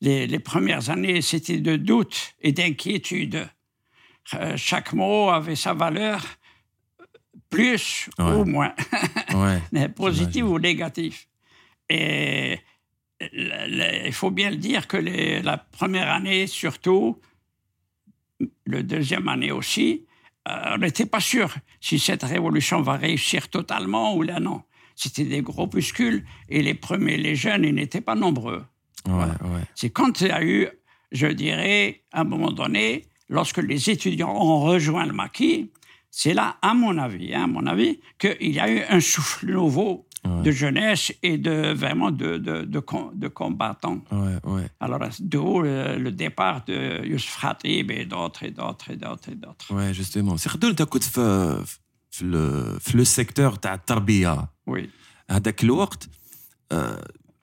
les, 0.01 0.27
les, 0.27 0.39
premières 0.39 0.89
années, 0.91 1.21
c'était 1.21 1.59
de 1.59 1.77
doute 1.77 2.35
et 2.41 2.53
d'inquiétude. 2.53 3.49
Euh, 4.35 4.57
chaque 4.57 4.93
mot 4.93 5.31
avait 5.31 5.57
sa 5.57 5.75
valeur, 5.75 6.23
plus 7.51 8.09
ou 8.19 8.45
moins, 8.45 8.75
ouais, 9.35 9.89
positif 9.89 10.45
ou 10.45 10.59
négatif. 10.59 11.29
Et 11.89 12.59
il 13.21 14.13
faut 14.13 14.31
bien 14.31 14.51
le 14.51 14.57
dire 14.57 14.87
que 14.87 14.97
les- 14.97 15.43
la 15.43 15.59
première 15.59 16.11
année, 16.11 16.47
surtout, 16.47 17.19
le 18.65 18.83
deuxième 18.83 19.29
année 19.29 19.51
aussi, 19.51 20.05
euh, 20.49 20.75
on 20.75 20.79
n'était 20.79 21.07
pas 21.07 21.21
sûr 21.21 21.55
si 21.81 21.99
cette 21.99 22.23
révolution 22.23 22.81
va 22.83 22.95
réussir 22.97 23.49
totalement 23.49 24.15
ou 24.15 24.23
là 24.23 24.41
non. 24.41 24.63
C'était 24.95 25.25
des 25.25 25.43
groupuscules 25.43 26.25
et 26.49 26.63
les 26.63 26.75
premiers, 26.75 27.17
les 27.17 27.37
jeunes, 27.37 27.65
ils 27.65 27.75
n'étaient 27.75 28.01
pas 28.01 28.15
nombreux. 28.15 28.65
Ouais, 29.07 29.13
Voilà. 29.13 29.33
ouais. 29.45 29.63
C'est 29.75 29.91
quand 29.91 30.21
il 30.21 30.29
y 30.29 30.31
a 30.31 30.43
eu, 30.45 30.69
je 31.13 31.27
dirais, 31.29 32.03
à 32.13 32.21
un 32.21 32.25
moment 32.25 32.51
donné, 32.51 33.07
lorsque 33.29 33.59
les 33.59 33.91
étudiants 33.91 34.35
ont 34.35 34.61
rejoint 34.63 35.07
le 35.07 35.13
maquis, 35.13 35.71
c'est 36.11 36.35
là, 36.35 36.57
à 36.63 36.75
mon 36.75 36.99
avis, 36.99 37.35
hein, 37.35 37.45
à 37.45 37.47
mon 37.47 37.67
avis, 37.67 38.01
qu'il 38.19 38.51
y 38.53 38.59
a 38.59 38.71
eu 38.71 38.81
un 38.89 39.01
souffle 39.01 39.47
nouveau 39.53 40.07
de 40.46 40.52
jeunesse 40.64 41.06
et 41.30 41.36
de 41.48 41.56
vraiment 41.84 42.12
de, 42.22 42.30
de, 42.48 42.56
de, 42.76 42.80
com- 42.90 43.12
de 43.24 43.28
combattants. 43.40 44.00
Ouais, 44.24 44.38
ouais. 44.54 44.68
Alors, 44.86 45.02
d'où 45.32 45.50
le, 45.66 45.76
le 46.06 46.12
départ 46.24 46.58
de 46.70 46.78
Youssef 47.12 47.34
Khatib 47.42 47.88
et 48.00 48.06
d'autres 48.14 48.42
et 48.48 48.52
d'autres 48.60 48.88
et 48.94 48.98
d'autres 49.04 49.30
et 49.34 49.38
d'autres. 49.44 49.68
Ouais, 49.76 49.92
justement. 50.00 50.36
سي 50.38 50.50
خدول 50.50 50.70
انت 50.70 50.82
كنت 50.82 51.04
في 51.04 51.64
في 52.12 52.22
ال- 52.26 52.80
في 52.80 52.98
لو 52.98 53.04
سيكتور 53.04 53.56
تاع 53.56 53.74
التربيه 53.74 54.48
Oui. 54.70 54.82
هذاك 55.30 55.64
الوقت 55.64 56.10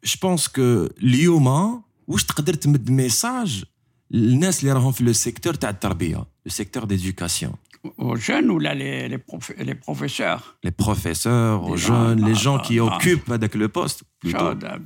جو 0.05 0.12
بونس 0.22 0.48
كو 0.48 0.88
اليوم 1.03 1.83
واش 2.07 2.24
تقدر 2.24 2.55
تمد 2.55 2.90
ميساج 2.90 3.64
للناس 4.11 4.61
اللي 4.61 4.72
راهم 4.72 4.92
في 4.92 5.05
لو 5.05 5.12
سيكتور 5.12 5.55
تاع 5.55 5.70
التربيه 5.70 6.16
لو 6.16 6.26
سيكتور 6.48 6.85
ديدوكاسيون 6.85 7.53
aux 7.98 8.15
jeunes 8.15 8.50
ou 8.50 8.60
là, 8.60 8.74
les, 8.74 9.08
les, 9.08 9.17
les 9.60 9.76
professeurs? 9.76 10.58
Les 10.63 10.71
professeurs, 10.71 11.63
aux 11.63 11.78
jeunes, 11.78 12.26
les 12.26 12.32
ah, 12.32 12.43
gens 12.43 12.60
qui 12.60 12.80
ah, 12.80 12.88
ah. 12.89 12.95
occupent 12.95 13.28
le 13.28 13.67
poste, 13.67 14.04
plutôt. 14.19 14.39
Hein, 14.45 14.80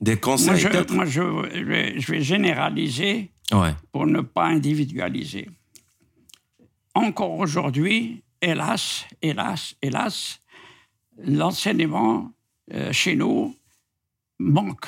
Des 0.00 0.16
conseils, 0.16 0.66
Moi, 0.90 1.04
je, 1.04 1.20
vais, 2.10 2.22
généraliser 2.22 3.30
pour 3.92 4.06
ne 4.06 4.20
pas 4.20 4.46
individualiser. 4.46 5.48
Encore 6.94 7.38
aujourd'hui, 7.38 8.22
hélas, 8.40 9.04
hélas, 9.22 9.74
hélas, 9.82 10.40
l'enseignement 11.18 12.32
euh, 12.72 12.92
chez 12.92 13.16
nous 13.16 13.54
manque 14.38 14.86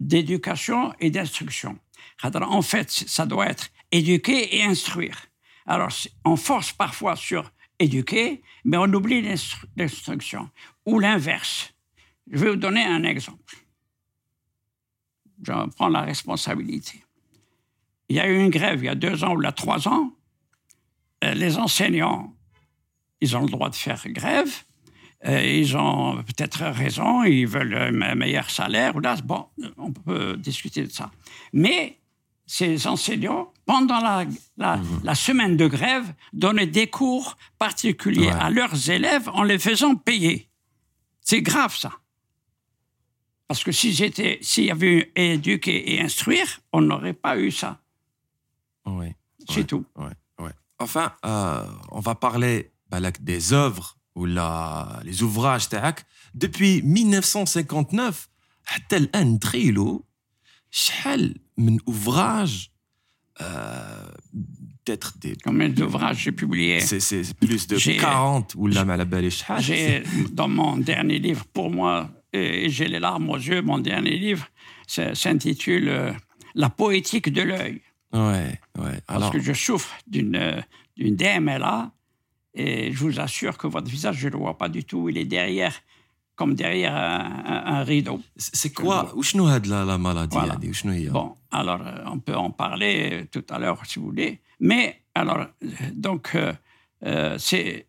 d'éducation 0.00 0.92
et 1.00 1.10
d'instruction. 1.10 1.78
En 2.22 2.62
fait, 2.62 2.90
ça 2.90 3.26
doit 3.26 3.46
être 3.46 3.68
éduquer 3.92 4.56
et 4.56 4.62
instruire. 4.62 5.26
Alors, 5.66 5.90
on 6.24 6.36
force 6.36 6.72
parfois 6.72 7.16
sur 7.16 7.50
éduquer, 7.78 8.42
mais 8.64 8.76
on 8.76 8.84
oublie 8.92 9.20
l'instru- 9.22 9.66
l'instruction. 9.76 10.48
Ou 10.86 10.98
l'inverse. 10.98 11.74
Je 12.30 12.38
vais 12.38 12.50
vous 12.50 12.56
donner 12.56 12.84
un 12.84 13.02
exemple. 13.04 13.56
J'en 15.42 15.68
prends 15.68 15.88
la 15.88 16.00
responsabilité. 16.02 17.04
Il 18.08 18.16
y 18.16 18.20
a 18.20 18.28
eu 18.28 18.38
une 18.38 18.50
grève 18.50 18.82
il 18.82 18.86
y 18.86 18.88
a 18.88 18.94
deux 18.94 19.24
ans 19.24 19.34
ou 19.34 19.44
a 19.46 19.52
trois 19.52 19.86
ans. 19.88 20.12
Euh, 21.24 21.34
Les 21.34 21.58
enseignants, 21.58 22.34
ils 23.20 23.36
ont 23.36 23.42
le 23.42 23.50
droit 23.50 23.68
de 23.68 23.74
faire 23.74 24.02
grève. 24.08 24.50
Euh, 25.26 25.42
ils 25.42 25.76
ont 25.76 26.22
peut-être 26.22 26.62
raison, 26.66 27.24
ils 27.24 27.46
veulent 27.46 27.74
un 27.74 28.14
meilleur 28.14 28.48
salaire. 28.50 28.98
là, 29.00 29.16
Bon, 29.24 29.48
on 29.76 29.92
peut 29.92 30.36
discuter 30.36 30.84
de 30.84 30.90
ça. 30.92 31.10
Mais 31.52 31.98
ces 32.46 32.86
enseignants, 32.86 33.52
pendant 33.65 33.99
la, 34.07 34.25
la, 34.57 34.71
la 35.03 35.15
semaine 35.15 35.55
de 35.57 35.67
grève, 35.67 36.07
donnaient 36.33 36.71
des 36.79 36.87
cours 36.99 37.29
particuliers 37.65 38.27
Ouais. 38.33 38.45
à 38.45 38.49
leurs 38.49 38.77
élèves 38.97 39.27
en 39.39 39.43
les 39.43 39.59
faisant 39.67 39.95
payer. 39.95 40.37
C'est 41.29 41.41
grave, 41.41 41.75
ça. 41.83 41.91
Parce 43.47 43.63
que 43.65 43.71
si 43.71 43.87
j'étais, 43.93 44.39
s'il 44.41 44.65
y 44.65 44.71
avait 44.71 44.93
eu 44.99 45.11
éduquer 45.15 45.77
et 45.93 46.01
instruire, 46.01 46.49
on 46.71 46.81
n'aurait 46.81 47.13
pas 47.25 47.37
eu 47.37 47.51
ça. 47.51 47.71
ouais 48.85 49.15
C'est 49.49 49.57
Ouais. 49.57 49.63
tout. 49.71 49.85
Ouais, 49.97 50.15
ouais. 50.43 50.51
Enfin, 50.79 51.07
euh, 51.25 51.65
on 51.91 51.99
va 51.99 52.15
parler 52.15 52.71
بالك, 52.91 53.23
des 53.23 53.53
œuvres 53.53 53.97
ou 54.15 54.25
la, 54.25 54.99
les 55.03 55.17
ouvrages 55.23 55.67
تاعك 55.69 56.05
depuis 56.35 56.81
1959 56.81 58.27
حتى 58.65 58.97
الآن 58.97 59.39
تخيلوا 59.39 59.99
شحال 60.71 61.35
من 61.57 61.77
ouvrages 61.89 62.67
euh, 62.67 62.69
euh, 63.40 64.08
peut-être 64.84 65.18
des... 65.18 65.36
Combien 65.44 65.68
d'ouvrages 65.68 66.22
j'ai 66.24 66.32
publiés 66.32 66.80
C'est 66.80 67.34
plus 67.34 67.66
de 67.66 67.98
40, 67.98 68.54
Oulama 68.56 68.96
la 68.96 69.06
J'ai, 69.60 70.02
dans 70.32 70.48
mon 70.48 70.76
dernier 70.76 71.18
livre, 71.18 71.44
pour 71.52 71.70
moi, 71.70 72.10
et 72.32 72.68
j'ai 72.70 72.88
les 72.88 73.00
larmes 73.00 73.28
aux 73.30 73.36
yeux, 73.36 73.62
mon 73.62 73.78
dernier 73.78 74.16
livre 74.16 74.46
s'intitule 74.86 75.88
euh, 75.88 76.12
La 76.54 76.70
poétique 76.70 77.32
de 77.32 77.42
l'œil. 77.42 77.82
Ouais, 78.12 78.58
ouais. 78.78 79.00
Alors... 79.08 79.30
Parce 79.30 79.32
que 79.32 79.40
je 79.40 79.52
souffre 79.52 79.94
d'une 80.06 80.62
d'une 80.96 81.14
DMLA, 81.14 81.92
et 82.54 82.90
je 82.90 82.98
vous 82.98 83.20
assure 83.20 83.58
que 83.58 83.66
votre 83.66 83.90
visage, 83.90 84.16
je 84.16 84.28
ne 84.28 84.32
le 84.32 84.38
vois 84.38 84.56
pas 84.56 84.68
du 84.68 84.84
tout, 84.84 85.08
il 85.08 85.18
est 85.18 85.26
derrière 85.26 85.74
comme 86.36 86.54
derrière 86.54 86.94
un, 86.94 87.82
rideau. 87.82 88.20
C'est 88.36 88.72
quoi 88.72 89.10
la, 89.68 89.98
maladie 89.98 90.36
voilà. 90.36 90.58
Bon, 91.10 91.34
alors 91.50 91.80
euh, 91.80 92.04
on 92.06 92.18
peut 92.18 92.36
en 92.36 92.50
parler 92.50 93.10
euh, 93.12 93.24
tout 93.32 93.44
à 93.48 93.58
l'heure 93.58 93.80
si 93.86 93.98
vous 93.98 94.06
voulez. 94.06 94.40
Mais 94.60 95.00
alors, 95.14 95.38
euh, 95.38 95.68
donc, 95.94 96.36
c'est 97.38 97.86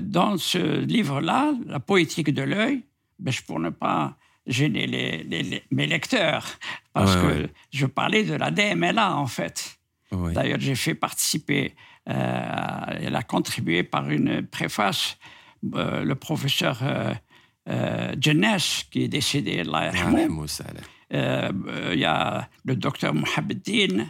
dans 0.00 0.38
ce 0.38 0.80
livre-là, 0.84 1.52
La 1.66 1.80
poétique 1.80 2.32
de 2.32 2.42
l'œil, 2.42 2.82
ben, 3.18 3.34
pour 3.46 3.60
ne 3.60 3.70
pas 3.70 4.16
gêner 4.46 4.86
les, 4.86 5.62
mes 5.70 5.86
lecteurs, 5.86 6.46
parce 6.92 7.16
que 7.16 7.48
je 7.72 7.86
parlais 7.86 8.24
de 8.24 8.34
la 8.34 8.50
DMLA 8.50 9.16
en 9.16 9.26
fait. 9.26 9.78
D'ailleurs, 10.12 10.60
j'ai 10.60 10.76
fait 10.76 10.94
participer, 10.94 11.74
euh, 12.08 12.84
elle 13.00 13.16
a 13.16 13.22
contribué 13.22 13.82
par 13.82 14.08
une 14.08 14.46
préface, 14.46 15.18
le 15.62 16.14
professeur 16.14 16.80
euh, 17.68 18.14
Jeunesse 18.20 18.84
qui 18.90 19.04
est 19.04 19.08
décédé, 19.08 19.62
il 19.64 21.16
euh, 21.16 21.52
euh, 21.68 21.94
y 21.94 22.04
a 22.04 22.48
le 22.64 22.76
docteur 22.76 23.14
Mohabeddin, 23.14 24.06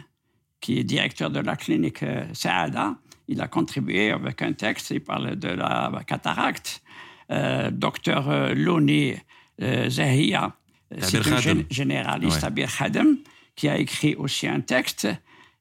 qui 0.59 0.79
est 0.79 0.83
directeur 0.83 1.29
de 1.29 1.39
la 1.39 1.55
clinique 1.55 2.03
euh, 2.03 2.25
Saada. 2.33 2.95
Il 3.27 3.41
a 3.41 3.47
contribué 3.47 4.11
avec 4.11 4.41
un 4.41 4.53
texte, 4.53 4.91
il 4.91 5.01
parle 5.01 5.35
de 5.35 5.49
la 5.49 6.01
cataracte. 6.07 6.81
Euh, 7.29 7.71
docteur 7.71 8.55
Loni 8.55 9.13
euh, 9.61 9.89
Zahia, 9.89 10.55
c'est 10.99 11.27
un 11.27 11.63
généraliste, 11.69 12.37
ouais. 12.37 12.45
Abir 12.45 12.69
Khadem, 12.73 13.17
qui 13.55 13.67
a 13.67 13.77
écrit 13.77 14.15
aussi 14.15 14.47
un 14.47 14.61
texte. 14.61 15.07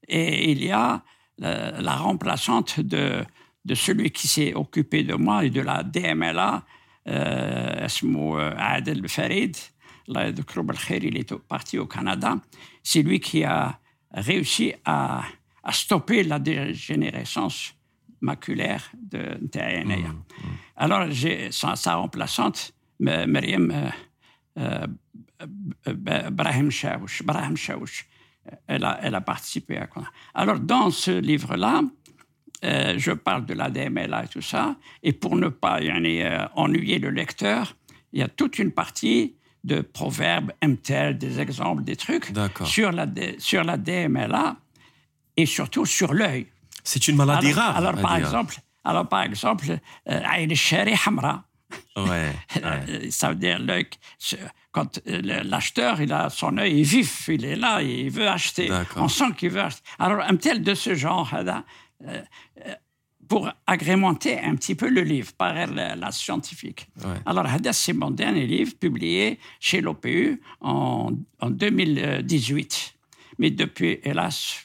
Et 0.07 0.53
il 0.53 0.63
y 0.63 0.71
a 0.71 1.03
la, 1.39 1.81
la 1.81 1.97
remplaçante 1.97 2.79
de, 2.79 3.25
de 3.65 3.75
celui 3.75 4.11
qui 4.13 4.29
s'est 4.29 4.55
occupé 4.55 5.03
de 5.03 5.15
moi 5.15 5.45
et 5.45 5.51
de 5.51 5.61
la 5.61 5.83
DMLA, 5.83 6.63
اسمه 7.08 8.56
Adel 8.58 9.08
Farid. 9.08 9.58
Allah 10.10 10.26
يذكره 10.26 10.62
بالخير, 10.62 11.04
il 11.04 11.18
est 11.18 11.34
parti 11.48 11.78
au 11.78 11.86
Canada. 11.86 12.36
C'est 12.84 13.02
lui 13.02 13.20
qui 13.20 13.44
a 13.44 13.80
réussi 14.14 14.74
à, 14.86 15.24
à 15.64 15.72
stopper 15.72 16.24
la 16.24 16.40
dégénérescence 16.40 17.74
maculaire 18.22 18.92
de 18.94 19.38
نتاعي 19.44 19.78
عينيا. 19.78 20.16
Alors, 20.78 21.10
j'ai 21.12 21.52
sa, 21.52 21.76
sa 21.76 21.96
remplaçante, 21.96 22.74
M- 23.00 23.32
Myriam 23.32 23.72
euh, 23.72 23.90
euh, 24.58 24.88
B- 25.88 26.30
Brahim 26.32 26.70
Chaouch. 26.72 27.24
Brahim 27.24 27.56
Chaouch. 27.56 28.06
Elle 28.68 28.84
a, 28.84 29.00
elle 29.04 29.16
a 29.16 29.22
participé 29.22 29.78
à 29.78 29.88
quoi. 29.88 30.04
Alors, 30.34 30.60
dans 30.60 30.90
ce 30.90 31.12
livre-là, 31.12 31.82
euh, 32.65 32.95
je 32.97 33.13
parle 33.13 33.45
de 33.45 33.55
l'ADMLA 33.55 34.25
et 34.25 34.29
tout 34.29 34.41
ça, 34.41 34.77
et 35.03 35.13
pour 35.13 35.37
ne 35.37 35.49
pas 35.49 35.81
euh, 35.81 36.47
ennuyer 36.55 36.99
le 36.99 37.11
lecteur, 37.11 37.77
il 38.13 38.21
y 38.21 38.23
a 38.23 38.29
toute 38.29 38.59
une 38.59 38.73
partie 38.73 39.35
de 39.63 39.83
proverbes, 39.83 40.53
MTL, 40.65 41.19
des 41.19 41.41
exemples, 41.41 41.83
des 41.83 41.97
trucs 41.97 42.33
sur 42.65 42.93
la, 42.93 43.07
sur 43.39 43.65
la 43.65 43.77
DMLA 43.77 44.57
et 45.37 45.45
surtout 45.45 45.85
sur 45.85 46.15
l'œil. 46.15 46.47
C'est 46.83 47.09
une 47.09 47.17
maladie 47.17 47.53
rare. 47.53 47.77
Alors, 47.77 47.95
par 47.97 48.17
exemple, 48.17 48.57
alors 48.85 49.09
par 49.09 49.23
exemple, 49.23 49.79
euh, 50.09 50.21
Hamra. 51.07 51.45
Ouais, 51.97 52.33
ouais. 52.55 53.11
Ça 53.11 53.31
veut 53.31 53.35
dire 53.35 53.59
l'œil. 53.59 53.89
quand 54.71 55.01
l'acheteur, 55.05 56.01
il 56.01 56.13
a 56.13 56.31
son 56.31 56.57
œil 56.59 56.85
vif, 56.85 57.29
il 57.29 57.45
est 57.45 57.57
là, 57.57 57.83
il 57.83 58.09
veut 58.11 58.29
acheter. 58.29 58.71
On 58.95 59.09
sent 59.09 59.33
qu'il 59.37 59.51
veut 59.51 59.63
acheter. 59.63 59.83
Alors 59.99 60.23
un 60.23 60.37
tel 60.37 60.63
de 60.63 60.75
ce 60.75 60.95
genre, 60.95 61.29
hein, 61.35 61.65
euh, 62.05 62.23
euh, 62.67 62.75
pour 63.29 63.51
agrémenter 63.67 64.39
un 64.39 64.55
petit 64.55 64.77
peu 64.77 64.89
le 64.89 65.01
livre 65.01 65.33
par 65.33 65.67
la, 65.67 66.13
scientifique. 66.13 66.87
Alors, 67.25 67.47
Hadass, 67.47 67.77
c'est 67.77 67.93
mon 67.93 68.13
dernier 68.13 68.47
livre 68.47 68.75
publié 68.79 69.41
chez 69.59 69.81
l'OPU 69.81 70.41
en, 70.61 71.11
en 71.41 71.51
2018. 71.51 72.95
Mais 73.39 73.51
depuis, 73.51 73.99
hélas, 74.05 74.65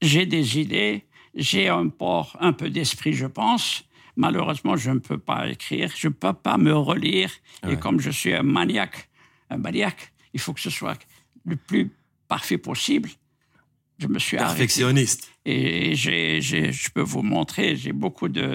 j'ai 0.00 0.26
des 0.26 0.60
idées, 0.60 1.06
j'ai 1.34 1.68
un, 1.68 1.90
un 2.40 2.52
peu 2.52 2.70
d'esprit, 2.70 3.12
je 3.12 3.26
pense. 3.26 3.84
Malheureusement, 4.16 4.76
je 4.76 4.90
ne 4.90 4.98
peux 4.98 5.18
pas 5.18 5.48
écrire, 5.48 5.90
je 5.96 6.08
ne 6.08 6.12
peux 6.12 6.32
pas 6.32 6.56
me 6.58 6.74
relire. 6.74 7.30
Et 7.68 7.76
comme 7.76 8.00
je 8.00 8.10
suis 8.10 8.34
un 8.34 8.42
maniaque, 8.42 9.08
un 9.50 9.58
maniaque, 9.58 10.12
il 10.32 10.40
faut 10.40 10.52
que 10.52 10.60
ce 10.60 10.70
soit 10.70 10.98
le 11.44 11.56
plus 11.56 11.90
parfait 12.28 12.58
possible 12.58 13.10
Je 13.99 14.07
me 14.07 14.19
suis 14.19 14.37
arrêté. 14.37 14.51
perfectionniste 14.57 15.21
Et 15.45 15.95
j'ai, 15.95 16.41
j'ai- 16.41 16.71
je 16.71 16.89
peux 16.93 17.01
vous 17.13 17.23
montrer, 17.35 17.75
j'ai 17.75 17.93
beaucoup 17.93 18.29
de, 18.39 18.47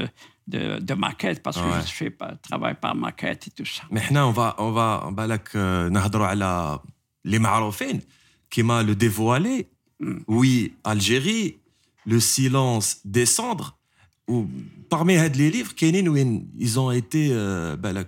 de, 0.55 0.63
de 0.89 0.95
maquettes 0.95 1.41
parce 1.43 1.57
que 1.63 1.69
Ouais. 1.73 1.87
je 1.89 1.93
fais 2.01 2.11
pas, 2.21 2.31
travaille 2.49 2.75
par 2.85 2.95
maquette 2.95 3.43
et 3.49 3.51
tout 3.57 3.65
ça. 3.77 3.83
Mais 3.91 4.01
حنا 4.01 4.25
on 4.25 4.33
va 4.33 4.55
on 4.59 4.71
va 4.73 5.11
بالك 5.11 5.49
euh, 5.57 5.89
نهضروا 5.91 6.27
على 6.27 6.79
les 7.25 7.39
Marocains, 7.41 8.01
qui 8.51 8.63
m'a 8.63 8.83
le 8.83 8.95
dévoilé. 8.95 9.67
Oui, 10.29 10.75
Algérie, 10.85 11.57
le 12.07 12.19
silence 12.21 12.87
des 13.05 13.27
cendres. 13.27 13.71
Ou 13.73 13.80
parmi 14.90 15.16
les 15.16 15.50
livres, 15.50 15.72
ils 15.80 16.80
ont 16.80 16.92
été 16.92 17.30
euh, 17.32 17.76
ben, 17.78 18.04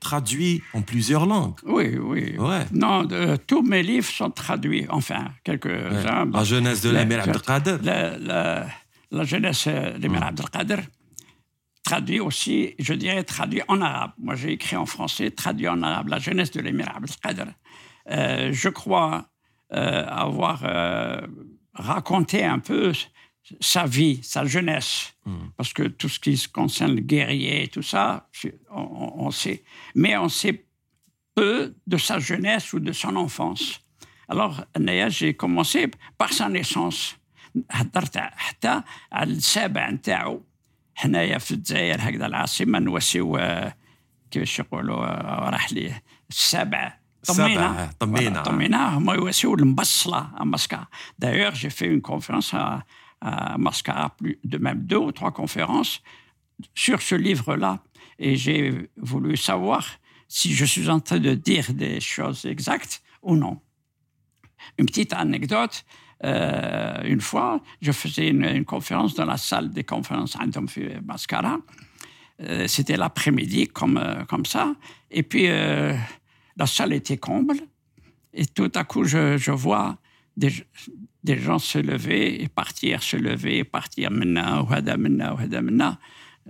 traduits 0.00 0.62
en 0.74 0.82
plusieurs 0.82 1.26
langues. 1.26 1.54
Oui, 1.64 1.96
oui. 1.98 2.36
Ouais. 2.38 2.64
Non, 2.72 3.04
de- 3.04 3.36
tous 3.36 3.62
mes 3.62 3.82
livres 3.82 4.08
sont 4.08 4.30
traduits, 4.30 4.86
enfin, 4.88 5.32
quelques-uns. 5.44 6.26
La 6.32 6.44
jeunesse 6.44 6.80
de 6.82 6.90
l'Amir 6.90 7.18
La- 7.18 7.24
Abdelkader. 7.24 7.76
La, 7.82 8.18
la- 8.18 8.66
la 9.10 9.24
jeunesse 9.24 9.66
de 9.66 9.98
l'Emir 10.00 10.22
Abdelkader, 10.22 10.82
traduit 11.84 12.20
aussi, 12.20 12.74
je 12.78 12.94
dirais 12.94 13.24
traduit 13.24 13.62
en 13.68 13.80
arabe. 13.80 14.12
Moi, 14.18 14.34
j'ai 14.36 14.52
écrit 14.52 14.76
en 14.76 14.86
français, 14.86 15.30
traduit 15.32 15.68
en 15.68 15.82
arabe, 15.82 16.08
la 16.08 16.18
jeunesse 16.18 16.52
de 16.52 16.60
l'Emir 16.60 16.88
Abdelkader. 16.94 17.50
Euh, 18.10 18.50
je 18.52 18.68
crois 18.68 19.26
euh, 19.72 20.04
avoir 20.06 20.62
raconté 21.74 22.44
un 22.44 22.58
peu 22.58 22.92
sa 23.59 23.85
vie, 23.85 24.19
sa 24.23 24.43
jeunesse, 24.45 25.13
parce 25.57 25.71
que 25.73 25.83
tout 25.83 26.09
ce 26.09 26.19
qui 26.19 26.35
se 26.37 26.47
concerne 26.47 26.95
le 26.95 27.01
guerrier 27.01 27.63
et 27.63 27.67
tout 27.67 27.83
ça, 27.93 28.05
c'est- 28.31 28.57
on, 28.71 28.81
on- 29.03 29.13
on 29.27 29.31
sait. 29.31 29.63
Mais 30.01 30.13
on 30.17 30.29
sait 30.29 30.65
peu 31.35 31.75
de 31.91 31.97
sa 31.97 32.17
jeunesse 32.19 32.73
ou 32.73 32.79
de 32.79 32.91
son 32.91 33.15
enfance. 33.15 33.65
Alors, 34.27 34.55
أنايا, 34.77 35.09
j'ai 35.09 35.33
commencé 35.35 35.91
par 36.17 36.31
sa 36.33 36.49
naissance. 36.49 37.15
هدرت 37.71 38.17
حتى 38.17 38.81
على 39.11 39.31
السابع 39.31 39.89
نتاعو 39.89 40.43
حنايا 40.95 41.37
في 41.37 41.51
الجزائر 41.51 41.97
هكذا 42.01 42.25
العاصمه 42.25 42.79
نوسيو 42.79 43.37
آه، 43.37 43.75
كيفاش 44.31 44.59
يقولوا 44.59 45.05
آه، 45.05 45.49
راح 45.49 45.73
لي 45.73 46.01
السابع 46.29 46.97
السابع، 47.23 47.47
طمينه 47.47 47.91
طمينة. 47.99 48.43
Voilà, 48.43 48.45
طمينه 48.45 48.97
هما 48.97 49.13
يوسيو 49.13 49.53
المبصله 49.55 50.29
à 50.37 50.43
Mascara. 50.45 50.87
D'ailleurs, 51.19 51.55
j'ai 51.55 51.69
fait 51.69 51.87
une 51.87 52.01
conférence 52.01 52.53
à, 53.20 53.58
Mascara, 53.58 54.10
plus 54.16 54.38
de 54.44 54.58
même 54.58 54.82
deux 54.82 54.96
ou 54.96 55.12
trois 55.12 55.32
conférences 55.32 56.02
sur 56.74 57.00
ce 57.02 57.14
livre-là. 57.14 57.82
Et 58.18 58.36
j'ai 58.36 58.90
voulu 58.96 59.36
savoir 59.36 59.86
si 60.28 60.54
je 60.54 60.64
suis 60.64 60.88
en 60.88 61.00
train 61.00 61.18
de 61.18 61.34
dire 61.34 61.72
des 61.72 62.00
choses 62.00 62.44
exactes 62.44 63.02
ou 63.22 63.36
non. 63.36 63.60
Une 64.78 64.86
petite 64.86 65.12
anecdote. 65.12 65.84
euh, 66.22 67.02
une 67.04 67.22
fois, 67.22 67.62
je 67.80 67.92
faisais 67.92 68.28
une, 68.28 68.64
conférence 68.66 69.14
dans 69.14 69.24
la 69.24 69.38
salle 69.38 69.70
des 69.70 69.84
conférences 69.84 70.36
à 70.36 70.44
Mascara. 71.02 71.58
Euh, 72.42 72.66
C'était 72.66 72.98
l'après-midi, 72.98 73.68
comme, 73.68 73.96
euh, 73.96 74.24
comme 74.26 74.44
ça. 74.44 74.74
Et 75.10 75.22
puis, 75.22 75.46
la 75.46 76.66
salle 76.66 76.92
était 76.92 77.16
comble. 77.16 77.56
Et 78.34 78.44
tout 78.46 78.70
à 78.74 78.84
coup, 78.84 79.04
je, 79.04 79.38
je 79.38 79.50
vois 79.50 79.98
des, 80.36 80.52
des 81.23 81.37
gens 81.39 81.59
se 81.59 81.79
lever 81.79 82.41
et 82.43 82.47
partir, 82.47 83.01
se 83.03 83.17
lever 83.17 83.57
et 83.59 83.63
partir. 83.63 84.11
Maintenant, 84.11 84.63
ouhada, 84.63 84.95
maintenant, 84.97 85.33
ouhada, 85.35 85.61
maintenant. 85.61 85.97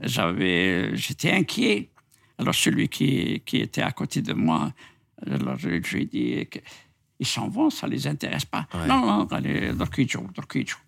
J'avais, 0.01 0.95
j'étais 0.97 1.31
inquiet. 1.31 1.89
Alors, 2.37 2.53
celui 2.55 2.89
qui, 2.89 3.41
qui 3.45 3.57
était 3.57 3.81
à 3.81 3.91
côté 3.91 4.21
de 4.21 4.33
moi, 4.33 4.73
alors 5.25 5.57
je, 5.57 5.69
je 5.83 5.95
lui 5.95 6.03
ai 6.03 6.05
dit 6.05 6.47
que- 6.51 6.59
ils 7.17 7.25
s'en 7.25 7.47
vont, 7.47 7.69
ça 7.69 7.87
ne 7.87 7.93
les 7.93 8.07
intéresse 8.07 8.43
pas. 8.43 8.67
Ouais. 8.73 8.87
Non, 8.87 8.99
non, 9.05 9.27
allez, 9.31 9.71
درك 9.73 9.99
يجوا 9.99 10.27
درك 10.35 10.55
يجوا. 10.55 10.79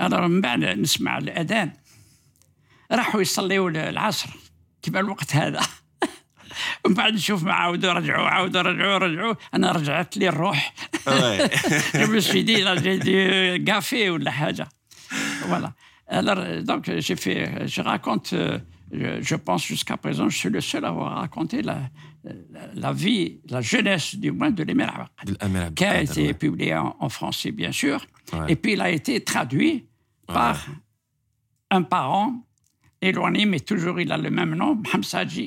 Alors, 0.00 0.20
من 0.28 0.40
بعد 0.40 0.64
نسمع 0.64 1.18
الأذان 1.18 1.72
راحوا 2.92 3.20
يصليوا 3.20 3.70
العصر 3.70 4.30
كيما 4.82 5.00
الوقت 5.00 5.36
هذا 5.36 5.60
ومن 6.84 6.94
بعد 6.94 7.12
نشوف 7.14 7.42
ما 7.44 7.52
عاودوا 7.52 7.92
رجعوا 7.92 8.28
عاودوا 8.28 8.62
رجعوا 8.62 8.98
رجعوا 8.98 9.34
انا 9.54 9.72
رجعت 9.72 10.16
لي 10.16 10.28
الروح 10.28 10.74
Ouais. 11.06 11.48
je 11.94 12.06
me 12.14 12.20
suis 12.20 12.44
dit 12.44 12.60
là 12.66 12.72
j'ai 12.82 12.98
dû 12.98 13.64
gaffer 13.64 14.10
ولا 14.10 14.30
حاجه 14.30 14.68
voilà 15.48 15.70
alors 16.08 16.38
euh, 16.38 16.62
donc 16.62 16.82
j'ai 17.06 17.16
fait 17.16 17.66
je 17.74 17.80
raconte 17.82 18.32
euh, 18.32 18.58
je, 18.92 19.08
je 19.30 19.36
pense 19.46 19.62
jusqu'à 19.72 19.96
présent 19.96 20.28
je 20.28 20.36
suis 20.42 20.50
le 20.50 20.60
seul 20.60 20.84
à 20.84 20.88
avoir 20.88 21.10
raconté 21.24 21.62
la, 21.62 21.78
la, 22.24 22.62
la 22.84 22.92
vie 23.02 23.40
la 23.54 23.60
jeunesse 23.72 24.08
du 24.24 24.30
moins 24.38 24.50
de 24.58 24.62
l'émir 24.68 24.88
Abdelkader 24.90 25.32
الأمير 25.32 25.74
qui 25.78 25.84
a 25.84 25.90
Abdelkader, 25.90 26.10
été 26.10 26.22
ouais. 26.26 26.34
publié 26.44 26.74
en, 26.76 26.96
en 27.06 27.08
français, 27.18 27.50
bien 27.62 27.72
sûr. 27.82 27.98
Ouais. 28.32 28.46
Et 28.52 28.56
puis, 28.60 28.72
il 28.76 28.80
a 28.88 28.90
été 28.98 29.12
traduit 29.32 29.74
par 30.26 30.56
un 31.70 31.82
parent 31.94 32.28
éloigné, 33.08 33.42
mais 33.52 33.60
toujours 33.60 33.96
il 34.04 34.10
a 34.12 34.18
le 34.26 34.30
même 34.38 34.54
nom, 34.62 34.70
Mohamed 34.82 35.04
Sadji. 35.14 35.46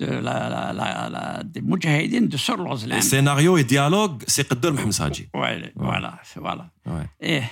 de 0.00 0.06
la, 0.06 0.48
la, 0.54 0.72
la, 0.80 1.08
la- 1.14 1.42
des 1.44 1.62
Moudjahidines 1.62 2.28
de 2.28 2.36
Sol 2.36 2.60
Roslan. 2.60 2.96
Les 2.96 3.02
scénarios 3.02 3.56
et 3.56 3.64
dialogues, 3.64 4.22
c'est 4.26 4.46
Qadr 4.48 4.72
Mohamed 4.72 4.92
Sadji. 4.92 5.28
Ouais, 5.34 5.72
voilà, 5.74 6.12
voilà. 6.36 6.70
Ouais. 6.86 7.06
Et 7.20 7.42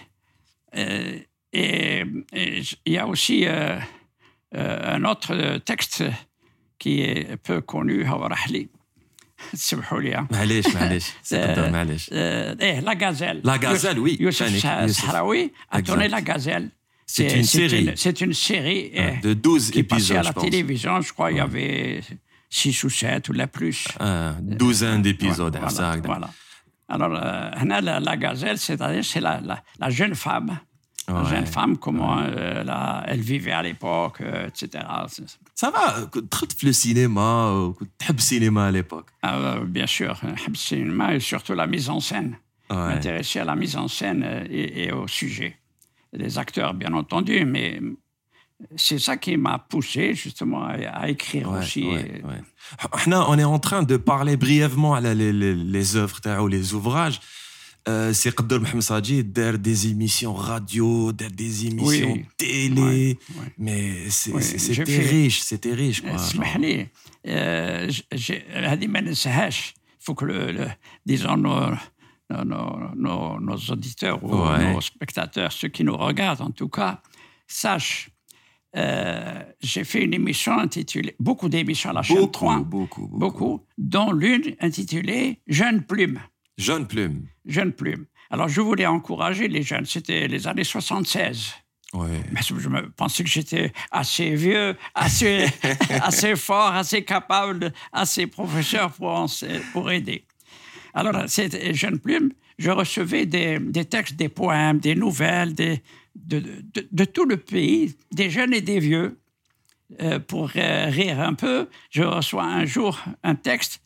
et- 0.77 1.29
et- 1.53 2.05
et 2.33 2.63
il 2.87 2.93
y 2.93 2.99
a 2.99 3.07
aussi 3.07 3.47
euh, 3.47 3.79
euh, 4.57 4.97
un 4.97 5.05
autre 5.05 5.59
texte 5.59 6.05
qui 6.79 7.01
est 7.03 7.37
peu 7.43 7.61
connu, 7.61 8.05
Hawarahli. 8.05 8.69
سمحوا 9.55 10.01
لي. 10.01 10.15
hein. 10.17 10.27
معليش 10.31 10.67
معليش 10.75 11.05
سي 11.23 11.43
قدر 11.43 11.71
معليش 11.71 12.11
Euh, 12.11 12.55
eh, 12.61 12.81
la 12.81 12.95
gazelle. 12.95 13.41
La 13.45 13.59
Gazelle, 13.59 13.99
oui. 13.99 14.17
Youssef 14.21 14.47
Yannick, 14.47 14.61
Sa- 14.63 14.83
Youssef. 14.83 15.05
Sahraoui 15.05 15.53
a 15.71 15.83
tourné 15.83 16.05
Exact. 16.05 16.17
La 16.17 16.23
Gazelle. 16.35 16.71
C'est 17.07 17.31
une 17.37 17.45
série. 17.45 17.85
une- 17.85 17.97
C'est 17.97 18.21
une 18.27 18.33
série 18.33 18.91
eh, 18.95 19.17
de 19.27 19.33
12 19.35 19.71
qui 19.71 19.83
passait 19.83 20.17
à 20.17 20.21
épisodes, 20.21 20.25
la 20.25 20.31
je 20.31 20.33
pense. 20.35 20.45
télévision. 20.45 21.01
Je 21.07 21.13
crois 21.13 21.31
il 21.33 21.37
y 21.37 21.41
avait 21.41 22.01
6 22.51 22.85
ou 22.85 22.91
7 22.91 23.29
ou 23.29 23.33
la 23.33 23.47
plus. 23.47 23.87
Un 24.01 24.35
douzaine 24.41 25.03
d'épisodes. 25.03 25.57
Voilà, 25.57 25.69
ça, 25.71 25.93
هكذا. 25.95 26.07
voilà. 26.07 26.31
Alors, 26.89 27.15
euh, 27.17 27.51
هنا 27.57 27.81
la, 27.81 27.99
la 28.01 28.17
gazelle, 28.17 28.59
c'est-à-dire 28.59 29.05
c'est 29.05 29.21
la, 29.21 29.41
la, 29.41 29.63
la 29.81 29.91
jeune 29.91 30.15
femme. 30.15 30.59
La 31.09 31.15
Ouais. 31.23 31.29
jeune 31.35 31.47
femme, 31.57 31.77
comment 31.77 32.19
euh, 32.19 32.63
la- 32.71 33.03
elle 33.11 33.21
vivait 33.21 33.53
à 33.61 33.63
l'époque, 33.69 34.19
euh, 34.23 34.49
etc. 34.49 34.85
C'est- 35.09 35.39
Ça 35.55 35.71
va, 35.71 36.05
كنت 36.11 36.33
دخلت 36.33 36.53
في 36.53 36.65
السينما 36.69 37.51
وكنت 37.51 37.91
تحب 37.99 38.19
السينما 38.19 38.69
à 38.69 38.73
l'époque. 38.73 39.09
Ah, 39.23 39.35
euh, 39.35 39.65
bien 39.65 39.87
sûr, 39.87 40.21
euh, 40.25 40.35
cinéma 40.55 41.15
et 41.15 41.21
surtout 41.21 41.55
la 41.55 41.67
mise 41.67 41.89
en 41.91 42.01
scène. 42.01 42.37
Ouais. 42.71 42.77
M'intéresser 42.77 43.41
à 43.41 43.45
la 43.45 43.55
mise 43.57 43.77
en 43.77 43.89
scène 43.89 44.23
euh, 44.25 44.45
et, 44.61 44.85
et 44.85 44.93
au 44.93 45.07
sujet. 45.07 45.53
Les 46.13 46.39
acteurs, 46.39 46.73
bien 46.83 46.93
entendu, 47.03 47.45
mais 47.55 47.81
c'est 48.76 49.00
ça 49.00 49.18
qui 49.18 49.38
m'a 49.38 49.58
poussé 49.58 50.14
justement 50.14 50.66
à, 50.66 51.10
écrire 51.10 51.50
aussi. 51.52 51.86
Ouais. 51.88 52.22
On 53.08 53.38
est 53.38 53.44
en 53.44 53.60
train 53.60 53.84
de 53.84 53.98
parler 53.98 54.38
brièvement 54.38 54.94
à 54.94 55.02
les, 55.02 55.96
œuvres 55.96 56.20
ou 56.42 56.48
les 56.48 56.74
ouvrages. 56.74 57.20
Euh, 57.88 58.12
c'est 58.12 58.36
Qadr 58.36 58.60
Mohamed 58.60 59.62
des 59.62 59.88
émissions 59.88 60.34
radio, 60.34 61.14
des 61.14 61.68
émissions 61.68 62.18
télé. 62.38 63.18
Mais 63.58 64.10
c'était 64.10 64.98
riche, 64.98 65.40
c'était 65.42 65.74
riche. 65.74 66.04
Euh, 67.26 67.90
il 67.90 67.96
faut 70.00 70.16
que, 70.16 70.26
le, 70.26 70.68
disons, 71.06 71.38
nos, 71.38 71.72
nos, 72.30 73.40
nos 73.40 73.58
auditeurs 73.70 74.24
ou 74.24 74.36
nos 74.36 74.82
spectateurs, 74.82 75.52
ceux 75.52 75.70
qui 75.70 75.84
nous 75.84 75.96
regardent 75.96 76.42
en 76.42 76.52
tout 76.52 76.70
cas, 76.70 77.02
sachent 77.48 78.09
euh, 78.76 79.44
j'ai 79.62 79.84
fait 79.84 80.04
une 80.04 80.14
émission 80.14 80.58
intitulée, 80.58 81.16
beaucoup 81.20 81.50
d'émissions 81.50 81.90
à 81.90 81.94
la 81.94 82.04
chaîne 82.04 82.18
beaucoup, 82.18 82.32
3, 82.32 82.60
beaucoup 82.60 83.08
beaucoup 83.08 83.18
beaucoup, 83.18 83.66
dont 83.78 84.12
l'une 84.12 84.56
intitulée 84.60 85.42
Jeune 85.48 85.84
Plume. 85.84 86.20
jeune 86.58 86.88
plume 86.88 87.26
Jeune 87.46 87.74
Plume. 87.74 88.06
Alors 88.30 88.48
je 88.48 88.62
voulais 88.62 88.86
encourager 88.86 89.48
les 89.48 89.64
jeunes, 89.64 89.86
c'était 89.86 90.28
les 90.28 90.48
années 90.48 90.64
76. 90.64 91.54
ouais 91.94 92.24
Mais 92.32 92.42
je 92.44 92.70
me 92.70 92.92
pensais 92.92 93.24
que 93.24 93.30
j'étais 93.30 93.74
assez 93.90 94.36
vieux, 94.36 94.78
assez, 94.94 95.48
assez 96.04 96.36
fort, 96.36 96.74
assez 96.74 97.04
capable, 97.04 97.74
assez 97.92 98.28
professeur 98.28 98.92
pour, 98.92 99.26
pour 99.74 99.92
aider. 99.92 100.26
Alors, 100.94 101.24
cette 101.28 101.76
jeune 101.76 102.00
plume, 102.00 102.32
je 102.58 102.72
recevais 102.72 103.26
des, 103.26 103.60
des 103.60 103.86
textes, 103.86 104.16
des 104.16 104.30
poèmes, 104.30 104.80
des 104.80 104.96
nouvelles 104.96 105.54
des, 105.54 105.82
de, 106.26 106.40
de- 106.40 106.88
de 106.92 107.06
tout 107.06 107.26
le 107.26 107.38
pays, 107.38 107.96
des 108.12 108.30
jeunes 108.30 108.54
et 108.54 108.62
des 108.62 108.80
vieux. 108.80 109.20
Euh, 110.02 110.20
pour 110.20 110.52
euh, 110.56 110.86
rire 110.86 111.20
un 111.20 111.34
peu, 111.34 111.68
je 111.90 112.04
reçois 112.04 112.44
un 112.44 112.64
jour 112.66 113.00
un 113.24 113.34
texte 113.34 113.82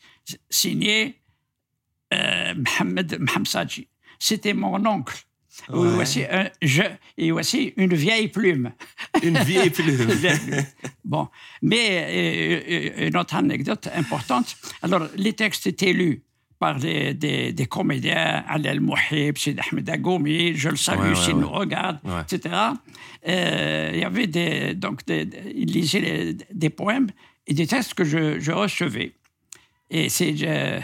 signé 0.50 1.22
euh, 2.14 2.54
Mohamed. 2.56 3.20
C'était 4.20 4.54
mon 4.54 4.86
oncle. 4.86 5.16
Ouais. 5.70 5.92
voici 5.94 6.24
un 6.30 6.50
je 6.64 6.82
et 7.18 7.32
voici 7.32 7.74
une 7.78 7.94
vieille 7.94 8.28
plume. 8.28 8.74
Une 9.22 9.38
vieille 9.40 9.70
plume. 9.70 10.10
Bon, 11.06 11.30
mais 11.62 12.64
euh, 12.68 13.08
une 13.08 13.16
autre 13.18 13.36
anecdote 13.36 13.88
importante. 13.96 14.58
Alors, 14.82 15.08
les 15.16 15.34
textes 15.34 15.68
étaient 15.68 15.94
lus 15.94 16.24
par 16.64 16.80
des, 16.80 17.14
des, 17.14 17.52
des 17.52 17.66
comédiens, 17.66 18.42
Ali 18.48 18.68
El 18.70 18.80
Mouhib, 18.80 19.38
Sid 19.38 19.60
Ahmed 19.60 19.90
Agoumi, 19.90 20.56
je 20.56 20.70
le 20.70 20.78
salue 20.78 21.10
Ouais, 21.10 21.16
s'il 21.16 21.34
ouais. 21.34 21.42
nous 21.42 21.50
regarde, 21.50 22.00
etc. 22.22 22.56
Euh, 23.28 23.92
il 23.94 24.00
y 24.00 24.06
avait 24.06 24.28
des, 24.28 24.74
donc 24.74 25.06
des, 25.06 25.26
lisaient 25.76 26.00
les- 26.00 26.34
des 26.34 26.70
poèmes 26.70 27.10
et 27.48 27.54
des 27.54 27.68
textes 27.68 27.96
que 27.96 28.06
je, 28.06 28.40
je 28.40 28.54
recevais. 28.54 29.12
Et 29.90 30.08
c'est 30.08 30.34
euh, 30.44 30.80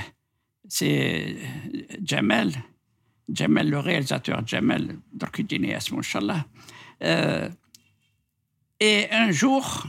c'est 0.67 1.37
Jamel, 2.03 2.51
Jamel, 3.33 3.69
le 3.69 3.79
réalisateur 3.79 4.45
Jamel, 4.45 4.97
Inch'Allah. 5.97 6.45
Euh, 7.03 7.47
et 8.81 9.07
un 9.11 9.31
jour, 9.31 9.87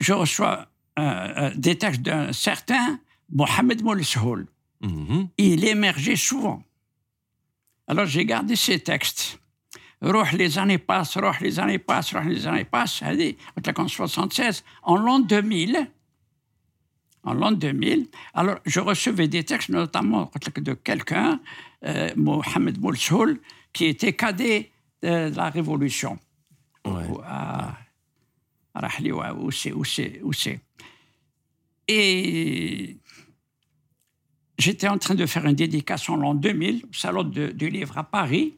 je 0.00 0.12
reçois 0.12 0.66
euh, 0.98 1.02
euh, 1.02 1.50
des 1.56 1.78
textes 1.78 2.02
d'un 2.02 2.32
certain 2.34 3.00
Mohamed 3.32 3.82
Moulshoul. 3.82 4.46
Mhm. 4.82 5.28
Il 5.38 5.64
émergeait 5.64 6.16
souvent. 6.16 6.62
Alors 7.86 8.06
j'ai 8.06 8.24
gardé 8.24 8.56
ces 8.56 8.80
textes. 8.80 9.38
Roh, 10.00 10.24
les 10.32 10.58
années 10.58 10.78
passent, 10.78 11.16
roh, 11.16 11.30
les 11.40 11.60
années 11.60 11.78
passent, 11.78 12.12
roh, 12.14 12.28
les 12.28 12.46
années 12.46 12.64
passent. 12.64 13.02
Allez, 13.02 13.36
en 13.76 13.88
76, 13.88 14.64
en 14.82 14.96
l'an 14.96 15.20
2000, 15.20 15.88
en 17.22 17.34
l'an 17.34 17.52
2000, 17.52 18.08
alors 18.34 18.58
je 18.66 18.80
recevais 18.80 19.28
des 19.28 19.44
textes, 19.44 19.68
notamment 19.68 20.30
de 20.56 20.74
quelqu'un, 20.74 21.40
euh, 21.84 22.10
Mohamed 22.16 22.80
Moulshoul, 22.80 23.40
qui 23.72 23.86
était 23.86 24.12
cadet 24.12 24.72
de 25.02 25.32
la 25.34 25.50
Révolution. 25.50 26.18
Ouais. 26.84 27.04
À, 27.24 27.76
à 28.74 28.80
Rahli, 28.80 29.12
où 29.12 29.50
c'est, 29.52 29.72
où 29.72 29.84
c'est, 29.84 30.20
où 30.22 30.32
c'est. 30.32 30.60
Et 31.86 32.96
j'étais 34.62 34.88
en 34.88 34.98
train 34.98 35.14
de 35.14 35.26
faire 35.26 35.44
une 35.44 35.54
dédicace 35.54 36.08
en 36.08 36.16
l'an 36.16 36.34
2000 36.34 36.84
au 36.84 36.94
salon 36.94 37.24
du 37.24 37.68
livre 37.68 37.98
à 37.98 38.04
Paris. 38.04 38.54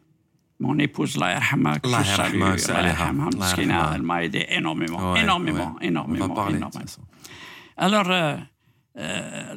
Mon 0.61 0.79
épouse, 0.79 1.17
Allah 1.17 1.33
yarhamha, 1.33 1.79
que 1.81 1.89
je 1.89 2.03
salue, 2.05 2.43
elle 3.95 4.03
m'a 4.03 4.25
aidé 4.25 4.47
énormément, 4.51 5.13
Ouais, 5.13 5.23
énormément, 5.23 5.75
ouais. 5.75 5.87
énormément, 5.89 6.25
On 6.27 6.29
va 6.29 6.35
parler 6.35 6.53
de 6.53 6.59
énormément. 6.59 6.85
Alors, 7.77 8.09
euh, 8.11 8.37
euh, 8.99 9.57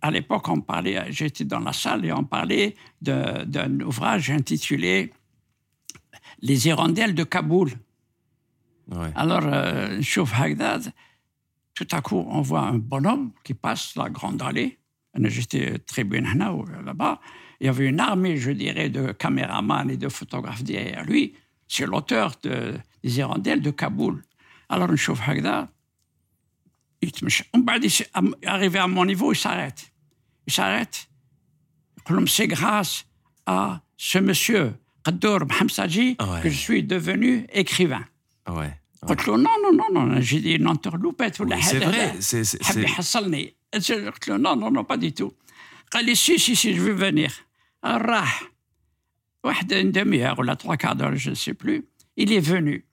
à 0.00 0.10
l'époque, 0.10 0.48
on 0.48 0.60
parlait, 0.60 1.10
j'étais 1.10 1.44
dans 1.44 1.58
la 1.58 1.72
salle 1.72 2.04
et 2.04 2.12
on 2.12 2.24
parlait 2.24 2.76
d'un 3.00 3.80
ouvrage 3.80 4.30
intitulé 4.30 5.12
Les 6.40 6.68
hirondelles 6.68 7.14
de 7.14 7.24
Kaboul. 7.24 7.70
Ouais. 8.90 9.10
Alors, 9.16 9.42
euh, 9.44 10.00
Chouf 10.02 10.32
Hagdad, 10.40 10.92
tout 11.74 11.88
à 11.90 12.00
coup, 12.00 12.24
on 12.28 12.42
voit 12.42 12.62
un 12.62 12.78
bonhomme 12.78 13.32
qui 13.42 13.54
passe 13.54 13.96
la 13.96 14.08
grande 14.08 14.40
allée 14.42 14.77
j'étais 15.26 15.78
très 15.78 16.04
euh, 16.68 16.82
là-bas, 16.84 17.20
il 17.60 17.66
y 17.66 17.68
avait 17.68 17.86
une 17.86 18.00
armée, 18.00 18.36
je 18.36 18.50
dirais, 18.50 18.88
de 18.88 19.12
caméramans 19.12 19.90
et 19.90 19.96
de 19.96 20.08
photographes 20.08 20.62
derrière 20.62 21.04
lui. 21.04 21.34
C'est 21.66 21.86
l'auteur 21.86 22.34
des 22.42 22.80
hirondelles 23.02 23.60
de 23.60 23.70
Kaboul. 23.70 24.22
Alors, 24.68 24.94
je 24.94 25.04
trouve 25.04 25.20
arrivé 28.44 28.78
à 28.78 28.86
mon 28.86 29.04
niveau, 29.04 29.32
il 29.32 29.36
s'arrête. 29.36 29.90
Il 30.46 30.52
s'arrête. 30.52 31.08
C'est 32.26 32.48
grâce 32.48 33.06
à 33.46 33.82
ce 33.96 34.18
monsieur, 34.18 34.74
Qaddour 35.04 35.40
Bhamsaji, 35.40 36.16
que 36.16 36.48
je 36.48 36.56
suis 36.56 36.82
devenu 36.82 37.46
écrivain. 37.52 38.04
Ouais. 38.48 38.72
قلت 39.07 39.27
له 39.27 39.37
non 39.37 39.57
non 39.63 39.73
non 39.79 39.89
non 39.95 40.21
j'ai 40.21 40.39
dit 40.39 40.53
une 40.55 40.67
entourloupette 40.67 41.39
ولا 41.39 41.55
Oui, 41.55 41.61
c'est 41.63 41.79
حاجة. 41.83 41.85
vrai. 41.89 42.21
C'est, 42.21 42.43
c'est, 42.43 42.63
حب 42.63 42.73
c'est- 42.73 42.77
يحصلني 42.83 43.53
قلت 43.73 44.27
له 44.29 44.37
non 44.37 44.55
non 44.55 44.71
non 44.71 44.83
pas 44.83 44.97
du 44.97 45.11
tout 45.13 45.31
قال 45.91 46.05
لي 46.05 46.15
si 46.15 46.39
si 46.39 46.55
si 46.55 46.73
je 46.75 46.81
veux 46.81 46.95
venir 47.11 47.31
راح 47.85 48.43
واحد 49.43 49.73
une 49.73 49.91
demi-heure 49.91 50.39
ولا 50.39 50.53
trois 50.55 50.77
quarts 50.77 50.95
d'heure 50.95 51.15
je 51.15 51.29
ne 51.29 51.35
sais 51.35 51.53
plus 51.53 51.85
il 52.17 52.31
est 52.31 52.39
venu 52.53 52.85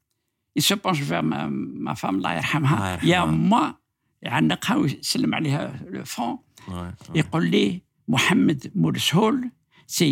il 0.58 0.62
se 0.62 0.74
penche 0.74 1.00
vers 1.02 1.22
ma, 1.22 1.48
ma 1.48 1.94
femme 1.94 2.16
الله 2.16 2.30
الله 2.30 2.32
يرحمها 2.34 2.92
يرحمها. 2.92 3.04
يا 3.04 3.24
ما 3.24 3.74
يعنقها 4.22 4.76
ويسلم 4.76 5.34
عليها 5.34 5.80
le 5.92 6.04
front 6.04 6.38
Ouais, 6.68 6.72
ouais. 6.72 7.10
يقول 7.16 7.46
لي 7.50 7.82
محمد 8.08 8.72
مرسول 8.74 9.50
C'est 9.87 10.09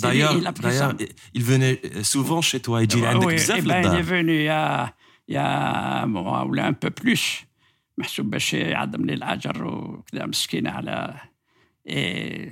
D'ailleurs, 0.00 0.32
lui, 0.32 0.40
il 0.40 0.46
a 0.46 0.52
pris 0.52 0.62
d'ailleurs, 0.62 0.94
il 1.34 1.44
venait 1.44 1.80
souvent 2.02 2.40
chez 2.40 2.60
toi. 2.60 2.82
Il 2.82 2.88
dit 2.88 3.02
Ah 3.04 3.18
oui, 3.18 3.36
eh 3.56 3.62
ben, 3.62 3.92
il 3.92 3.98
est 3.98 4.02
venu 4.02 4.34
il 4.34 4.44
y 4.44 4.48
a, 4.48 4.94
il 5.28 5.34
y 5.34 5.36
a 5.36 6.06
mois 6.06 6.46
ou 6.46 6.54
un 6.58 6.72
peu 6.72 6.90
plus 6.90 7.46
محسوب 7.98 8.30
باش 8.30 8.54
يعظم 8.54 9.04
لي 9.04 9.14
الاجر 9.14 9.64
وكذا 9.64 10.26
مسكين 10.26 10.66
على 10.66 11.14
et, 11.88 12.48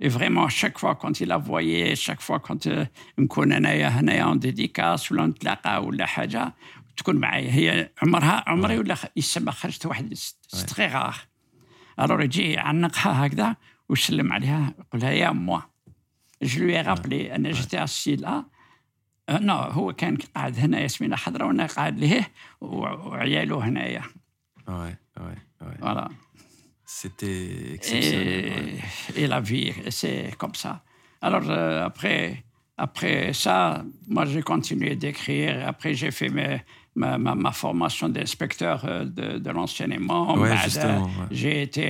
et 0.00 0.08
vraiment 0.08 0.48
chaque 0.48 0.78
fois 0.78 0.94
quand 0.94 1.20
il 1.20 1.28
la 1.28 1.36
voyait 1.36 1.96
chaque 1.96 2.20
fois 2.20 2.38
quand 2.38 2.66
euh, 2.66 2.86
نكون 3.18 3.52
انايا 3.52 3.88
هنايا 3.88 4.34
en 4.34 4.36
dédicace 4.36 5.12
ولا 5.12 5.26
نتلاقى 5.26 5.84
ولا 5.84 6.06
حاجة 6.06 6.54
تكون 6.96 7.16
معايا 7.16 7.52
هي 7.52 7.90
عمرها 8.02 8.44
عمري 8.46 8.78
ولا 8.78 8.96
يسمى 9.16 9.52
خرجت 9.52 9.86
واحد 9.86 10.14
رار 10.80 11.14
الوغ 12.00 12.22
يجي 12.22 12.52
يعنقها 12.52 13.26
هكذا 13.26 13.56
ويسلم 13.89 14.33
عليها 14.33 14.73
يقولها 14.79 15.11
يا 15.11 15.31
موا 15.31 15.59
جو 16.41 16.63
لوي 16.63 16.81
رابلي 16.81 17.35
انا 17.35 17.51
جيتي 17.51 17.83
اسي 17.83 18.15
لا 18.15 18.43
نو 19.29 19.53
هو 19.55 19.93
كان 19.93 20.17
قاعد 20.35 20.59
هنا 20.59 20.79
ياسمين 20.79 21.15
خضراء 21.15 21.47
وانا 21.47 21.65
قاعد 21.65 21.99
ليه 21.99 22.31
وعياله 22.61 23.67
هنايا 23.67 24.01
Ouais, 24.67 24.95
ouais, 25.19 25.21
ouais. 25.61 25.79
فوالا 25.81 26.09
C'était 26.87 27.73
exceptionnel. 27.75 28.27
et, 28.27 28.73
ouais. 29.15 29.23
et 29.23 29.27
la 29.27 29.39
vie, 29.41 29.73
c'est 29.89 30.31
comme 30.41 30.55
ça. 30.63 30.73
Alors 31.27 31.45
euh, 31.49 31.85
après, 31.89 32.43
après 32.77 33.33
ça, 33.33 33.83
moi 34.07 34.25
j'ai 34.31 34.43
continué 34.53 34.95
d'écrire. 35.03 35.53
Après 35.71 35.93
j'ai 35.99 36.11
fait 36.19 36.29
mes- 36.37 36.61
ma, 37.01 37.17
ma, 37.17 37.33
ma 37.45 37.51
formation 37.63 38.07
d'inspecteur 38.15 38.77
euh, 38.85 39.05
de, 39.17 39.27
de 39.45 39.49
l'enseignement. 39.57 40.23
Ouais, 40.35 40.49
بعد, 40.53 40.63
justement, 40.69 41.05
ouais. 41.17 41.27
J'ai 41.39 41.55
été 41.67 41.87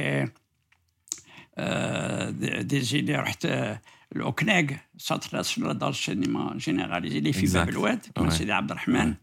euh, 1.60 2.32
des 2.62 2.96
idées 2.96 3.20
euh, 3.44 3.74
au 4.22 4.32
CNEG, 4.32 4.80
Centre 4.96 5.34
national 5.34 5.76
d'enseignement 5.76 6.58
généralisé, 6.58 7.20
les 7.20 7.34
FIBA 7.34 7.66
Belouette, 7.66 8.10
ouais. 8.18 8.30
c'est 8.30 8.48
Abdelrahman. 8.48 9.16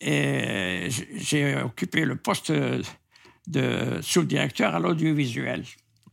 Et 0.00 0.88
j'ai 1.16 1.56
occupé 1.56 2.04
le 2.04 2.14
poste 2.14 2.52
de 2.52 3.98
sous-directeur 4.00 4.76
à 4.76 4.78
l'audiovisuel. 4.78 5.64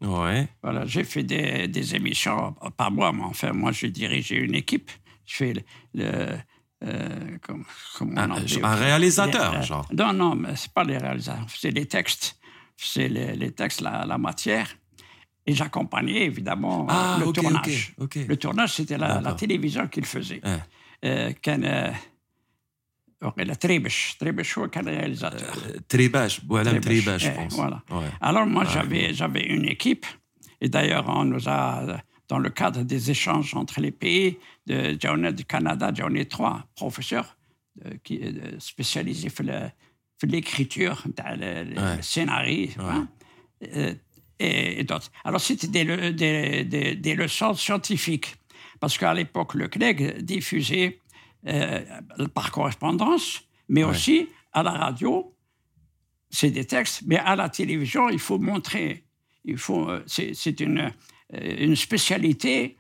Ouais. 0.02 0.48
Voilà, 0.64 0.88
j'ai 0.88 1.04
fait 1.04 1.24
des, 1.24 1.96
émissions, 1.96 2.56
pas 2.76 2.90
moi, 2.90 3.12
mais 3.14 3.24
enfin, 3.24 3.54
moi, 3.54 3.72
je 3.72 3.86
dirigeais 3.86 4.38
une 4.38 4.56
équipe. 4.56 4.90
Je 5.26 5.36
fais 5.36 5.54
le. 5.54 5.62
le 5.94 6.38
euh, 6.84 7.38
comme, 7.42 7.64
comme 7.98 8.14
ah, 8.18 8.28
euh, 8.30 8.64
un, 8.64 8.76
réalisateur, 8.76 9.62
genre. 9.62 9.88
Non, 9.94 10.14
non, 10.14 10.36
mais 10.36 10.56
c'est 10.56 10.72
pas 10.72 10.84
les 10.84 10.98
réalisateurs. 10.98 11.46
C'est 11.48 11.72
les 11.72 11.86
textes. 11.86 12.38
C'est 12.76 13.08
les, 13.08 13.52
textes, 13.52 13.82
la 13.82 14.18
matière. 14.18 14.68
Et 15.47 15.55
j'accompagnais 15.55 16.23
évidemment 16.27 16.87
Ah, 16.89 17.17
le 17.21 17.27
ok, 17.27 17.35
tournage. 17.35 17.95
ok, 17.99 18.05
ok. 18.17 18.27
Le 18.29 18.37
tournage, 18.37 18.73
c'était 18.75 18.99
la, 18.99 19.09
la 19.09 19.15
D'accord. 19.21 19.37
télévision 19.37 19.89
qu'il 19.89 20.05
faisait. 20.05 20.41
Ouais. 20.45 20.61
Euh, 21.05 21.31
كان 21.43 21.65
آه، 21.65 21.95
وقيلا 23.23 23.55
تريبش 23.55 24.17
تريبش 24.21 24.59
هو 24.59 24.69
كان 24.69 24.85
réalisateur. 24.85 25.57
Tribache, 25.89 26.41
Boualam 26.45 26.81
Tribache, 26.81 27.23
je 27.25 27.29
Eh, 27.31 27.35
pense. 27.37 27.55
Voilà. 27.55 27.83
Ouais. 27.91 28.11
Alors 28.21 28.47
moi, 28.47 28.65
j'avais, 28.65 29.15
j'avais 29.15 29.45
une 29.57 29.65
équipe. 29.77 30.07
Et 30.61 30.69
d'ailleurs, 30.69 31.07
on 31.09 31.25
nous 31.25 31.49
a, 31.49 32.03
dans 32.29 32.39
le 32.39 32.51
cadre 32.51 32.83
des 32.83 33.11
échanges 33.11 33.55
entre 33.55 33.81
les 33.81 33.91
pays, 34.05 34.39
de, 34.67 34.77
j'en 35.03 35.23
ai 35.25 35.33
du 35.33 35.45
Canada, 35.45 35.87
j'en 35.99 36.15
ai 36.15 36.27
trois 36.27 36.57
professeurs 36.81 37.29
euh, 37.85 37.95
qui, 38.05 38.15
euh, 38.23 38.59
spécialisés 38.59 39.31
dans 39.39 39.45
le- 39.53 39.71
dans 40.23 40.31
l'écriture, 40.35 40.97
dans 41.19 41.35
le, 41.43 41.51
le 41.73 41.77
Ouais. 41.81 42.03
scénario, 42.03 42.69
hein, 42.79 43.09
euh, 43.75 43.95
et, 44.40 44.80
et 44.80 44.84
d'autres. 44.84 45.12
Alors, 45.24 45.42
c'était 45.42 45.68
des, 45.68 45.84
le- 45.84 46.12
des, 46.12 46.64
des- 46.64 46.96
des 46.96 47.16
leçons 47.16 47.54
scientifiques. 47.54 48.36
Parce 48.80 48.98
qu'à 48.98 49.14
l'époque, 49.14 49.54
le 49.56 49.68
CNEG 49.68 50.22
diffusait 50.22 51.00
euh, 51.48 51.84
par 52.34 52.52
correspondance, 52.52 53.42
mais 53.70 53.84
aussi 53.84 54.28
à 54.52 54.64
la 54.64 54.72
radio, 54.72 55.34
c'est 56.30 56.52
des 56.52 56.66
textes, 56.66 57.04
mais 57.06 57.18
à 57.18 57.36
la 57.36 57.50
télévision, 57.50 58.10
il 58.10 58.20
faut 58.20 58.38
montrer. 58.38 59.06
Il 59.46 59.58
faut, 59.58 59.90
euh, 59.90 60.04
c'est, 60.08 60.60
une, 60.60 60.92
euh, 61.34 61.56
une 61.60 61.76
spécialité, 61.76 62.78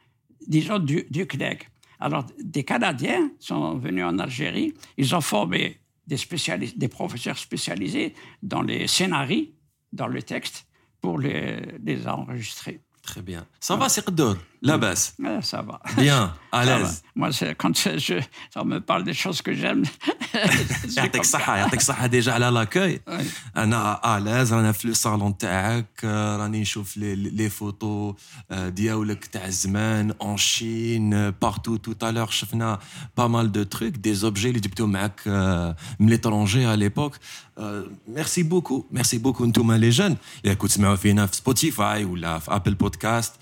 disons, 0.48 0.80
du, 0.80 1.06
du 1.10 1.26
CNEG. 1.26 1.64
Alors, 2.00 2.26
des 2.44 2.64
Canadiens 2.66 3.32
sont 3.40 3.78
venus 3.78 4.04
en 4.04 4.20
Algérie, 4.20 4.74
ils 4.98 5.16
ont 5.16 5.22
formé 5.22 5.80
des, 6.06 6.88
professeurs 6.90 7.38
spécialisés 7.38 8.14
dans 8.44 8.62
les 8.62 8.88
scénarios, 8.88 9.46
dans 9.94 10.08
le 10.08 10.22
texte, 10.22 10.68
pour 11.02 11.20
les, 11.20 12.08
enregistrer. 12.08 12.82
Très 13.02 13.22
bien. 13.22 13.46
Ça 13.60 13.76
va, 13.76 13.88
Qaddour 14.02 14.36
La 14.65 14.77
basse 14.85 15.05
Ouais, 15.25 15.41
ça 15.51 15.61
va. 15.69 15.77
Bien, 15.97 16.23
à 16.53 16.65
Ça 16.65 16.67
va. 16.67 16.79
l'aise. 16.79 17.03
Moi, 17.21 17.29
c'est- 17.39 17.55
quand 17.61 17.75
je, 17.83 17.91
je- 18.07 18.25
on 18.63 18.67
me 18.73 18.79
parle 18.91 19.05
des 19.11 19.17
choses 19.23 19.41
que 19.47 19.53
j'aime. 19.61 19.83
c'est 20.35 20.97
يعطيك 20.97 21.13
comme 21.13 21.17
ça. 21.17 21.21
الصحة 21.21 21.57
يعطيك 21.57 21.81
الصحة 21.81 22.07
ديجا 22.07 22.33
على 22.33 22.47
لاكاي 22.51 23.01
انا 23.57 24.17
الاز 24.19 24.53
رانا 24.53 24.73
في 24.73 24.89
لو 24.89 24.95
صالون 24.95 25.39
تاعك 25.39 25.87
آه، 26.05 26.37
راني 26.37 26.61
نشوف 26.61 26.97
لي 26.97 27.15
لي 27.15 27.49
فوتو 27.51 28.15
آه، 28.51 28.69
دياولك 28.69 29.25
تاع 29.27 29.47
الزمان 29.47 30.15
اون 30.23 30.37
شين 30.37 31.31
بارتو 31.31 31.77
تو 31.77 31.93
تالور 31.93 32.31
شفنا 32.31 32.79
با 33.17 33.27
مال 33.27 33.53
دو 33.53 33.63
تروك 33.63 33.93
دي 33.93 34.15
زوبجي 34.15 34.49
اللي 34.49 34.61
جبتهم 34.61 34.93
معاك 34.93 35.21
آه، 35.27 35.77
من 36.01 36.09
ليترونجي 36.09 36.67
على 36.67 36.77
ليبوك 36.77 37.17
ميرسي 38.09 38.43
بوكو 38.43 38.87
ميرسي 38.91 39.19
بوكو 39.19 39.45
نتوما 39.45 39.79
لي 39.79 39.91
جون 39.91 40.17
اللي 40.45 40.55
كنتوا 40.55 40.69
تسمعوا 40.69 40.97
فينا 40.97 41.27
في 41.27 41.37
سبوتيفاي 41.37 42.05
ولا 42.05 42.39
في 42.39 42.55
ابل 42.55 42.75
بودكاست 42.75 43.33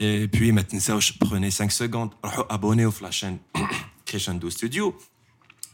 اي 0.00 0.26
بوي 0.26 0.52
ما 0.52 0.60
تنساوش 0.64 1.18
بروني 1.18 1.50
5 1.50 1.68
سكوند 1.68 2.10
روحوا 2.24 2.54
ابونيو 2.54 2.90
في 2.90 3.04
لاشين 3.04 3.38
كريشاندو 4.08 4.50
ستوديو 4.50 4.94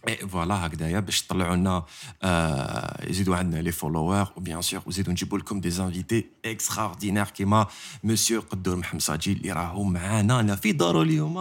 اي 0.09 0.17
فوالا 0.17 0.67
هكذايا 0.67 1.01
باش 1.01 1.23
تطلعوا 1.23 1.57
لنا 1.57 1.85
آه 2.23 3.11
يزيدوا 3.11 3.37
عندنا 3.37 3.61
لي 3.61 3.73
فولوور 3.73 4.27
وبيان 4.37 4.63
سور 4.63 4.81
وزيدوا 4.87 5.13
نجيبوا 5.13 5.39
لكم 5.39 5.61
دي 5.61 5.71
زانفيتي 5.71 6.27
اكستراوردينير 6.45 7.25
كيما 7.25 7.67
مسيو 8.05 8.41
قدور 8.41 8.77
محمد 8.77 9.01
ساجي 9.01 9.33
اللي 9.33 9.53
راهو 9.53 9.83
معانا 9.85 10.41
انا 10.41 10.57
في 10.57 10.73
دارو 10.73 11.03
اليوم 11.03 11.39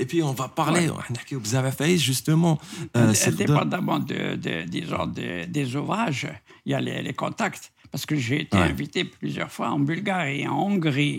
اي 0.00 0.04
بي 0.04 0.22
اون 0.22 0.34
فا 0.34 0.50
بارلي 0.58 0.88
راح 0.88 1.10
نحكيو 1.10 1.40
بزاف 1.40 1.62
على 1.64 1.72
فايز 1.72 2.02
جوستومون 2.02 2.56
Indépendamment 2.96 3.98
de, 4.10 4.20
de- 4.46 4.64
disons, 4.76 5.06
des- 5.18 5.46
des 5.56 5.76
ouvrages, 5.76 6.26
il 6.66 6.72
y 6.72 6.74
a 6.74 6.80
les, 6.80 7.02
les 7.08 7.14
contacts. 7.24 7.64
Parce 7.92 8.04
que 8.08 8.16
j'ai 8.26 8.38
été 8.44 8.56
Ouais. 8.58 8.70
invité 8.74 8.98
plusieurs 9.04 9.50
fois 9.56 9.68
en 9.76 9.80
Bulgarie, 9.90 10.42
en 10.52 10.56
Hongrie, 10.66 11.18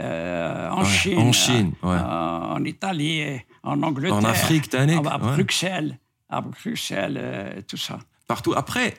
Euh, 0.00 0.70
en, 0.70 0.84
Chine, 0.84 1.74
euh, 1.84 1.86
en 1.86 2.64
Italie, 2.64 3.22
en 3.62 3.82
Angleterre, 3.82 4.16
en 4.16 4.24
Afrique, 4.24 4.74
à, 4.74 5.18
Bruxelles, 5.18 5.98
à 6.28 6.40
Bruxelles, 6.40 7.18
euh, 7.20 7.60
tout 7.66 7.76
ça. 7.76 7.98
Partout. 8.26 8.54
Après, 8.56 8.94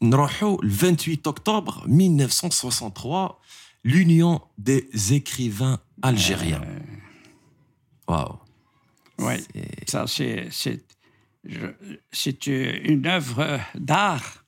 le 0.00 0.58
28 0.62 1.26
octobre 1.26 1.84
1963, 1.86 3.40
l'Union 3.84 4.40
des 4.56 4.88
écrivains 5.12 5.78
algériens. 6.02 6.62
Waouh. 8.08 8.28
Wow. 8.28 8.40
Oui, 9.18 9.34
ça 9.86 10.06
c'est 10.06 10.48
une 12.46 13.06
œuvre 13.06 13.60
d'art 13.74 14.44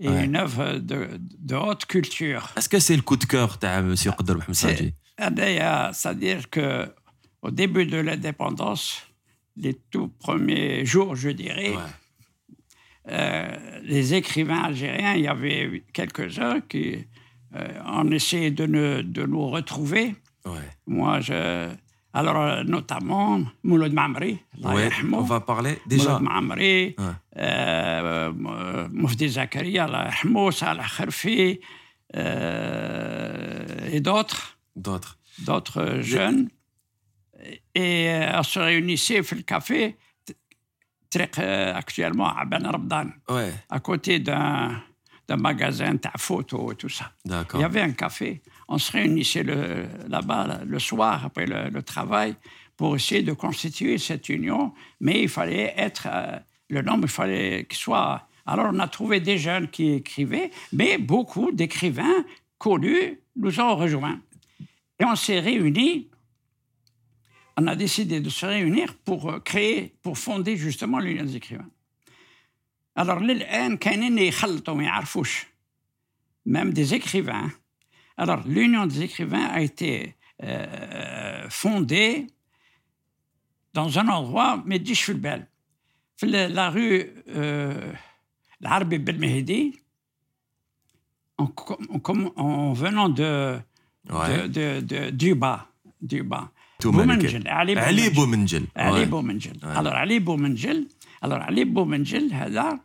et 0.00 0.08
une 0.08 0.36
œuvre 0.36 0.78
de, 0.78 1.54
haute 1.54 1.86
culture. 1.86 2.52
Est-ce 2.56 2.68
que 2.68 2.78
c'est 2.78 2.96
le 2.96 3.02
coup 3.02 3.16
de 3.16 3.24
cœur 3.24 3.58
de 3.60 3.66
M. 3.66 3.94
Ah, 4.06 4.12
Qadr 4.12 4.38
Hamsadji 4.46 4.94
eh 5.18 5.58
c'est-à-dire 5.92 6.48
que 6.50 6.86
au 7.42 7.50
début 7.50 7.86
de 7.86 7.98
l'indépendance, 7.98 9.02
les 9.56 9.74
tout 9.74 10.08
premiers 10.08 10.84
jours, 10.84 11.16
je 11.16 11.30
dirais, 11.30 11.74
euh, 13.08 13.80
les 13.82 14.14
écrivains 14.14 14.62
algériens, 14.62 15.14
il 15.14 15.22
y 15.22 15.28
avait 15.28 15.82
quelques-uns 15.92 16.60
qui 16.60 17.06
euh, 17.56 17.68
ont 17.86 18.10
essayé 18.10 18.50
de, 18.50 18.66
nous 18.66 19.48
retrouver. 19.48 20.14
Moi, 20.86 21.20
je, 21.20 21.68
alors, 22.14 22.64
notamment 22.64 23.40
Mouloud 23.62 23.92
Mamri. 23.92 24.38
Ouais, 24.62 24.90
on 25.12 25.20
va 25.22 25.40
parler 25.40 25.78
déjà. 25.86 26.18
Mouloud 26.18 26.22
Mamri, 26.22 26.96
ouais. 26.98 27.04
euh, 27.36 28.32
Moufdi 28.92 29.28
Zakaria, 29.28 29.88
Salah 30.52 30.84
Kherfi 30.96 31.60
euh, 32.16 33.90
et 33.92 34.00
d'autres. 34.00 34.57
D'autres. 35.38 36.00
Jeunes. 36.00 36.48
Et 37.74 38.08
euh, 38.08 38.38
on 38.38 38.42
se 38.42 38.58
réunissait 38.58 39.20
au 39.20 39.42
café, 39.46 39.96
euh, 41.16 41.74
actuellement 41.74 42.36
à 42.36 42.44
Ben 42.44 43.12
à 43.70 43.80
côté 43.80 44.18
d'un 44.18 44.82
magasin 45.30 45.94
de 45.94 46.00
photo 46.16 46.72
et 46.72 46.74
tout 46.74 46.88
ça. 46.88 47.12
Il 47.24 47.60
y 47.60 47.64
avait 47.64 47.80
un 47.80 47.92
café. 47.92 48.42
On 48.68 48.78
se 48.78 48.92
réunissait 48.92 49.44
là-bas 50.08 50.60
le 50.66 50.78
soir 50.78 51.24
après 51.24 51.46
le, 51.46 51.82
travail 51.82 52.34
pour 52.76 52.94
essayer 52.96 53.22
de 53.22 53.32
constituer 53.32 53.98
cette 53.98 54.28
union, 54.28 54.72
mais 55.00 55.22
il 55.22 55.28
fallait 55.28 55.74
être. 55.76 56.06
Euh, 56.10 56.38
le 56.70 56.82
nombre, 56.82 57.04
il 57.04 57.10
fallait 57.10 57.64
qu'il 57.64 57.78
soit. 57.78 58.28
Alors, 58.44 58.70
on 58.72 58.78
a 58.78 58.88
trouvé 58.88 59.20
des 59.20 59.38
jeunes 59.38 59.68
qui 59.68 59.92
écrivaient, 59.92 60.50
mais 60.72 60.98
beaucoup 60.98 61.50
d'écrivains 61.50 62.24
connus 62.58 63.20
nous 63.36 63.60
ont 63.60 63.76
rejoints. 63.76 64.20
Et 65.00 65.04
on 65.04 65.16
s'est 65.16 65.40
réunis, 65.40 66.10
on 67.56 67.66
a 67.66 67.76
décidé 67.76 68.20
de 68.20 68.30
se 68.30 68.46
réunir 68.46 68.94
pour 68.94 69.30
euh, 69.30 69.40
créer, 69.40 69.96
pour 70.02 70.18
fonder 70.18 70.56
justement 70.56 70.98
l'Union 70.98 71.24
des 71.24 71.36
écrivains. 71.36 71.70
Alors, 72.94 73.20
même 76.44 76.72
des 76.72 76.94
écrivains. 76.94 77.50
Alors, 78.16 78.42
l'Union 78.46 78.86
des 78.86 79.02
écrivains 79.02 79.44
a 79.44 79.60
été 79.60 80.16
euh, 80.42 81.48
fondée 81.48 82.26
dans 83.74 83.98
un 83.98 84.08
endroit, 84.08 84.62
mais 84.66 84.78
Dishfulbel, 84.80 85.46
euh, 86.24 86.48
la 86.48 86.70
rue 86.70 87.12
euh, 87.28 87.92
l'Arbi 88.60 88.98
Belmehdi, 88.98 89.78
en, 91.36 92.72
venant 92.72 93.08
de 93.08 93.60
Ouais. 94.09 94.47
de, 94.47 94.47
de, 94.57 94.67
de- 94.91 95.09
du 95.21 95.31
bas. 95.35 95.59
Du 96.01 96.23
bas. 96.23 96.45
Tout 96.83 96.87
بومنجل 96.91 97.47
علي 97.47 97.79
علي 97.79 98.09
بومنجل. 98.09 98.15
بومنجل 98.15 98.65
علي 98.75 99.05
Ouais. 99.05 99.07
بومنجل 99.09 99.57
الوغ 99.63 99.93
علي 99.93 100.19
بومنجل 100.19 100.87
الوغ 101.23 101.37
علي 101.39 101.63
بومنجل 101.63 102.33
هذا 102.33 102.79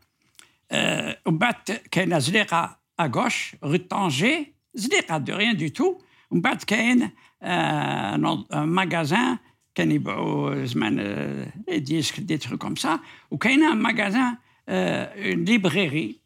آه، 0.71 1.19
ومن 1.27 1.39
بعد 1.39 1.55
كاينه 1.91 2.19
زليقه 2.19 2.77
اغوش 3.01 3.57
غو 3.65 3.77
طونجي 3.77 4.53
زليقه 4.75 5.19
دو 5.19 5.37
ريان 5.37 5.57
دو 5.57 5.69
تو 5.69 5.99
ومن 6.31 6.41
بعد 6.41 6.63
كاين 6.63 7.11
آه، 7.43 8.17
نوض- 8.17 8.53
آه، 8.53 8.65
ماغازان 8.65 9.39
كان 9.75 9.93
يبيعوا 9.93 10.65
زمان 10.65 10.97
آه، 11.01 11.53
لي 11.69 11.79
ديسك 11.79 12.21
دي 12.21 12.37
ترو 12.39 12.59
كوم 12.59 12.77
سا 12.77 13.01
وكاينه 13.31 13.75
ماغازان 13.75 14.37
اون 14.69 15.45
ليبريري 15.45 16.17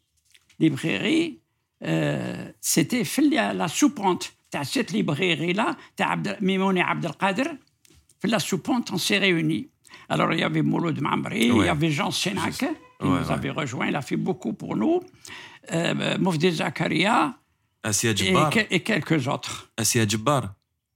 ليبريري 0.59 1.37
سيتي 2.61 3.03
في 3.03 3.21
لا 3.21 3.67
سوبونت 3.67 4.23
تاع 4.51 4.63
سيت 4.63 4.93
ليبريري 4.93 5.53
لا 5.53 5.75
تاع 5.97 6.07
عبد 6.07 6.37
ميموني 6.43 6.81
عبد 6.81 7.05
القادر 7.05 7.57
في 8.19 8.27
la 8.27 8.39
soupente, 8.39 8.91
on 8.91 8.97
s'est 8.97 9.17
réunis. 9.17 9.67
Alors, 10.09 10.31
il 10.33 10.39
y 10.39 10.43
avait 10.43 10.61
Mouloud 10.61 10.99
Mamri, 11.01 11.39
il 11.39 11.47
y 11.47 11.51
Ouais. 11.51 11.69
avait 11.69 11.91
Jean 11.91 12.11
Sénac, 12.11 12.53
qui 12.53 12.65
Ouais, 12.65 12.73
nous 13.01 13.15
ouais. 13.15 13.31
avait 13.37 13.49
rejoint, 13.61 13.87
il 13.91 13.95
a 13.95 14.01
fait 14.01 14.15
beaucoup 14.27 14.53
pour 14.61 14.73
nous. 14.81 14.95
Euh, 15.71 16.17
Moufdi 16.17 16.51
Zakaria 16.51 17.33
اسيا 17.85 18.11
et, 18.11 18.15
جبار 18.15 18.49
que- 18.53 18.67
et 18.75 18.79
quelques 18.79 19.27
autres. 19.27 19.71
اسيا 19.79 20.03
جبار 20.03 20.49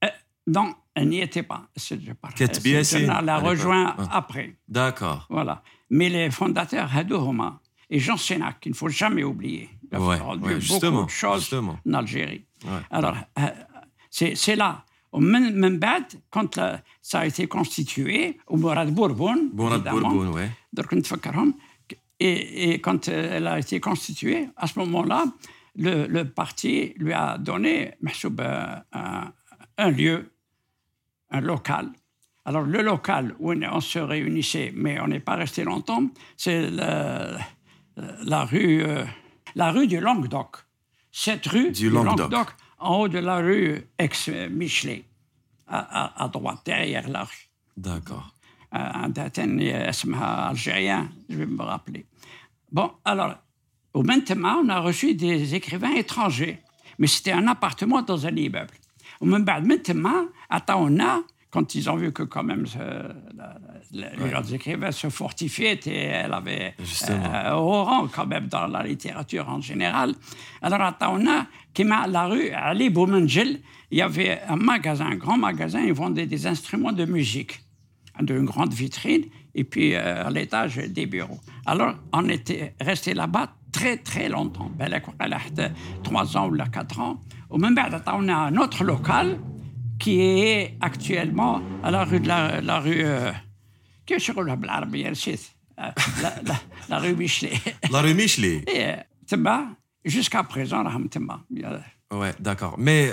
Euh, 0.04 0.08
non, 0.46 0.74
elle 0.94 1.08
n'y 1.08 1.20
était 1.20 1.42
pas. 1.52 1.62
c'est- 1.76 2.00
je 2.08 2.12
parle. 2.12 2.34
Ketbi 2.34 2.70
C'est- 2.70 2.76
Yassine, 2.76 3.10
On 3.10 3.14
à 3.16 3.22
l'a 3.22 3.36
l'époque. 3.36 3.50
rejoint 3.50 3.94
Ah. 3.98 4.18
après. 4.20 4.48
داكور 4.68 5.26
Voilà. 5.30 5.62
Mais 5.90 6.08
les 6.08 6.30
fondateurs, 6.30 6.88
Hadou 6.96 7.16
Homa 7.16 7.60
et 7.90 7.98
Jean 7.98 8.16
Sénac, 8.16 8.60
qu'il 8.60 8.72
ne 8.72 8.76
faut 8.76 8.88
jamais 9.02 9.24
oublier. 9.24 9.68
Il 9.90 9.96
a 9.96 10.00
Ouais, 10.00 10.16
rendu 10.16 10.42
ouais, 10.44 10.48
beaucoup 10.54 10.60
justement, 10.60 11.04
de 11.04 11.10
choses 11.10 11.40
justement. 11.40 11.76
en 11.88 11.92
Algérie. 11.94 12.42
Alors, 12.89 13.15
euh, 13.39 13.47
c'est 14.09 14.55
là. 14.55 14.83
au 15.11 15.19
Même 15.19 15.79
quand 16.29 16.57
euh, 16.57 16.77
ça 17.01 17.19
a 17.19 17.25
été 17.25 17.47
constitué, 17.47 18.39
au 18.47 18.57
Mourad 18.57 18.93
Bourbon, 18.93 19.49
et, 22.19 22.79
quand 22.79 23.09
euh, 23.09 23.37
elle 23.37 23.47
a 23.47 23.59
été 23.59 23.79
constituée, 23.79 24.49
à 24.55 24.67
ce 24.67 24.79
moment-là, 24.79 25.25
le, 25.75 26.23
parti 26.23 26.93
lui 26.97 27.13
a 27.13 27.37
donné 27.37 27.95
ben, 28.29 28.83
un, 29.77 29.89
lieu, 29.89 30.31
un 31.31 31.41
local. 31.41 31.89
Alors, 32.45 32.63
le 32.63 32.81
local 32.81 33.35
où 33.39 33.53
on 33.53 33.81
se 33.81 33.99
réunissait, 33.99 34.71
mais 34.75 34.99
on 34.99 35.07
n'est 35.07 35.19
pas 35.19 35.35
resté 35.35 35.63
longtemps, 35.63 36.03
c'est 36.37 36.69
la, 36.69 38.45
rue, 38.45 38.83
la 39.55 39.71
rue 39.71 39.87
du 39.87 39.99
Languedoc 39.99 40.57
cette 41.13 41.45
rue 41.45 41.71
du 41.71 41.89
en 42.79 42.97
haut 42.97 43.07
de 43.07 43.19
la 43.19 43.37
rue 43.37 43.87
ex-Michelet, 43.99 45.05
à, 45.67 46.23
à, 46.23 46.27
droite, 46.27 46.61
derrière 46.65 47.07
l'arche. 47.07 47.49
D'accord. 47.77 48.33
Euh, 48.73 48.79
un 48.79 49.09
algérien, 50.49 51.09
je 51.29 51.37
vais 51.37 51.45
me 51.45 51.61
rappeler. 51.61 52.05
Bon, 52.71 52.91
alors, 53.05 53.35
au 53.93 54.03
on 54.63 54.69
a 54.69 54.79
reçu 54.79 55.13
des 55.13 55.53
écrivains 55.53 55.93
étrangers, 55.93 56.59
mais 56.97 57.07
c'était 57.07 57.31
un 57.31 57.47
appartement 57.47 58.01
dans 58.01 58.25
un 58.25 58.35
immeuble. 58.35 58.73
Au 59.21 59.25
Mentema, 59.61 60.25
à 60.49 60.59
Taona, 60.61 61.19
quand 61.53 61.75
ils 61.75 61.87
ont 61.87 61.95
vu 61.95 62.11
que 62.11 62.23
quand 62.23 62.41
même 62.43 62.65
euh, 62.79 63.09
l'Union 63.91 64.41
des 64.41 64.55
écrivains 64.55 64.91
se 64.91 65.07
fortifiait 65.09 65.79
et 65.85 66.05
elle 66.05 66.33
avait 66.33 66.73
euh, 67.11 67.51
au 67.53 67.83
rang 67.83 68.07
quand 68.07 68.25
même 68.25 68.47
dans 68.47 68.65
la 68.65 68.81
littérature 68.81 69.47
en 69.47 69.61
général. 69.61 70.15
Alors 70.63 70.81
à 70.81 70.93
Taona, 70.93 71.45
qui 71.71 71.83
m'a 71.83 72.07
la 72.07 72.25
rue 72.25 72.49
Ali 72.49 72.89
Boumangel, 72.89 73.59
il 73.91 73.99
y 73.99 74.01
avait 74.01 74.41
un 74.49 74.55
magasin, 74.55 75.05
un 75.05 75.15
grand 75.15 75.37
magasin, 75.37 75.81
ils 75.81 75.93
vendaient 75.93 76.25
des 76.25 76.47
instruments 76.47 76.91
de 76.91 77.05
musique, 77.05 77.61
d'une 78.19 78.45
grande 78.45 78.73
vitrine, 78.73 79.25
et 79.53 79.63
puis 79.63 79.93
euh, 79.93 80.25
à 80.25 80.31
l'étage 80.31 80.77
des 80.77 81.05
bureaux. 81.05 81.39
Alors 81.67 81.93
on 82.13 82.29
était 82.29 82.73
resté 82.81 83.13
là-bas 83.13 83.53
très 83.71 83.97
très 83.97 84.27
longtemps, 84.27 84.71
trois 86.01 86.35
ans 86.35 86.49
ou 86.49 86.57
quatre 86.71 86.99
ans. 86.99 87.21
Au 87.51 87.59
même 87.59 87.75
temps, 87.75 88.17
on 88.17 88.27
a 88.27 88.33
un 88.33 88.57
autre 88.57 88.83
local 88.83 89.37
qui 89.99 90.19
est 90.21 90.77
actuellement 90.81 91.61
à 91.83 91.91
la 91.91 92.03
rue 92.03 92.19
de 92.19 92.27
la, 92.27 92.61
la 92.61 92.79
rue. 92.79 93.03
Euh, 93.03 93.31
qui 94.05 94.13
est 94.13 94.19
la, 95.77 95.93
la, 96.21 96.35
la, 96.45 96.61
la 96.89 96.99
rue 96.99 97.15
Michelet. 97.15 97.59
La 97.91 98.01
rue 98.01 98.13
Michelet. 98.13 98.63
Et 98.67 98.95
jusqu'à 100.05 100.43
présent, 100.43 100.83
Ouais, 102.11 102.33
d'accord. 102.39 102.75
Mais 102.77 103.11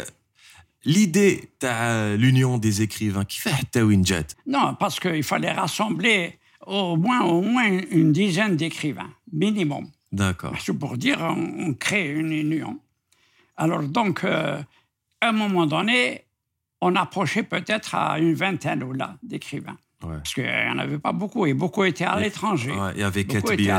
l'idée 0.84 1.50
de 1.60 2.16
l'union 2.16 2.58
des 2.58 2.82
écrivains, 2.82 3.24
qui 3.24 3.40
fait 3.40 3.54
Tawinjet 3.70 4.26
Non, 4.46 4.74
parce 4.78 5.00
qu'il 5.00 5.22
fallait 5.22 5.52
rassembler 5.52 6.38
au 6.66 6.96
moins, 6.96 7.22
au 7.22 7.40
moins 7.40 7.80
une 7.90 8.12
dizaine 8.12 8.56
d'écrivains, 8.56 9.10
minimum. 9.32 9.88
D'accord. 10.12 10.54
Pour 10.78 10.96
dire, 10.96 11.18
on, 11.20 11.72
crée 11.74 12.10
une 12.10 12.32
union. 12.32 12.78
Alors, 13.56 13.82
donc, 13.82 14.24
euh, 14.24 14.60
à 15.20 15.28
un 15.28 15.32
moment 15.32 15.66
donné, 15.66 16.24
on 16.80 16.96
approchait 16.96 17.42
peut-être 17.42 17.94
à 17.94 18.18
une 18.18 18.34
vingtaine 18.34 18.82
ou 18.82 18.92
là 18.92 19.16
d'écrivains. 19.22 19.76
Parce 20.00 20.32
qu'il 20.32 20.44
n'y 20.44 20.70
en 20.70 20.78
avait 20.78 20.98
pas 20.98 21.12
beaucoup, 21.12 21.44
et 21.44 21.52
beaucoup 21.52 21.84
étaient 21.84 22.04
à 22.04 22.18
l'étranger. 22.18 22.72
il 22.94 23.00
y 23.00 23.04
avait 23.04 23.20
étaient 23.20 23.70
à 23.70 23.78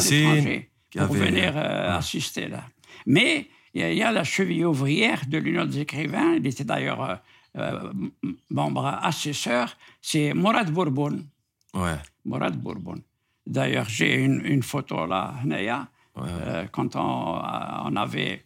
pour 1.06 1.16
venir 1.16 1.54
euh, 1.56 1.98
assister 1.98 2.48
là. 2.48 2.64
Mais 3.06 3.48
il 3.74 3.94
y, 3.94 4.04
a 4.04 4.12
la 4.12 4.24
cheville 4.24 4.66
ouvrière 4.66 5.22
de 5.28 5.38
l'Union 5.38 5.66
des 5.66 5.80
écrivains, 5.80 6.34
il 6.36 6.46
était 6.46 6.66
d'ailleurs 6.66 7.02
euh, 7.02 7.16
euh, 7.58 7.92
membre 8.50 8.86
assesseur, 8.86 9.78
c'est 10.02 10.34
Morad 10.34 10.70
Bourbon. 10.72 11.24
Ouais. 11.74 11.96
Morad 12.26 12.58
Bourbon. 12.58 13.02
D'ailleurs, 13.48 13.88
j'ai 13.88 14.16
une, 14.16 14.62
photo 14.62 15.08
là, 15.08 15.34
Naya, 15.46 15.88
quand 16.72 16.96
on, 16.96 17.42
on, 17.86 17.96
avait... 17.96 18.46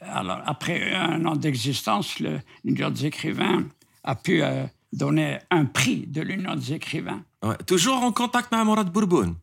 Alors, 0.00 0.40
après 0.46 0.94
un 0.94 1.24
an 1.26 1.36
d'existence, 1.36 2.18
l'Union 2.64 2.90
des 2.90 3.06
écrivains 3.06 3.64
a 4.04 4.14
pu 4.14 4.42
euh, 4.42 4.64
donner 4.92 5.38
un 5.50 5.64
prix 5.64 6.06
de 6.06 6.20
l'Union 6.20 6.54
des 6.54 6.74
écrivains. 6.74 7.22
toujours 7.66 8.02
en 8.02 8.12
contact 8.12 8.52
avec 8.52 8.66
Morad 8.66 8.90
Bourbon 8.90 9.36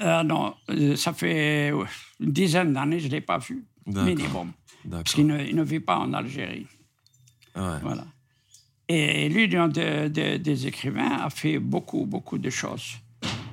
euh, 0.00 0.22
Non, 0.22 0.54
euh, 0.70 0.96
ça 0.96 1.12
fait 1.12 1.70
une 2.20 2.32
dizaine 2.32 2.72
d'années, 2.72 3.00
je 3.00 3.06
ne 3.06 3.12
l'ai 3.12 3.20
pas 3.20 3.38
vu, 3.38 3.64
minimum. 3.86 4.52
Parce 4.90 5.14
qu'il 5.14 5.26
ne, 5.26 5.62
vit 5.62 5.80
pas 5.80 5.98
en 5.98 6.12
Algérie. 6.12 6.66
Voilà. 7.54 8.04
Et 8.88 9.28
l'Union 9.28 9.66
des 9.68 10.66
écrivains 10.66 11.18
a 11.24 11.30
fait 11.30 11.58
beaucoup, 11.58 12.06
beaucoup 12.06 12.38
de 12.38 12.50
choses. 12.50 12.98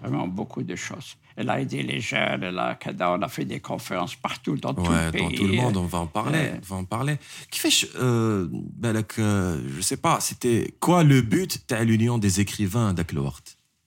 Vraiment 0.01 0.27
beaucoup 0.27 0.61
de 0.61 0.75
choses. 0.75 1.15
Elle 1.35 1.49
a 1.49 1.59
aidé 1.59 1.83
les 1.83 1.99
jeunes, 1.99 2.43
elle 2.43 2.59
a, 2.59 2.77
on 3.01 3.21
a 3.21 3.27
fait 3.27 3.45
des 3.45 3.59
conférences 3.59 4.15
partout 4.15 4.55
dans 4.55 4.73
tout 4.73 4.83
le 4.83 5.11
pays. 5.11 5.21
Dans 5.21 5.31
tout 5.31 5.47
le 5.47 5.55
monde, 5.55 5.77
on 5.77 5.85
va 5.85 5.99
en 5.99 6.07
parler. 6.07 6.51
On 6.57 6.75
va 6.75 6.81
en 6.81 6.85
parler. 6.85 7.17
Qui 7.49 7.59
fait, 7.59 7.87
euh, 7.95 8.47
ben, 8.51 9.03
euh, 9.19 9.61
je 9.75 9.81
sais 9.81 9.97
pas, 9.97 10.19
c'était 10.19 10.73
quoi 10.79 11.03
le 11.03 11.21
but 11.21 11.67
de 11.69 11.75
l'union 11.83 12.17
des 12.17 12.39
écrivains 12.39 12.93
d'Aklort 12.93 13.41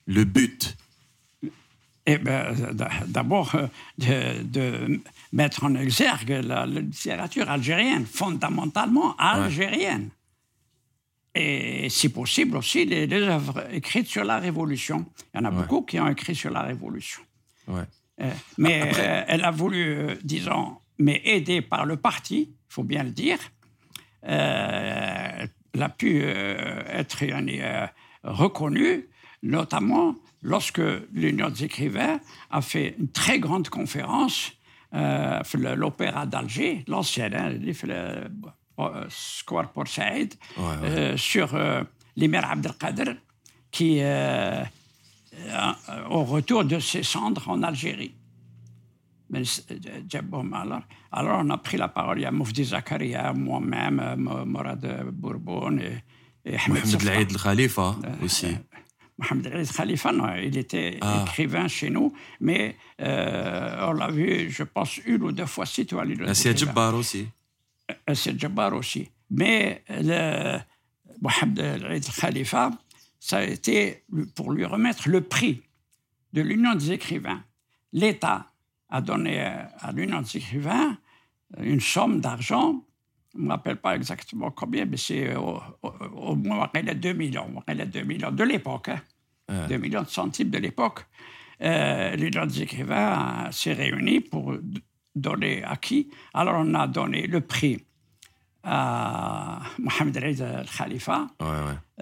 Le 0.05 0.23
but 0.23 0.75
eh 2.09 2.17
ben, 2.19 2.55
d'abord, 3.07 3.53
euh, 3.55 3.67
de, 3.97 4.41
de, 4.43 5.01
mettre 5.33 5.65
en 5.65 5.75
exergue 5.75 6.39
la, 6.41 6.65
littérature 6.65 7.49
algérienne, 7.49 8.05
fondamentalement 8.05 9.13
algérienne. 9.17 10.09
Et 11.35 11.89
si 11.89 12.09
possible 12.09 12.55
aussi 12.57 12.85
les, 12.85 13.11
œuvres 13.13 13.67
écrites 13.71 14.07
sur 14.07 14.23
la 14.23 14.39
Révolution. 14.39 15.05
Il 15.33 15.37
y 15.37 15.41
en 15.41 15.45
a 15.45 15.51
beaucoup 15.51 15.81
qui 15.81 15.99
ont 15.99 16.07
écrit 16.07 16.33
sur 16.33 16.49
la 16.49 16.61
Révolution. 16.61 17.21
Ouais. 17.67 17.83
Euh, 18.21 18.31
mais 18.57 18.81
euh, 18.97 19.23
elle 19.27 19.43
a 19.43 19.51
voulu, 19.51 19.83
euh, 19.83 20.15
disons, 20.23 20.77
mais 20.97 21.21
aidée 21.25 21.61
par 21.61 21.85
le 21.85 21.97
parti, 21.97 22.49
il 22.49 22.73
faut 22.73 22.83
bien 22.83 23.03
le 23.03 23.11
dire, 23.11 23.37
elle 24.23 25.49
a 25.79 25.89
pu 25.89 26.21
être 26.21 27.23
reconnue, 28.23 29.07
notamment 29.43 30.15
lorsque 30.41 30.81
l'Union 31.13 31.49
des 31.49 31.65
écrivains 31.65 32.19
a 32.49 32.61
fait 32.61 32.95
une 32.99 33.09
très 33.09 33.39
grande 33.39 33.69
conférence 33.69 34.51
l'Opéra 34.91 36.25
d'Alger, 36.25 36.83
l'ancienne, 36.87 37.35
hein, 37.35 37.53
Square 39.07 39.71
Port 39.71 39.87
Saïd, 39.87 40.33
sur 41.15 41.57
l'émir 42.17 42.49
Abdelkader, 42.49 43.13
qui 43.71 43.99
euh, 44.01 44.63
au 46.09 46.23
retour 46.23 46.65
de 46.65 46.79
ses 46.79 47.03
cendres 47.03 47.49
en 47.49 47.63
Algérie. 47.63 48.13
Mais, 49.29 49.43
alors, 50.53 50.81
alors, 51.11 51.39
on 51.43 51.49
a 51.49 51.57
pris 51.57 51.77
la 51.77 51.89
parole. 51.89 52.19
Il 52.19 52.21
y 52.21 52.25
a 52.25 52.31
Moufdi 52.31 52.63
Zakaria, 52.63 53.33
moi-même, 53.33 53.99
euh, 53.99 54.45
Morad 54.45 55.05
Bourbon 55.11 55.77
et, 55.79 56.03
et 56.45 56.57
Mohamed 56.69 57.31
El 57.31 57.37
Khalifa 57.37 57.95
euh, 58.05 58.25
aussi. 58.25 58.47
Mohamed 59.17 59.47
El 59.47 59.67
Khalifa, 59.67 60.11
non, 60.13 60.33
il 60.35 60.57
était 60.57 60.97
ah. 61.01 61.23
écrivain 61.23 61.67
chez 61.67 61.89
nous, 61.89 62.13
mais 62.39 62.77
on 62.99 63.91
l'a 63.93 64.09
vu, 64.11 64.49
je 64.49 64.63
pense, 64.63 64.97
une 65.05 65.23
ou 65.23 65.31
deux 65.31 65.45
fois 65.45 65.65
cité 65.65 65.95
à 65.97 66.33
C'est 66.33 66.57
Jabbar 66.57 66.95
aussi. 66.95 67.27
C'est 68.13 68.39
Jabbar 68.39 68.73
aussi. 68.73 69.09
Mais 69.29 69.83
le, 69.89 70.59
Mohamed 71.21 71.59
El 71.59 72.01
Khalifa, 72.01 72.71
ça 73.19 73.37
a 73.37 73.43
été 73.43 74.03
pour 74.35 74.51
lui 74.51 74.65
remettre 74.65 75.09
le 75.09 75.21
prix 75.21 75.63
de 76.33 76.41
l'Union 76.41 76.75
des 76.75 76.91
écrivains. 76.91 77.43
L'État 77.93 78.51
a 78.89 79.01
donné 79.01 79.39
à 79.41 79.91
l'Union 79.93 80.21
des 80.21 80.37
écrivains 80.37 80.97
une 81.59 81.79
somme 81.79 82.19
d'argent, 82.19 82.83
je 83.33 83.39
ne 83.39 83.45
me 83.45 83.51
rappelle 83.51 83.77
pas 83.77 83.95
exactement 83.95 84.51
combien, 84.51 84.85
mais 84.85 84.97
c'est 84.97 85.35
au, 85.35 86.35
moins 86.35 86.69
2 86.73 87.13
millions, 87.13 87.63
2 87.67 88.01
millions 88.01 88.31
de 88.31 88.43
l'époque, 88.43 88.89
2 89.47 89.53
hein. 89.53 89.77
millions 89.77 90.01
de 90.01 90.07
centimes 90.07 90.49
de 90.49 90.57
l'époque. 90.57 91.05
Euh, 91.61 92.15
L'Union 92.15 92.45
des 92.45 92.63
écrivains 92.63 93.49
s'est 93.51 93.73
réunie 93.73 94.21
pour 94.21 94.55
donner 95.15 95.63
à 95.63 95.75
qui? 95.77 96.09
Alors 96.33 96.55
on 96.57 96.73
a 96.73 96.87
donné 96.87 97.27
le 97.27 97.41
prix 97.41 97.83
à 98.63 99.59
Mohamed 99.79 100.17
Ali 100.17 100.37
Khalifa. 100.77 101.27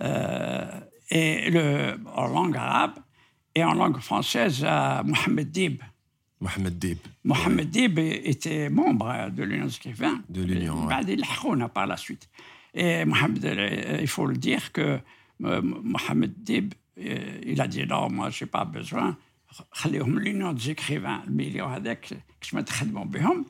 Euh, 0.02 0.66
et 1.11 1.51
le, 1.51 1.99
en 2.15 2.29
langue 2.29 2.57
arabe 2.57 2.99
et 3.55 3.65
en 3.65 3.75
langue 3.75 3.99
française 3.99 4.65
à 4.65 5.03
Mohamed 5.05 5.51
Dib. 5.51 5.83
Mohamed 6.41 6.79
Dib. 6.79 6.99
Mohamed 7.25 7.71
Dib 7.71 7.99
était 7.99 8.71
membre 8.71 9.31
de 9.31 9.43
l'Union 9.43 9.67
des 9.67 9.77
écrivains. 9.77 10.21
De 10.29 10.43
l'Union, 10.43 10.87
oui. 10.87 11.65
par 11.75 11.87
la 11.87 11.97
suite. 11.97 12.29
Et 12.73 13.05
Mohamed, 13.05 13.45
euh, 13.45 13.99
il 14.01 14.09
faut 14.09 14.27
le 14.27 14.37
dire 14.37 14.73
que 14.73 14.99
euh, 15.45 15.61
Mohamed 15.63 16.33
Dib, 16.43 16.75
euh, 16.99 17.41
il 17.45 17.61
a 17.61 17.67
dit 17.67 17.85
non, 17.87 18.09
moi, 18.11 18.31
je 18.31 18.45
n'ai 18.45 18.51
pas 18.51 18.65
besoin. 18.65 19.17
l'Union 19.85 20.53
des 20.53 20.71
écrivains, 20.71 21.23
le 21.27 21.33
million 21.33 21.69
avec, 21.69 22.09
que 22.09 22.47
je 22.47 22.57
me 22.57 22.63
بهم. 23.05 23.45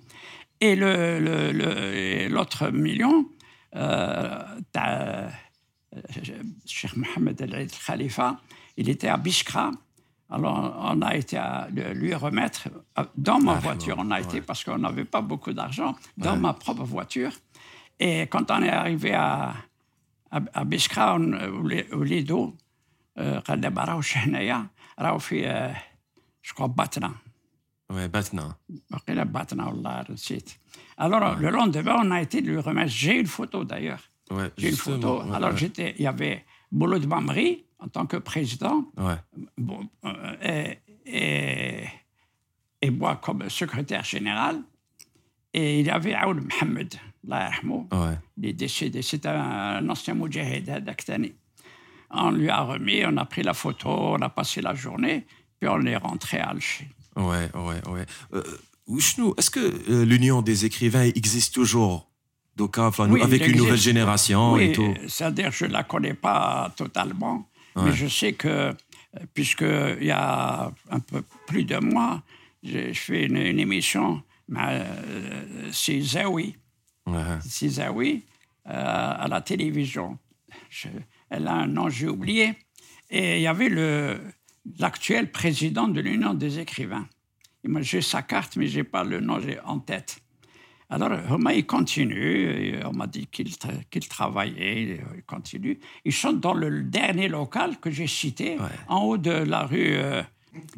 Et 0.61 0.77
l'autre 2.29 2.71
million, 2.71 3.27
euh, 3.77 4.43
Cheikh 6.66 6.96
Mohamed 6.98 7.42
El 7.42 7.68
Khalifa, 7.86 8.40
il 8.78 8.90
était 8.90 9.08
à 9.08 9.18
Bishkra. 9.18 9.72
Alors, 10.30 10.76
on 10.80 11.02
a 11.02 11.16
été 11.16 11.38
à 11.38 11.68
lui 11.70 12.14
remettre 12.14 12.68
dans 13.16 13.40
ma 13.40 13.56
voiture. 13.56 13.96
On 14.00 14.12
a 14.12 14.20
été 14.20 14.42
parce 14.42 14.64
qu'on 14.64 14.80
n'avait 14.80 15.06
pas 15.06 15.22
beaucoup 15.22 15.54
d'argent, 15.54 15.96
dans 16.18 16.36
ma 16.36 16.54
propre 16.54 16.84
voiture. 16.84 17.32
Et 18.00 18.22
quand 18.24 18.50
on 18.52 18.62
est 18.64 18.70
arrivé 18.70 19.14
à, 19.14 19.54
à, 20.32 20.40
à 20.54 20.66
Bishkra, 20.66 21.16
au 21.16 22.04
Lido, 22.04 22.56
je 23.18 23.40
crois 26.54 26.68
Batna. 26.68 27.12
Oui, 27.90 28.08
Batna. 28.08 28.58
Batna, 29.26 29.72
Alors, 30.98 31.36
le 31.36 31.50
lendemain, 31.50 32.02
on 32.04 32.12
a 32.12 32.22
été 32.22 32.42
lui 32.42 32.58
remettre. 32.58 32.92
J'ai 32.92 33.20
une 33.20 33.28
photo 33.28 33.64
d'ailleurs. 33.64 34.02
J'ai 34.58 34.70
une 34.70 34.76
photo. 34.76 35.22
Alors, 35.34 35.56
j'étais, 35.56 35.96
il 35.98 36.04
y 36.04 36.08
avait 36.08 36.46
Bouloud 36.72 37.06
Bamri 37.06 37.66
en 37.80 37.88
tant 37.88 38.06
que 38.06 38.18
président. 38.18 38.86
Bon, 39.58 39.88
euh, 40.06 40.74
et, 41.06 41.84
et, 42.82 42.90
moi 42.90 43.18
comme 43.18 43.50
secrétaire 43.50 44.04
général. 44.04 44.62
Et 45.54 45.80
il 45.80 45.86
y 45.86 45.90
avait 45.90 46.14
Aoul 46.14 46.42
Mohamed, 46.42 46.96
il 48.38 48.46
est 48.46 48.54
décédé. 48.54 49.02
C'est 49.02 49.26
un, 49.26 49.88
ancien 49.88 50.14
moudjahid 50.14 50.66
d'Aktani. 50.84 51.34
on 52.12 52.32
lui 52.32 52.50
a 52.50 52.62
remis, 52.62 53.04
on 53.06 53.16
a 53.18 53.26
pris 53.26 53.44
la 53.44 53.54
photo, 53.54 53.90
on 53.90 54.22
a 54.22 54.30
passé 54.30 54.62
la 54.62 54.74
journée, 54.74 55.26
puis 55.60 55.70
on 55.70 55.82
est 55.86 55.96
rentré 55.96 56.40
à 56.40 56.50
Alger. 56.50 56.90
Ouais, 57.16 57.50
ouais, 57.54 57.88
ouais. 57.90 58.06
Euh, 58.34 58.44
est-ce 59.38 59.50
que 59.50 59.60
euh, 59.60 60.06
l'Union 60.06 60.42
des 60.42 60.66
écrivains 60.66 61.04
existe 61.04 61.54
toujours? 61.54 62.12
Donc, 62.56 62.78
enfin, 62.78 63.10
Oui, 63.10 63.22
avec 63.22 63.46
une 63.48 63.58
nouvelle 63.58 63.78
génération 63.78 64.58
et 64.58 64.72
tout 64.72 64.94
c'est-à-dire 65.08 65.52
je 65.52 65.66
ne 65.66 65.72
la 65.74 65.84
connais 65.84 66.14
pas 66.14 66.72
totalement, 66.78 67.50
mais 67.76 67.92
je 67.94 68.08
sais 68.08 68.34
que, 68.34 68.48
euh, 68.48 68.74
puisqu'il 69.34 70.06
y 70.06 70.12
a 70.12 70.72
un 70.90 71.00
peu 71.00 71.22
plus 71.48 71.66
de 71.66 71.78
mois, 71.78 72.22
j'ai- 72.64 72.94
je 72.94 73.00
fais 73.02 73.26
une, 73.26 73.38
une 73.38 73.60
émission, 73.60 74.24
euh, 74.56 75.70
c'est 75.72 76.00
Zawi, 76.00 76.56
Ouais. 77.06 77.38
c'est 77.46 77.68
Zawi, 77.70 78.24
euh, 78.68 78.72
à 78.72 79.28
la 79.28 79.42
télévision. 79.42 80.18
Je- 80.70 80.88
elle 81.30 81.48
a 81.48 81.54
un 81.54 81.68
nom, 81.68 81.90
j'ai 81.90 82.08
oublié. 82.08 82.54
Et 83.10 83.38
il 83.38 83.42
y 83.42 83.48
avait 83.48 83.70
le- 83.70 84.20
l'actuel 84.80 85.30
président 85.32 85.88
de 85.88 86.00
l'Union 86.02 86.34
des 86.34 86.60
écrivains. 86.60 87.08
J'ai 87.82 88.02
sa 88.02 88.22
carte, 88.22 88.56
mais 88.58 88.68
je 88.68 88.78
n'ai 88.78 88.84
pas 88.84 89.04
le 89.04 89.20
nom 89.20 89.40
en 89.66 89.80
tête. 89.80 90.18
Alors, 90.93 91.13
Homa, 91.31 91.51
il 91.55 91.67
continue. 91.77 92.35
et 92.63 92.85
On 92.91 92.93
m'a 93.01 93.07
dit 93.07 93.27
qu'il 93.35 93.49
tra- 93.63 93.83
qu'il 93.91 94.07
travaillait. 94.17 95.01
Il 95.19 95.23
continue. 95.35 95.79
Ils 96.05 96.13
sont 96.23 96.33
dans 96.47 96.55
le 96.65 96.69
dernier 96.83 97.29
local 97.39 97.71
que 97.83 97.91
j'ai 97.97 98.09
cité, 98.23 98.49
Ouais. 98.59 98.77
en 98.95 99.01
haut 99.07 99.19
de 99.31 99.31
la 99.55 99.63
rue 99.73 99.93
euh, 99.95 100.23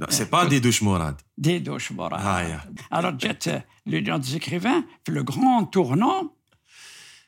Non, 0.00 0.06
C'est 0.16 0.30
pas 0.36 0.44
des 0.52 0.60
douches 0.66 0.82
morades. 0.88 1.20
des 1.46 1.58
Doshbora. 1.66 2.18
Ah, 2.32 2.40
yeah. 2.50 2.62
Alors, 2.96 3.14
jet 3.22 3.42
euh, 3.46 3.58
l'Union 3.90 4.18
des 4.24 4.32
écrivains, 4.40 4.80
fait 5.04 5.12
le 5.18 5.22
grand 5.30 5.64
tournant 5.76 6.20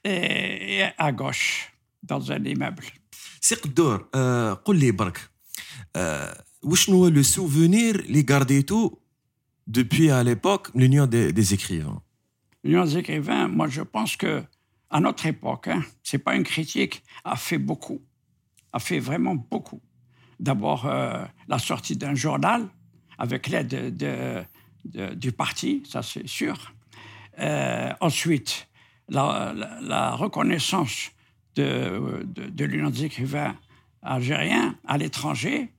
et, 0.04 0.80
et 0.80 0.84
à 0.98 1.10
gauche, 1.12 1.72
dans 2.02 2.22
un 2.32 2.44
immeuble. 2.44 2.84
سي 3.40 3.54
قدور 3.54 4.08
آه 4.14 4.62
قول 4.64 4.78
لي 4.78 4.90
برك 4.90 5.30
آه 5.96 6.44
وشنو 6.62 6.96
هو 6.96 7.08
لو 7.08 7.22
سوفونير 7.22 8.00
اللي 8.00 8.26
غارديتو 8.30 8.98
depuis 9.70 10.10
à 10.10 10.22
l'époque 10.24 10.68
l'Union 10.74 11.06
des, 11.06 11.32
des 11.32 11.54
écrivains 11.54 12.00
L'Union 12.63 12.83
des 12.83 12.97
écrivains, 12.97 13.47
moi, 13.47 13.67
je 13.67 13.81
pense 13.81 14.15
que 14.15 14.43
à 14.89 14.99
notre 14.99 15.25
époque, 15.27 15.67
hein, 15.67 15.83
c'est 16.03 16.17
pas 16.17 16.35
une 16.35 16.43
critique, 16.43 17.03
a 17.23 17.35
fait 17.35 17.57
beaucoup, 17.59 18.01
a 18.73 18.79
fait 18.79 18.99
vraiment 18.99 19.35
beaucoup. 19.35 19.81
D'abord, 20.39 20.85
euh, 20.87 21.23
la 21.47 21.59
sortie 21.59 21.95
d'un 21.95 22.15
journal 22.15 22.67
avec 23.17 23.47
l'aide 23.47 23.67
de- 23.67 23.89
de- 23.89 24.43
de- 24.85 25.13
du 25.13 25.31
parti, 25.31 25.83
ça 25.87 26.01
c'est 26.01 26.27
sûr. 26.27 26.73
Euh, 27.39 27.91
ensuite, 28.01 28.67
la 29.09 30.11
reconnaissance 30.15 31.11
de, 31.55 32.23
de, 32.25 32.49
de 32.49 32.65
l'Union 32.65 32.89
des 32.89 33.05
écrivains 33.05 33.55
algériens 34.01 34.75
à 34.87 34.97
l'étranger. 34.97 35.71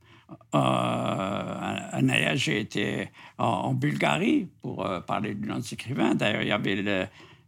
Euh, 0.53 0.57
un, 1.93 2.09
ailleurs, 2.09 2.35
j'ai 2.35 2.59
été 2.59 3.09
en, 3.37 3.45
en 3.45 3.73
Bulgarie 3.73 4.47
pour 4.61 4.85
euh, 4.85 4.99
parler 5.01 5.33
de 5.35 5.41
l'Union 5.41 5.59
des 5.59 5.73
écrivains. 5.73 6.15
D'ailleurs, 6.15 6.41
il 6.41 6.47
y 6.47 6.51
avait 6.51 6.75
le, 6.75 7.05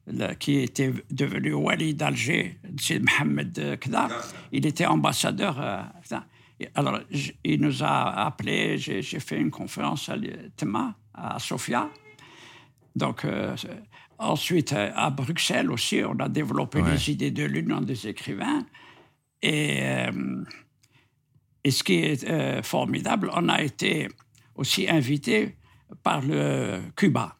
le- 0.07 0.34
qui 0.36 0.59
était 0.59 0.93
devenu 1.11 1.53
Wali 1.53 1.93
d'Alger, 1.93 2.57
c'est 2.79 2.99
Mohamed 2.99 3.77
Kda. 3.79 4.07
Il 4.51 4.65
était 4.65 4.86
ambassadeur. 4.86 5.59
euh, 5.61 5.81
alors, 6.75 6.99
il 7.43 7.59
nous 7.61 7.84
a 7.84 8.25
appelés. 8.25 8.77
J'ai 8.77 9.01
fait 9.19 9.38
une 9.39 9.51
conférence 9.51 10.07
à 10.09 10.15
Tema, 10.55 10.95
à 11.13 11.39
Sofia. 11.39 11.89
Donc, 12.95 13.25
euh, 13.25 13.55
ensuite, 14.19 14.73
à 14.73 15.09
Bruxelles 15.09 15.71
aussi, 15.71 16.01
on 16.05 16.17
a 16.19 16.29
développé 16.29 16.81
Ouais. 16.81 16.91
les 16.91 17.11
idées 17.11 17.31
de 17.31 17.43
l'Union 17.43 17.81
des 17.81 18.07
écrivains. 18.07 18.63
Et, 19.41 19.79
euh, 19.81 20.43
et 21.64 21.72
ce 21.72 21.84
qui 21.84 21.95
est 21.95 22.24
euh, 22.26 22.61
formidable, 22.61 23.30
on 23.34 23.47
a 23.47 23.61
été 23.61 24.09
aussi 24.55 24.89
invité 24.89 25.55
par 26.01 26.22
le 26.22 26.82
Cuba. 26.95 27.38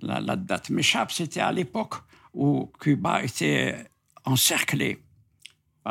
La, 0.00 0.36
date 0.36 0.70
m'échappe, 0.70 1.12
c'était 1.12 1.40
à 1.40 1.52
l'époque 1.52 1.94
où 2.34 2.72
Cuba 2.80 3.22
était 3.22 3.86
encerclé. 4.24 5.00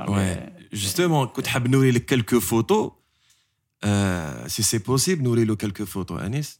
Ouais. 0.08 0.38
Justement, 0.72 1.28
quand 1.28 1.42
tu 1.42 1.70
nous 1.70 2.00
quelques 2.02 2.40
photos, 2.40 2.92
euh, 3.86 4.48
si 4.48 4.64
c'est 4.64 4.82
possible, 4.82 5.24
nous 5.24 5.56
quelques 5.56 5.86
photos, 5.86 6.22
Anis. 6.22 6.60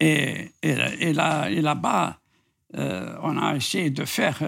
Et, 0.00 0.52
et, 0.62 0.76
et 1.00 1.12
là-bas, 1.12 2.18
euh, 2.76 3.16
on 3.22 3.36
a 3.36 3.54
essayé 3.56 3.90
de 3.90 4.04
faire. 4.04 4.42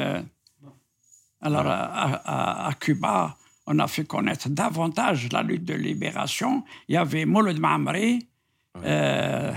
alors, 1.40 1.66
à 1.68 2.70
Cuba, 2.80 3.36
on 3.70 3.78
a 3.78 3.86
fait 3.86 4.04
connaître 4.04 4.48
davantage 4.48 5.28
la 5.30 5.42
lutte 5.42 5.64
de 5.64 5.74
libération. 5.74 6.64
Il 6.88 6.94
y 6.94 6.98
avait 6.98 7.24
Mouloud 7.24 7.60
Mamri. 7.60 8.26
Ouais. 8.74 8.82
Euh, 8.84 9.52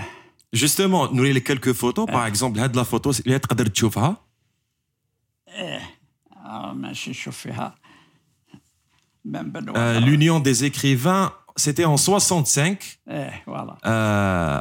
Justement, 0.52 1.10
nous 1.10 1.24
les 1.24 1.42
quelques 1.42 1.72
photos, 1.72 2.06
par 2.06 2.22
euh. 2.22 2.26
exemple, 2.26 2.60
la 2.60 2.84
photo, 2.84 3.10
il 3.24 3.32
y 3.32 3.34
a 3.34 3.38
de 3.40 3.64
Tchoufa. 3.64 4.22
Euh, 5.58 5.78
ah, 6.44 6.72
euh 9.76 10.00
L'Union 10.00 10.38
des 10.38 10.64
écrivains, 10.64 11.32
c'était 11.56 11.84
en 11.84 11.96
65. 11.96 13.00
Euh, 13.10 13.28
voilà. 13.46 13.76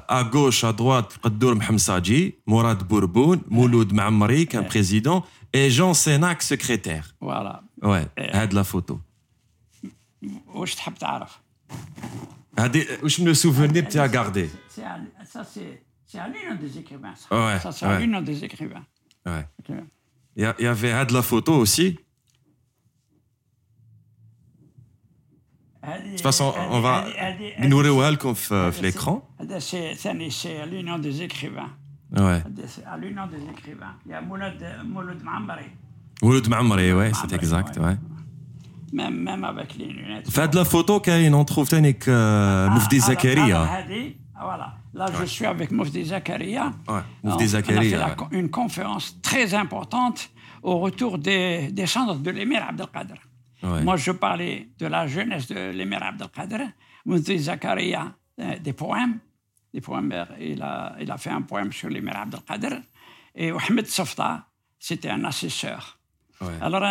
à 0.08 0.24
gauche, 0.24 0.64
à 0.64 0.74
droite, 0.74 1.20
Qaddour 1.22 1.56
Mhamsadji, 1.56 2.38
Mourad 2.47 2.84
Bourboun, 2.84 3.41
Mouloud 3.49 3.93
Mamri, 3.93 4.49
un 4.54 4.64
président, 4.64 5.24
et 5.51 5.70
Jean 5.70 5.93
Sénac, 5.93 6.41
secrétaire. 6.41 7.14
Voilà. 7.22 7.62
Ouais, 7.84 8.08
de 8.18 8.56
la 8.56 8.64
photo. 8.64 8.99
واش 10.47 10.75
تحب 10.75 10.95
تعرف؟ 10.95 11.39
هادي 12.59 12.87
واش 13.03 13.21
من 13.21 13.33
le 13.33 13.37
souvenir 13.37 13.89
tu 13.93 13.99
as 13.99 14.09
gardé 14.09 14.49
C'est 14.75 14.85
à- 14.85 15.25
Ça, 15.35 15.43
c'est 15.53 15.73
c'est 16.11 16.19
à 16.19 16.29
l'Union 16.35 16.55
des 16.64 16.73
écrivains. 16.83 17.14
Ça, 17.23 17.27
Ouais, 17.45 17.59
ça 17.64 17.71
c'est 17.77 17.87
à 17.87 17.89
ouais. 17.91 17.99
l'Union 18.01 18.23
des 18.31 18.39
écrivains. 18.49 18.87
Ouais. 19.31 19.45
Ok. 19.61 19.69
Il 20.37 20.43
y, 20.43 20.47
a- 20.51 20.57
il 20.61 20.64
y 20.64 20.69
avait 20.75 20.93
هاد 20.99 21.11
la 21.12 21.23
photo 21.31 21.53
aussi. 21.64 21.89
De 25.83 25.89
De 25.89 26.11
toute 26.11 26.21
façon, 26.21 26.53
on 26.71 26.81
va 26.81 27.05
نوريوها 27.61 28.11
لكم 28.11 28.35
في, 28.35 28.73
في 28.73 28.93
l'écran. 28.93 29.21
هذا 29.41 29.59
سي 29.59 29.95
ثاني 29.95 30.31
سي 30.31 30.64
l'Union 30.66 30.99
des 31.03 31.23
écrivains. 31.23 31.71
Ouais. 32.16 32.21
هذا 32.47 32.66
سي 32.66 32.83
à 32.85 32.97
l'Union 32.97 33.27
des 33.27 33.43
écrivains. 33.53 33.95
Il 34.07 34.11
y 34.11 34.14
a 34.14 34.21
Moulad 34.21 34.83
Mouloud 34.85 35.23
Mamri. 35.23 35.66
Mouloud 36.23 36.49
Maamri, 36.49 36.93
ouais, 36.93 37.12
c'est 37.14 37.21
Maamri, 37.31 37.35
exact, 37.37 37.77
ouais. 37.77 37.85
ouais. 37.85 37.97
même, 38.94 39.20
même 39.22 39.44
avec 39.44 39.76
les 39.76 39.88
lunettes. 39.88 40.30
Faites 40.30 40.56
la 40.56 40.66
photo 40.66 41.00
qu'il 41.00 41.34
en 41.34 41.46
trouve 41.46 41.68
avec 41.74 42.08
euh, 42.08 42.68
ah, 42.70 42.74
Moufdi 42.74 43.00
ah, 43.02 43.08
Zakaria. 43.08 43.70
Ah, 44.36 44.46
voilà. 44.46 44.74
Là, 44.94 45.08
je 45.20 45.26
suis 45.26 45.46
avec 45.46 45.72
Moufdi 45.72 46.06
Zakaria. 46.06 46.72
Ouais, 46.88 47.02
Moufdi 47.24 47.48
Zakaria. 47.48 47.98
On 48.00 48.24
a 48.24 48.30
fait 48.30 48.38
une 48.38 48.50
conférence 48.50 49.20
très 49.22 49.54
importante 49.54 50.30
au 50.62 50.80
retour 50.80 51.18
des, 51.18 51.72
des 51.72 51.86
de 51.86 52.30
l'émir 52.32 52.64
Abdelkader. 52.68 53.20
Moi, 53.64 53.96
je 53.96 54.12
parlais 54.12 54.70
de 54.78 54.88
la 54.88 55.08
jeunesse 55.08 55.48
de 55.48 55.72
l'émir 55.72 56.04
Abdelkader. 56.04 56.66
Moufdi 57.06 57.38
Zakaria, 57.39 58.14
euh, 58.39 58.60
des 58.60 58.74
poèmes. 58.74 59.20
Des 59.74 59.82
poèmes 59.82 60.12
euh, 60.12 60.26
il, 60.39 60.62
a, 60.62 60.96
il 61.02 61.10
a 61.12 61.18
fait 61.18 61.32
un 61.32 61.41
poème 61.41 61.72
sur 61.72 61.89
l'émir 61.89 62.16
Abdelkader. 62.18 62.78
Et 63.36 63.52
Mohamed 63.52 63.88
Softa, 63.88 64.46
c'était 64.80 65.10
un 65.10 65.24
assesseur. 65.24 65.98
Ouais. 66.39 66.48
Alors, 66.62 66.84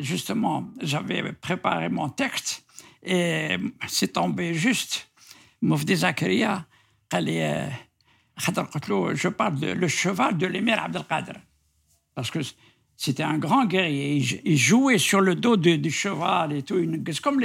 justement, 0.00 0.68
j'avais 0.80 1.32
préparé 1.32 1.88
mon 1.88 2.08
texte 2.08 2.64
et 3.02 3.56
c'est 3.88 4.12
tombé 4.12 4.54
juste. 4.54 5.06
Moufdi 5.62 5.96
Zakaria, 5.96 6.64
euh, 7.14 7.68
je 9.14 9.28
parle 9.28 9.60
de 9.60 9.72
le 9.72 9.88
cheval 9.88 10.38
de 10.38 10.46
l'émir 10.46 10.82
Abdelkader. 10.82 11.38
Parce 12.14 12.30
que 12.30 12.38
c'était 12.96 13.22
un 13.22 13.38
grand 13.38 13.66
guerrier. 13.66 14.22
Il 14.44 14.58
jouait 14.58 14.98
sur 14.98 15.20
le 15.20 15.34
dos 15.34 15.56
du, 15.56 15.90
cheval 15.90 16.52
et 16.52 16.62
tout. 16.62 16.78
C'est 17.06 17.20
comme 17.20 17.40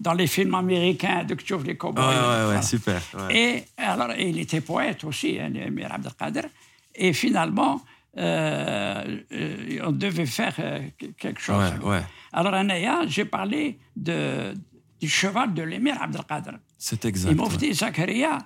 dans 0.00 0.12
les 0.14 0.26
films 0.26 0.54
américains 0.54 1.24
de 1.24 1.34
Kchouf, 1.34 1.64
les 1.64 1.76
cowboys. 1.76 2.04
Ouais, 2.04 2.46
ouais, 2.46 2.54
ouais, 2.54 2.62
super. 2.62 3.02
Et 3.30 3.64
alors, 3.76 4.12
il 4.16 4.38
était 4.38 4.60
poète 4.60 5.04
aussi, 5.04 5.38
hein, 5.40 5.48
l'émir 5.48 5.92
Abdelkader. 5.92 6.48
Et 6.94 7.12
finalement, 7.12 7.82
euh, 8.17 9.17
euh, 9.31 9.87
on 9.87 9.91
devait 9.91 10.25
faire 10.25 10.55
euh, 10.59 10.79
quelque 11.17 11.41
chose. 11.41 11.71
Ouais, 11.81 11.89
ouais. 11.89 12.03
Alors, 12.33 12.53
Anaya, 12.53 13.01
j'ai 13.07 13.25
parlé 13.25 13.79
de, 13.95 14.53
du 14.99 15.07
cheval 15.07 15.53
de 15.53 15.63
l'émir 15.63 16.01
Abdelkader. 16.01 16.57
C'est 16.77 17.05
exact. 17.05 17.29
ouais. 17.29 17.33
المفتي 17.33 17.73
زكريا 17.73 18.39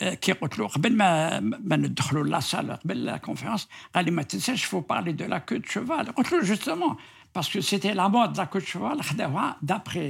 آه، 0.00 0.14
كي 0.14 0.32
قلت 0.32 0.58
له 0.58 0.68
قبل 0.68 0.96
ما 0.96 1.40
ما 1.40 1.76
ندخلوا 1.76 2.24
لا 2.24 2.40
سال 2.40 2.72
قبل 2.72 3.04
لا 3.04 3.16
كونفيرونس 3.16 3.68
قال 3.94 4.04
لي 4.04 4.10
ما 4.10 4.22
تنساش 4.22 4.64
فو 4.64 4.80
بارلي 4.80 5.12
دو 5.12 5.24
لا 5.24 5.38
كو 5.38 5.56
دو 5.56 5.68
شوفال 5.68 6.14
قلت 6.14 6.32
له 6.32 6.42
جوستومون 6.42 6.96
باسكو 7.34 7.60
سيتي 7.60 7.92
لا 7.92 8.08
مود 8.08 8.38
لا 8.38 8.44
كو 8.44 8.58
دو 8.58 8.64
شوفال 8.64 9.02
خداوها 9.02 9.56
دابخي 9.62 10.00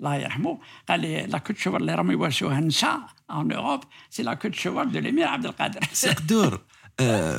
الله 0.00 0.14
يرحمه 0.14 0.58
قال 0.88 1.00
لي 1.00 1.26
لا 1.26 1.38
كو 1.38 1.52
دو 1.52 1.58
شوفال 1.58 1.80
اللي 1.80 1.94
راهم 1.94 2.10
يورثوها 2.10 2.58
النساء 2.58 3.00
ان 3.30 3.52
اوروب 3.52 3.84
سي 4.10 4.22
لا 4.22 4.34
كو 4.34 4.48
دو 4.48 4.54
شوفال 4.54 4.92
دو 4.92 4.98
الامير 4.98 5.28
عبد 5.28 5.46
القادر 5.46 5.80
تقدر 5.80 6.54
آه، 6.54 6.60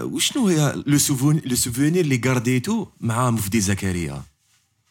وشنو 0.02 0.48
هي 0.48 0.84
لو 0.86 0.98
سوفونير 0.98 1.48
لو 1.48 1.56
سوفونير 1.56 2.04
اللي 2.04 2.22
غارديتو 2.26 2.88
مع 3.00 3.32
مفدي 3.32 3.60
زكريا 3.60 4.24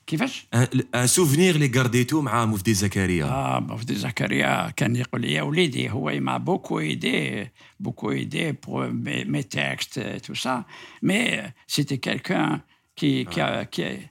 كيفاش؟ 0.06 0.46
ان 0.94 1.06
سوفنير 1.06 1.54
اللي 1.54 1.72
غارديتو 1.76 2.20
مع 2.20 2.44
مفدي 2.44 2.74
زكريا 2.74 3.24
اه 3.24 3.60
مفدي 3.60 3.94
زكريا 3.94 4.70
كان 4.70 4.96
يقول 4.96 5.20
لي 5.20 5.32
يا 5.32 5.42
وليدي 5.42 5.90
هو 5.90 6.10
m'a 6.20 6.38
beaucoup 6.38 6.80
aidé 6.80 7.50
beaucoup 7.82 8.10
aidé 8.10 8.52
pour 8.52 8.80
mes, 9.04 9.24
mes 9.24 9.44
textes 9.44 9.98
et 9.98 10.20
tout 10.20 10.34
ça 10.34 10.64
mais 11.02 11.52
c'était 11.66 11.98
quelqu'un 11.98 12.62
qui 12.96 13.26
qui 13.30 13.40
a 13.40 13.64
qui 13.72 13.82
est 13.82 14.10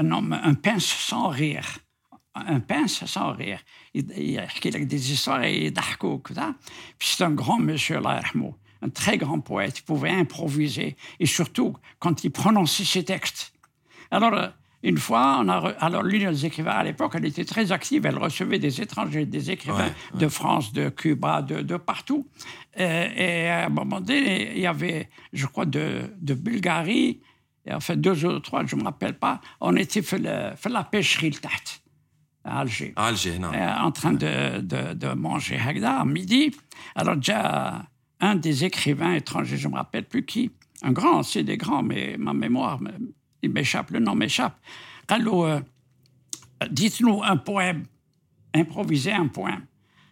un 0.00 0.10
homme 0.12 0.32
un 0.50 0.54
pince 0.54 0.90
sans 1.10 1.28
rire 1.28 1.68
un 2.34 2.60
pince 2.60 3.04
sans 3.14 3.32
rire 3.32 3.62
يحكي 3.94 4.70
لك 4.70 4.88
des 4.88 5.12
histoires 5.12 5.44
يضحكوك 5.44 6.28
كذا 6.28 6.54
c'est 7.00 7.24
un 7.24 7.34
grand 7.34 7.58
monsieur 7.58 7.96
الله 7.96 8.16
يرحمه 8.16 8.52
un 8.85 8.89
très 8.89 9.17
grand 9.17 9.39
poète 9.39 9.79
il 9.79 9.83
pouvait 9.83 10.11
improviser 10.11 10.95
et 11.19 11.25
surtout 11.25 11.75
quand 11.99 12.23
il 12.23 12.31
prononçait 12.31 12.85
ses 12.85 13.03
textes 13.03 13.53
alors 14.11 14.51
une 14.85 14.99
fois, 14.99 15.39
on 15.41 15.49
a 15.49 15.73
alors 15.79 16.03
l'Union 16.03 16.29
des 16.29 16.45
écrivains 16.45 16.73
à 16.73 16.83
l'époque, 16.83 17.13
elle 17.15 17.25
était 17.25 17.43
très 17.43 17.71
active. 17.71 18.05
Elle 18.05 18.19
recevait 18.19 18.59
des 18.59 18.81
étrangers, 18.81 19.25
des 19.25 19.49
écrivains 19.49 19.89
de 20.13 20.27
France, 20.27 20.73
de 20.73 20.89
Cuba, 20.89 21.41
de, 21.41 21.77
partout. 21.77 22.27
Et, 22.77 23.47
à 23.49 23.65
un 23.65 23.69
moment 23.69 23.99
donné, 23.99 24.51
il 24.55 24.61
y 24.61 24.67
avait, 24.67 25.09
je 25.33 25.47
crois, 25.47 25.65
de, 25.65 26.13
de 26.21 26.35
Bulgarie, 26.35 27.19
et 27.65 27.73
en 27.73 27.79
fait 27.79 27.99
deux 27.99 28.25
ou 28.25 28.39
trois, 28.39 28.63
je 28.67 28.75
ne 28.75 28.81
me 28.81 28.85
rappelle 28.85 29.17
pas. 29.17 29.41
On 29.59 29.75
était 29.75 30.03
fait, 30.03 30.19
la 30.19 30.83
pêcherie 30.83 31.31
le 31.31 31.37
tête 31.37 31.81
à 32.43 32.59
Alger. 32.59 32.93
Alger, 32.95 33.39
non. 33.39 33.49
en 33.51 33.91
train 33.91 34.13
de, 34.13 34.59
de, 34.61 34.93
de 34.93 35.07
manger 35.15 35.57
Hagda 35.57 36.01
à 36.01 36.05
midi. 36.05 36.55
Alors 36.93 37.15
déjà, 37.15 37.87
un 38.20 38.34
des 38.34 38.64
écrivains 38.64 39.14
étrangers, 39.14 39.56
je 39.56 39.66
ne 39.68 39.72
me 39.72 39.78
rappelle 39.78 40.04
plus 40.04 40.24
qui, 40.24 40.50
un 40.82 40.92
grand, 40.92 41.22
c'est 41.22 41.44
des 41.44 41.56
grands, 41.56 41.82
mais 41.82 42.16
ma 42.18 42.32
mémoire 42.32 42.78
il 43.42 43.50
m'échappe, 43.50 43.90
le 43.90 44.00
nom 44.00 44.14
m'échappe. 44.14 44.58
Alors, 45.08 45.44
euh, 45.44 45.60
dites-nous 46.70 47.22
un 47.22 47.36
poème, 47.36 47.86
improvisez 48.54 49.12
un 49.12 49.28
poème. 49.28 49.64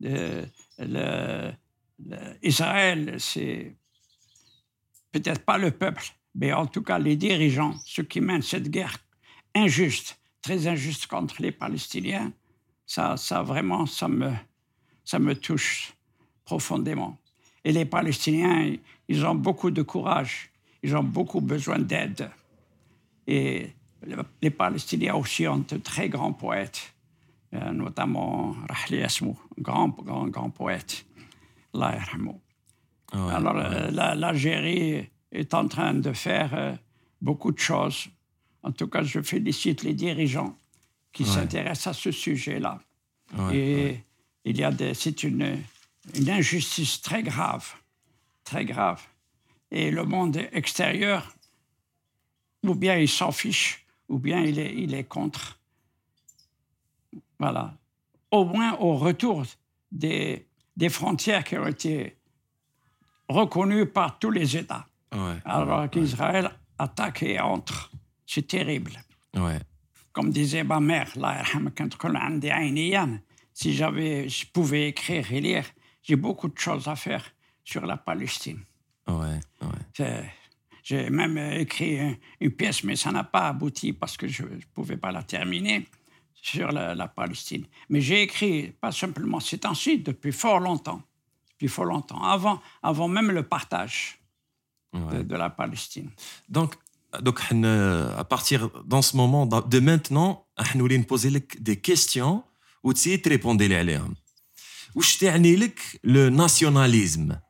de, 0.00 0.46
le, 0.78 1.52
Israël 2.42 3.16
c'est 3.18 3.76
peut-être 5.12 5.44
pas 5.44 5.58
le 5.58 5.70
peuple 5.70 6.04
mais 6.34 6.52
en 6.52 6.66
tout 6.66 6.82
cas 6.82 6.98
les 6.98 7.16
dirigeants 7.16 7.74
ceux 7.84 8.04
qui 8.04 8.20
mènent 8.20 8.48
cette 8.54 8.70
guerre 8.70 8.96
injuste 9.55 10.19
très 10.45 10.67
injuste 10.67 11.07
contre 11.07 11.41
les 11.41 11.51
Palestiniens, 11.51 12.31
ça, 12.85 13.17
ça 13.17 13.41
vraiment, 13.41 13.87
ça 13.87 14.07
me, 14.07 14.31
ça 15.03 15.17
me 15.17 15.33
touche 15.33 15.95
profondément. 16.43 17.17
Et 17.63 17.71
les 17.71 17.85
Palestiniens, 17.85 18.75
ils 19.07 19.25
ont 19.25 19.33
beaucoup 19.33 19.71
de 19.71 19.81
courage, 19.81 20.51
ils 20.83 20.95
ont 20.95 21.03
beaucoup 21.03 21.41
besoin 21.41 21.79
d'aide. 21.79 22.29
Et 23.25 23.71
les 24.39 24.51
Palestiniens 24.51 25.15
aussi 25.15 25.47
ont 25.47 25.65
de 25.67 25.77
très 25.77 26.09
grands 26.09 26.33
poètes, 26.33 26.93
euh, 27.55 27.71
notamment 27.71 28.55
Rahli 28.69 29.01
Asmou, 29.01 29.39
grand, 29.57 29.89
grand, 29.89 30.27
grand 30.27 30.51
poète. 30.51 31.07
Allah 31.73 31.97
Alors, 33.13 33.57
euh, 33.57 33.89
l'Algérie 33.89 35.09
est 35.31 35.53
en 35.55 35.67
train 35.67 35.95
de 35.95 36.13
faire 36.13 36.53
euh, 36.53 36.75
beaucoup 37.19 37.51
de 37.51 37.57
choses 37.57 38.09
en 38.65 38.71
tout 38.71 38.87
cas, 38.87 39.03
je 39.03 39.21
félicite 39.21 39.83
les 39.83 39.93
dirigeants 39.93 40.57
qui 41.13 41.23
s'intéressent 41.23 41.87
à 41.87 41.93
ce 41.93 42.11
sujet-là. 42.11 42.81
Et 43.53 43.99
il 44.43 44.57
y 44.57 44.63
a 44.63 44.71
c'est 44.93 45.23
une, 45.23 45.61
une 46.15 46.29
injustice 46.29 47.01
très 47.01 47.21
grave, 47.21 47.73
très 48.43 48.65
grave. 48.65 49.01
Et 49.71 49.91
le 49.91 50.03
monde 50.03 50.37
extérieur, 50.51 51.35
ou 52.63 52.73
bien 52.75 52.97
il 52.97 53.07
s'en 53.07 53.31
fiche, 53.31 53.85
ou 54.09 54.17
bien 54.17 54.41
il 54.41 54.57
est, 54.59 54.73
il 54.75 54.93
est 54.93 55.03
contre. 55.03 55.59
Voilà. 57.39 57.77
Au 58.31 58.45
moins 58.45 58.73
au 58.79 58.97
retour 58.97 59.43
des, 59.91 60.47
des 60.75 60.89
frontières 60.89 61.43
qui 61.43 61.57
ont 61.57 61.67
été 61.67 62.17
reconnues 63.29 63.85
par 63.85 64.17
tous 64.17 64.31
les 64.31 64.57
États. 64.57 64.87
Alors 65.45 65.89
qu'Israël 65.89 66.51
attaque 66.77 67.23
et 67.23 67.39
entre. 67.39 67.91
C'est 68.25 68.47
terrible. 68.47 68.91
Ouais. 69.35 69.59
Comme 70.11 70.31
disait 70.31 70.63
ma 70.63 70.79
mère, 70.79 71.11
si 73.53 73.73
j'avais, 73.73 74.29
je 74.29 74.45
pouvais 74.47 74.89
écrire 74.89 75.31
et 75.31 75.41
lire, 75.41 75.65
j'ai 76.03 76.15
beaucoup 76.15 76.47
de 76.47 76.57
choses 76.57 76.87
à 76.87 76.95
faire 76.95 77.23
sur 77.63 77.85
la 77.85 77.97
Palestine. 77.97 78.59
Ouais, 79.07 79.39
ouais. 79.61 80.31
J'ai 80.83 81.09
même 81.09 81.37
écrit 81.37 82.17
une 82.39 82.51
pièce, 82.51 82.83
mais 82.83 82.95
ça 82.95 83.11
n'a 83.11 83.23
pas 83.23 83.47
abouti 83.47 83.91
parce 83.91 84.17
que 84.17 84.27
je 84.27 84.43
ne 84.43 84.59
pouvais 84.73 84.97
pas 84.97 85.11
la 85.11 85.23
terminer 85.23 85.87
sur 86.33 86.71
la, 86.71 87.07
Palestine. 87.07 87.65
Mais 87.89 88.01
j'ai 88.01 88.21
écrit, 88.21 88.69
pas 88.79 88.91
simplement 88.91 89.39
ces 89.39 89.57
temps-ci, 89.57 89.97
depuis 89.97 90.31
fort 90.31 90.59
longtemps. 90.59 91.01
Depuis 91.49 91.67
fort 91.67 91.85
longtemps, 91.85 92.21
avant, 92.21 92.61
avant 92.83 93.07
même 93.07 93.31
le 93.31 93.41
partage 93.41 94.19
de, 94.93 95.23
de, 95.23 95.35
la 95.35 95.49
Palestine. 95.49 96.11
Donc, 96.49 96.75
donc, 97.21 97.39
euh, 97.51 98.17
à 98.17 98.23
partir 98.23 98.69
dans 98.85 99.01
ce 99.01 99.15
moment, 99.15 99.45
de 99.45 99.79
maintenant, 99.79 100.47
nous 100.75 100.85
allons 100.85 101.03
poser 101.03 101.31
des 101.59 101.77
questions 101.77 102.43
où 102.83 102.93
tu 102.93 103.21
répondre 103.25 103.63
à 103.63 103.67
elles. 103.67 104.01
Qu'est-ce 104.95 105.67
que 105.67 105.97
le 106.03 106.29
nationalisme? 106.29 107.41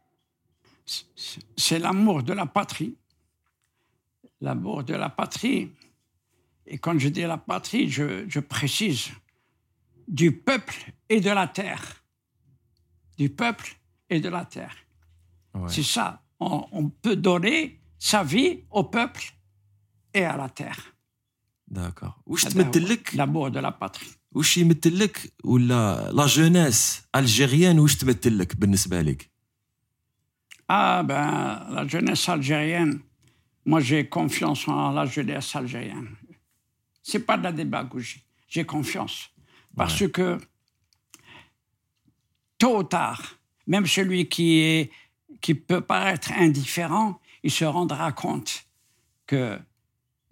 C'est 1.57 1.79
l'amour 1.79 2.23
de 2.23 2.33
la 2.33 2.45
patrie. 2.45 2.95
L'amour 4.41 4.83
de 4.83 4.93
la 4.93 5.09
patrie. 5.09 5.71
Et 6.67 6.77
quand 6.77 6.97
je 6.97 7.09
dis 7.09 7.21
la 7.21 7.37
patrie, 7.37 7.89
je, 7.89 8.39
précise 8.39 9.11
du 10.07 10.31
peuple 10.31 10.93
et 11.09 11.19
de 11.21 11.29
la 11.29 11.47
terre. 11.47 12.03
Du 13.17 13.29
peuple 13.29 13.77
et 14.09 14.19
de 14.19 14.29
la 14.29 14.45
terre. 14.45 14.75
C'est 15.67 15.83
ça. 15.83 16.21
On 16.39 16.89
peut 16.89 17.15
donner 17.15 17.79
sa 17.97 18.23
vie 18.23 18.63
au 18.69 18.83
peuple 18.83 19.34
et 20.14 20.24
à 20.24 20.36
la 20.36 20.48
terre. 20.48 20.94
D'accord. 21.68 22.20
L'amour 23.14 23.50
de 23.50 23.60
la 23.60 23.72
patrie. 23.72 24.10
واش 24.32 24.58
يمثل 24.58 24.98
لك 24.98 25.32
ولا 25.44 26.10
لا 26.12 26.26
جونيس 26.26 27.02
الجيريان 27.16 27.78
واش 27.78 27.96
تمثل 27.96 28.38
لك 28.38 28.56
بالنسبه 28.56 29.00
لك 29.02 29.30
Ah 30.72 31.02
ben, 31.02 31.66
la 31.76 31.84
jeunesse 31.88 32.28
algérienne, 32.28 33.00
moi 33.66 33.80
j'ai 33.80 34.08
confiance 34.08 34.68
en 34.68 34.92
la 34.92 35.04
jeunesse 35.04 35.56
algérienne. 35.56 36.10
C'est 37.02 37.24
pas 37.26 37.36
de 37.36 37.42
la 37.42 37.50
démagogie, 37.52 38.22
j'ai 38.48 38.64
confiance. 38.64 39.16
Parce 39.76 40.06
que 40.16 40.38
tôt 42.58 42.78
ou 42.78 42.82
tard, 42.84 43.20
même 43.66 43.86
celui 43.86 44.28
qui, 44.28 44.60
est, 44.60 44.90
qui 45.40 45.54
peut 45.54 45.80
paraître 45.80 46.30
indifférent, 46.32 47.18
il 47.42 47.50
se 47.50 47.64
rendra 47.64 48.12
compte 48.12 48.50
que 49.26 49.42
le- 49.48 49.58
le- 49.58 49.58
le- 49.58 49.68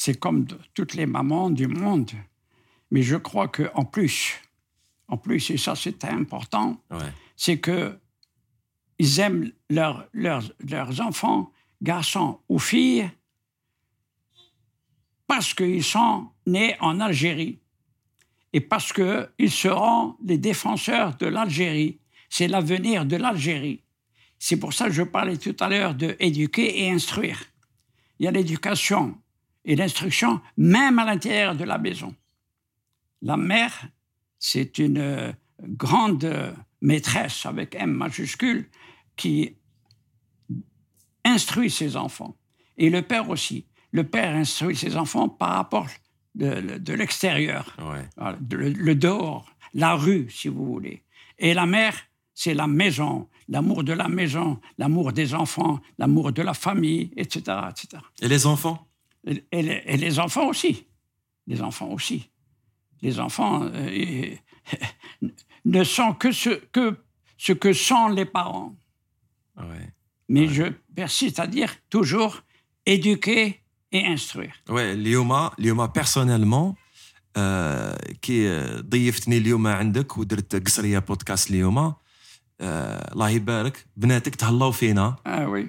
c'est 0.00 0.18
comme 0.18 0.46
toutes 0.72 0.94
les 0.94 1.04
mamans 1.04 1.50
du 1.50 1.66
monde. 1.66 2.10
Mais 2.90 3.02
je 3.02 3.16
crois 3.16 3.48
qu'en 3.48 3.84
plus, 3.84 4.40
en 5.08 5.18
plus, 5.18 5.50
et 5.50 5.58
ça 5.58 5.74
c'est 5.76 6.06
important, 6.06 6.80
ouais. 6.90 7.12
c'est 7.36 7.58
que 7.58 7.98
ils 8.98 9.20
aiment 9.20 9.52
leurs, 9.68 10.08
enfants, 11.00 11.52
garçons 11.82 12.40
ou 12.48 12.58
filles, 12.58 13.10
parce 15.26 15.52
qu'ils 15.52 15.84
sont 15.84 16.28
nés 16.46 16.76
en 16.80 16.98
Algérie 16.98 17.58
et 18.54 18.62
parce 18.62 18.94
qu'ils 18.94 19.50
seront 19.50 20.16
les 20.24 20.38
défenseurs 20.38 21.14
de 21.18 21.26
l'Algérie. 21.26 21.98
C'est 22.30 22.48
l'avenir 22.48 23.04
de 23.04 23.16
l'Algérie. 23.16 23.82
C'est 24.38 24.56
pour 24.56 24.72
ça 24.72 24.86
que 24.86 24.92
je 24.92 25.02
parlais 25.02 25.36
tout 25.36 25.56
à 25.60 25.68
l'heure 25.68 25.94
de 25.94 26.16
éduquer 26.20 26.84
et 26.84 26.90
instruire. 26.90 27.38
Il 28.18 28.24
y 28.24 28.28
a 28.28 28.30
l'éducation 28.30 29.19
et 29.64 29.76
l'instruction 29.76 30.40
même 30.56 30.98
à 30.98 31.04
l'intérieur 31.04 31.54
de 31.54 31.64
la 31.64 31.78
maison. 31.78 32.14
La 33.22 33.36
mère, 33.36 33.88
c'est 34.38 34.78
une 34.78 34.98
euh, 34.98 35.32
grande 35.60 36.24
euh, 36.24 36.52
maîtresse 36.80 37.44
avec 37.44 37.74
M 37.74 37.90
majuscule 37.92 38.68
qui 39.16 39.56
instruit 41.24 41.70
ses 41.70 41.96
enfants. 41.96 42.36
Et 42.78 42.88
le 42.88 43.02
père 43.02 43.28
aussi. 43.28 43.66
Le 43.92 44.04
père 44.04 44.34
instruit 44.34 44.76
ses 44.76 44.96
enfants 44.96 45.28
par 45.28 45.50
rapport 45.50 45.88
de, 46.34 46.78
de 46.78 46.92
l'extérieur, 46.94 47.76
Ouais. 47.78 48.08
Le, 48.50 48.70
le 48.70 48.94
dehors, 48.94 49.52
la 49.74 49.94
rue, 49.94 50.30
si 50.30 50.48
vous 50.48 50.64
voulez. 50.64 51.02
Et 51.38 51.54
la 51.54 51.66
mère, 51.66 51.94
c'est 52.34 52.54
la 52.54 52.66
maison, 52.66 53.28
l'amour 53.48 53.84
de 53.84 53.92
la 53.92 54.08
maison, 54.08 54.60
l'amour 54.78 55.12
des 55.12 55.34
enfants, 55.34 55.80
l'amour 55.98 56.32
de 56.32 56.40
la 56.40 56.54
famille, 56.54 57.10
etc. 57.16 57.58
etc. 57.68 58.02
Et 58.22 58.28
les 58.28 58.46
enfants? 58.46 58.86
Et, 59.27 59.43
et 59.51 59.61
les, 59.67 59.81
et 59.93 59.97
les 59.97 60.19
enfants 60.19 60.47
aussi. 60.53 60.73
Les 61.47 61.61
enfants 61.61 61.89
aussi. 61.97 62.19
Les 63.01 63.19
enfants 63.19 63.55
euh, 63.63 63.87
et- 64.01 64.39
ne 65.65 65.83
sont 65.83 66.13
que 66.13 66.31
ce, 66.31 66.49
que 66.75 66.85
ce 67.37 67.53
que 67.53 67.71
sont 67.73 68.07
les 68.09 68.25
parents. 68.25 68.75
Ouais. 69.57 69.87
Mais 70.29 70.47
je 70.47 70.63
persiste 70.95 71.39
à 71.39 71.47
dire 71.47 71.71
toujours 71.89 72.33
éduquer 72.85 73.61
et 73.91 74.05
instruire. 74.05 74.53
Ouais, 74.69 74.93
اليوم 74.93 75.49
اليوم 75.59 75.85
بيرسونيلمون 75.87 76.75
آه 77.37 77.97
كي 78.21 78.49
آه، 78.49 78.81
ضيفتني 78.81 79.37
اليوم 79.37 79.67
عندك 79.67 80.17
ودرت 80.17 80.55
قصريه 80.65 80.99
بودكاست 80.99 81.49
اليوم 81.51 81.77
آه 81.77 81.93
الله 83.13 83.29
يبارك 83.29 83.85
بناتك 83.97 84.35
تهلاو 84.35 84.71
فينا 84.71 85.15
Ah 85.25 85.47
oui, 85.49 85.67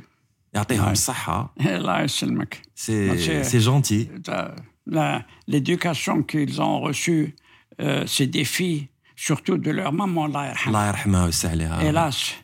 يعطيهم 0.54 0.84
Ouais. 0.84 0.88
الصحه 0.88 1.54
là, 1.60 2.00
يسلمك. 2.04 2.62
سي 2.74 3.16
c'est- 3.18 3.42
سي 3.42 3.58
جونتي 3.58 4.08
La- 4.28 4.54
la- 4.86 5.22
L'éducation 5.48 6.22
qu'ils 6.22 6.60
ont 6.62 6.80
reçue, 6.80 7.34
euh, 7.80 8.06
ces 8.06 8.26
défis, 8.26 8.88
surtout 9.16 9.58
de 9.58 9.70
leur 9.70 9.92
maman, 9.92 10.24
Allah 10.26 10.46
yarhamha. 10.46 10.66
الله 10.68 10.88
يرحمها 10.88 11.24
ويسع 11.24 11.50
عليها 11.50 11.82
Hélas, 11.82 12.34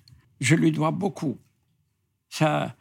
je 0.41 0.55
lui 0.57 0.73
dois 0.73 0.91
beaucoup. 0.91 1.37
Ça, 2.31 2.75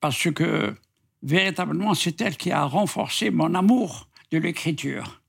parce 0.00 0.30
que 0.38 0.74
véritablement, 1.22 1.94
c'est 1.94 2.20
elle 2.20 2.36
qui 2.36 2.50
a 2.52 2.64
renforcé 2.64 3.30
mon 3.30 3.54
amour 3.54 4.08
de 4.32 4.38
l'écriture, 4.38 5.22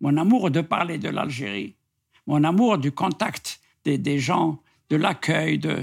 mon 0.00 0.16
amour 0.16 0.50
de 0.50 0.60
parler 0.60 0.98
de 0.98 1.08
l'Algérie, 1.16 1.76
mon 2.26 2.42
amour 2.44 2.78
du 2.78 2.90
contact 2.92 3.60
des, 3.84 3.98
des 3.98 4.18
gens, 4.18 4.60
de 4.90 4.96
l'accueil. 4.96 5.58
De... 5.58 5.74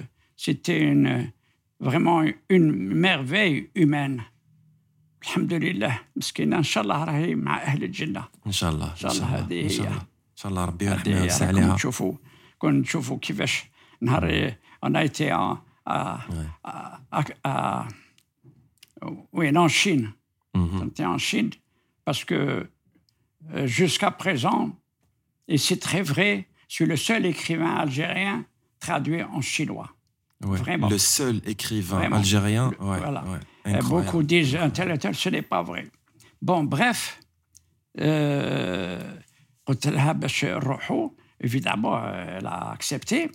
C'était 0.46 0.82
une, 0.82 1.32
vraiment 1.80 2.24
une 2.50 2.72
merveille 2.94 3.70
humaine. 3.76 4.22
Alhamdulillah, 5.28 5.94
مسكينة 6.16 6.58
إن 6.58 6.64
شاء 6.64 6.84
الله 6.84 7.04
راهي 7.04 7.36
مع 7.36 7.62
أهل 7.62 7.84
الجنة. 7.84 8.24
ان 8.48 8.52
شاء 8.52 8.72
الله 8.72 8.92
ان 8.92 8.96
شاء 8.98 9.12
الله 9.12 9.26
هذه 9.26 9.64
ان 9.64 9.70
شاء 9.70 9.86
هي. 9.86 9.90
الله 9.90 10.02
ان 10.02 10.36
شاء 10.36 10.50
الله 10.52 10.66
ربي 10.66 10.86
يرحمها 10.86 11.18
هذه 11.18 11.22
ويسع 11.22 11.46
راكم 11.46 11.58
عليها 11.58 11.76
تشوفوا 11.76 12.14
كون 12.58 12.84
تشوفوا 12.84 13.18
كيفاش 13.20 13.64
نهار 14.02 14.56
on 14.86 14.94
a 14.94 15.04
été 15.04 15.34
en, 15.34 15.58
à, 15.86 16.20
à, 16.64 17.00
à- 17.12 17.26
à- 17.44 17.88
oui, 19.34 19.50
en 19.58 19.68
Chine. 19.68 20.06
On 20.54 20.88
était 20.88 21.06
en 21.06 21.18
Chine 21.18 21.50
parce 22.06 22.24
que 22.24 22.70
euh, 23.54 23.68
jusqu'à 23.80 24.12
présent, 24.12 24.62
et 25.48 25.58
c'est 25.58 25.80
très 25.88 26.04
vrai, 26.04 26.32
je 26.70 26.74
suis 26.76 26.86
le 26.86 26.98
seul 26.98 27.26
écrivain 27.26 27.74
algérien 27.86 28.46
traduit 28.80 29.24
en 29.24 29.42
chinois. 29.42 29.90
Ouais. 30.44 30.58
Vraiment. 30.58 30.90
le 30.90 30.98
seul 30.98 31.38
écrivain 31.54 31.98
Vraiment. 32.00 32.18
algérien 32.18 32.66
Le- 32.72 32.86
ouais, 32.86 32.98
voilà. 33.06 33.22
ouais, 33.24 33.40
Et 33.66 33.74
incroyable. 33.74 34.06
beaucoup 34.06 34.22
disent 34.24 34.56
un 34.56 34.70
tel 34.70 34.92
et 34.92 34.98
tel, 34.98 35.16
ce 35.16 35.30
n'est 35.30 35.42
pas 35.54 35.64
vrai. 35.64 35.84
Bon, 36.42 36.64
bref, 36.76 37.20
euh, 38.00 39.02
قلت 39.68 39.88
لها 39.88 40.12
باش 40.12 40.46
نروحوا, 40.46 41.10
évidemment, 41.44 41.96
euh, 41.98 42.38
elle 42.38 42.48
a 42.48 42.72
accepté. 42.72 43.32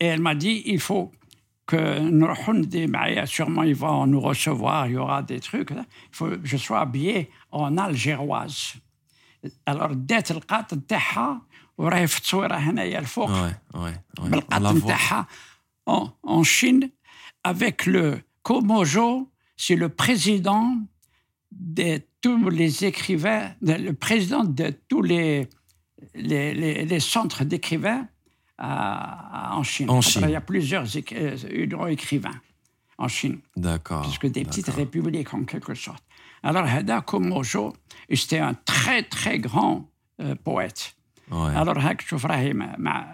Et 0.00 0.06
elle 0.06 0.20
m'a 0.20 0.34
dit, 0.34 0.62
il 0.66 0.80
faut 0.80 1.10
que 1.66 1.76
نروحوا 2.00 2.54
ندي 2.54 2.86
معايا, 2.86 3.24
sûrement 3.26 3.62
ils 3.62 3.74
vont 3.76 4.06
nous 4.06 4.20
recevoir, 4.20 4.86
il 4.86 4.92
y 4.92 4.96
aura 4.96 5.22
des 5.22 5.40
trucs. 5.40 5.70
là. 5.70 5.84
Il 6.12 6.16
faut 6.16 6.26
que 6.28 6.40
je 6.44 6.56
sois 6.56 6.80
habillé 6.80 7.30
en 7.52 7.78
algéroise. 7.78 8.76
Alors, 9.66 9.94
دات 9.94 10.30
القاط 10.30 10.74
نتاعها 10.74 11.42
وراهي 11.78 12.06
في 12.06 12.16
التصويره 12.18 12.54
هنايا 12.56 12.98
الفوق. 12.98 13.28
Ouais, 13.30 13.54
ouais, 13.74 13.78
ouais. 13.78 14.20
On 14.20 14.28
بالقط 14.30 14.54
la 14.54 14.72
voit. 14.72 14.72
نتاعها 14.84 15.26
en, 15.86 16.02
en 16.22 16.42
Chine 16.42 16.90
avec 17.44 17.86
le 17.86 18.20
Komojo, 18.42 19.30
c'est 19.56 19.76
le 19.76 19.88
président 19.88 20.76
de 21.50 22.00
tous 22.22 22.48
les 22.50 22.84
écrivains, 22.84 23.54
de- 23.62 23.72
le 23.74 23.92
président 23.94 24.44
de 24.44 24.68
tous 24.88 25.02
les, 25.02 25.48
les, 26.14 26.54
les- 26.54 26.84
les 26.84 27.00
centres 27.00 27.44
d'écrivains 27.44 28.06
à- 28.58 29.52
à- 29.52 29.56
en 29.56 29.62
Chine. 29.62 29.88
En 29.90 29.98
Après, 29.98 30.10
Chine. 30.10 30.22
Il 30.26 30.30
y 30.30 30.36
a 30.36 30.40
plusieurs 30.40 30.84
éc- 30.86 31.14
euh, 31.14 31.86
écrivains 31.88 32.38
en 32.98 33.08
Chine, 33.08 33.38
D'accord. 33.56 34.02
puisque 34.02 34.26
des 34.26 34.44
petites 34.44 34.66
d'accord. 34.66 34.80
républiques 34.80 35.32
en 35.34 35.44
quelque 35.44 35.74
sorte. 35.74 36.04
Alors, 36.42 36.64
Hada 36.64 37.00
Komojo, 37.00 37.74
c'était 38.12 38.38
un 38.38 38.54
très 38.54 39.02
très 39.02 39.38
grand 39.38 39.90
euh, 40.20 40.34
poète. 40.44 40.94
Ouais. 41.30 41.54
Alors 41.54 41.78
هاك 41.78 42.02
تشوف 42.02 42.26
راهي 42.26 42.52
مع 42.52 42.74
مع 42.78 43.13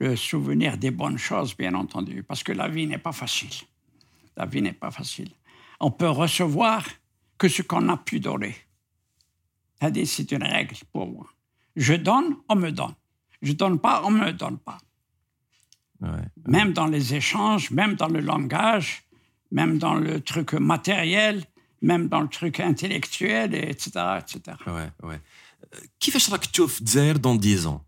le 0.00 0.16
souvenir 0.16 0.78
des 0.78 0.90
bonnes 0.90 1.18
choses, 1.18 1.54
bien 1.56 1.74
entendu, 1.74 2.22
parce 2.22 2.42
que 2.42 2.52
la 2.52 2.68
vie 2.68 2.86
n'est 2.86 2.98
pas 2.98 3.12
facile. 3.12 3.54
La 4.36 4.46
vie 4.46 4.62
n'est 4.62 4.72
pas 4.72 4.90
facile. 4.90 5.30
On 5.78 5.90
peut 5.90 6.08
recevoir 6.08 6.84
que 7.36 7.48
ce 7.48 7.62
qu'on 7.62 7.88
a 7.90 7.96
pu 7.96 8.18
donner. 8.18 8.56
C'est 10.04 10.32
une 10.32 10.42
règle 10.42 10.74
pour 10.92 11.06
moi. 11.06 11.26
Je 11.76 11.94
donne, 11.94 12.36
on 12.48 12.56
me 12.56 12.70
donne. 12.70 12.94
Je 13.42 13.52
donne 13.52 13.78
pas, 13.78 14.02
on 14.04 14.10
me 14.10 14.32
donne 14.32 14.58
pas. 14.58 14.78
Même 16.46 16.72
dans 16.72 16.86
les 16.86 17.14
échanges, 17.14 17.70
même 17.70 17.94
dans 17.94 18.08
le 18.08 18.20
langage, 18.20 19.02
même 19.50 19.78
dans 19.78 19.94
le 19.94 20.20
truc 20.20 20.54
matériel, 20.54 21.44
même 21.82 22.08
dans 22.08 22.20
le 22.20 22.28
truc 22.28 22.60
intellectuel, 22.60 23.54
etc. 23.54 23.90
etc. 24.18 24.56
Ouais, 24.66 24.90
ouais. 25.02 25.20
Euh, 25.74 25.78
qui 25.98 26.10
fait 26.10 26.18
que 26.18 26.46
tu 26.46 26.62
dire 26.82 27.18
dans 27.18 27.34
10 27.34 27.66
ans? 27.66 27.84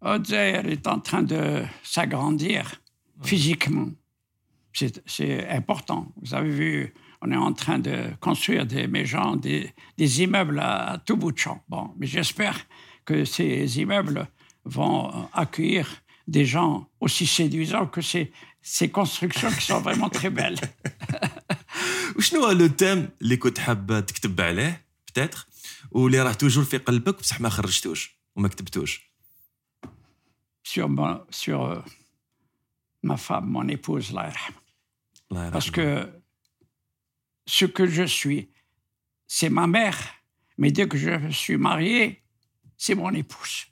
Odzier 0.00 0.60
est 0.74 0.86
en 0.86 1.00
train 1.08 1.22
de 1.22 1.62
s'agrandir 1.82 2.62
physiquement. 3.22 3.90
C'est 4.72 5.02
c'est 5.06 5.48
important. 5.60 6.02
Vous 6.22 6.34
avez 6.34 6.50
vu, 6.50 6.94
on 7.22 7.30
est 7.30 7.42
en 7.50 7.52
train 7.62 7.78
de 7.78 7.96
construire 8.20 8.64
des 8.66 8.86
maisons, 8.96 9.36
des, 9.36 9.70
des 9.98 10.22
immeubles 10.24 10.58
à, 10.58 10.92
à 10.92 10.98
tout 11.06 11.16
bout 11.16 11.32
de 11.32 11.38
champ. 11.38 11.58
Bon, 11.68 11.84
mais 11.98 12.06
j'espère 12.06 12.56
que 13.04 13.24
ces 13.24 13.78
immeubles 13.82 14.26
vont 14.64 15.00
euh, 15.08 15.42
accueillir 15.44 15.86
des 16.36 16.46
gens 16.54 16.72
aussi 17.00 17.26
séduisants 17.26 17.86
que 17.86 18.00
ces, 18.00 18.32
ces 18.60 18.88
constructions 18.98 19.50
qui 19.50 19.64
sont 19.70 19.80
vraiment 19.80 20.08
très 20.08 20.30
belles. 20.30 20.60
وشنو 22.16 22.44
هو 22.44 22.50
لو 22.50 22.66
تيم 22.66 23.08
اللي 23.22 23.36
كنت 23.36 23.58
حاب 23.58 24.06
تكتب 24.06 24.40
عليه 24.40 24.86
بتاتر 25.06 25.46
واللي 25.90 26.22
راه 26.22 26.32
توجور 26.32 26.64
في 26.64 26.78
قلبك 26.78 27.18
بصح 27.18 27.40
ما 27.40 27.48
خرجتوش 27.48 28.16
وما 28.36 28.48
كتبتوش 28.48 29.05
sur, 30.67 30.89
ma, 30.89 31.25
sur 31.29 31.63
euh, 31.63 31.79
ma 33.03 33.15
femme, 33.15 33.45
mon 33.45 33.67
épouse, 33.69 34.11
Laira. 34.11 35.49
Parce 35.51 35.71
que 35.71 36.09
ce 37.45 37.65
que 37.65 37.87
je 37.87 38.03
suis, 38.03 38.49
c'est 39.27 39.49
ma 39.49 39.65
mère, 39.65 39.97
mais 40.57 40.71
dès 40.71 40.87
que 40.87 40.97
je 40.97 41.29
suis 41.29 41.55
marié, 41.55 42.21
c'est 42.75 42.95
mon 42.95 43.13
épouse. 43.13 43.67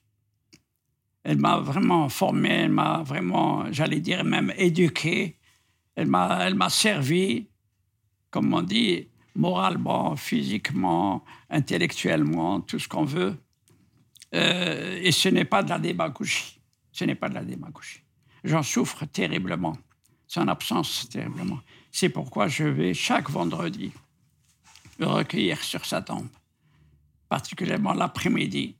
Elle 1.24 1.38
m'a 1.38 1.58
vraiment 1.60 2.08
formé, 2.08 2.50
elle 2.50 2.72
m'a 2.72 3.04
vraiment, 3.04 3.70
j'allais 3.74 4.00
dire 4.00 4.24
même 4.24 4.54
éduqué, 4.58 5.38
elle 5.96 6.08
m'a, 6.08 6.46
elle 6.48 6.56
m'a 6.56 6.70
servi, 6.70 7.50
comme 8.30 8.54
on 8.54 8.62
dit, 8.62 9.10
moralement, 9.36 10.16
physiquement, 10.16 11.26
intellectuellement, 11.50 12.62
tout 12.62 12.80
ce 12.80 12.88
qu'on 12.88 13.04
veut. 13.04 13.36
Euh, 14.34 15.00
et 15.02 15.12
ce 15.12 15.28
n'est 15.28 15.46
pas 15.46 15.62
de 15.62 15.70
la 15.70 15.80
démagogie. 15.80 16.55
Ce 16.96 17.04
n'est 17.04 17.16
pas 17.16 17.28
de 17.28 17.34
la 17.34 17.44
démagogie. 17.44 18.00
J'en 18.46 18.64
souffre 18.64 19.04
terriblement. 19.04 19.78
Son 20.28 20.48
absence, 20.48 21.10
terriblement. 21.10 21.60
C'est 21.92 22.08
pourquoi 22.08 22.48
je 22.48 22.64
vais 22.64 22.94
chaque 22.94 23.30
vendredi 23.30 23.92
me 25.00 25.06
recueillir 25.06 25.62
sur 25.62 25.86
sa 25.86 26.02
tombe, 26.02 26.30
particulièrement 27.28 27.94
l'après-midi. 27.94 28.78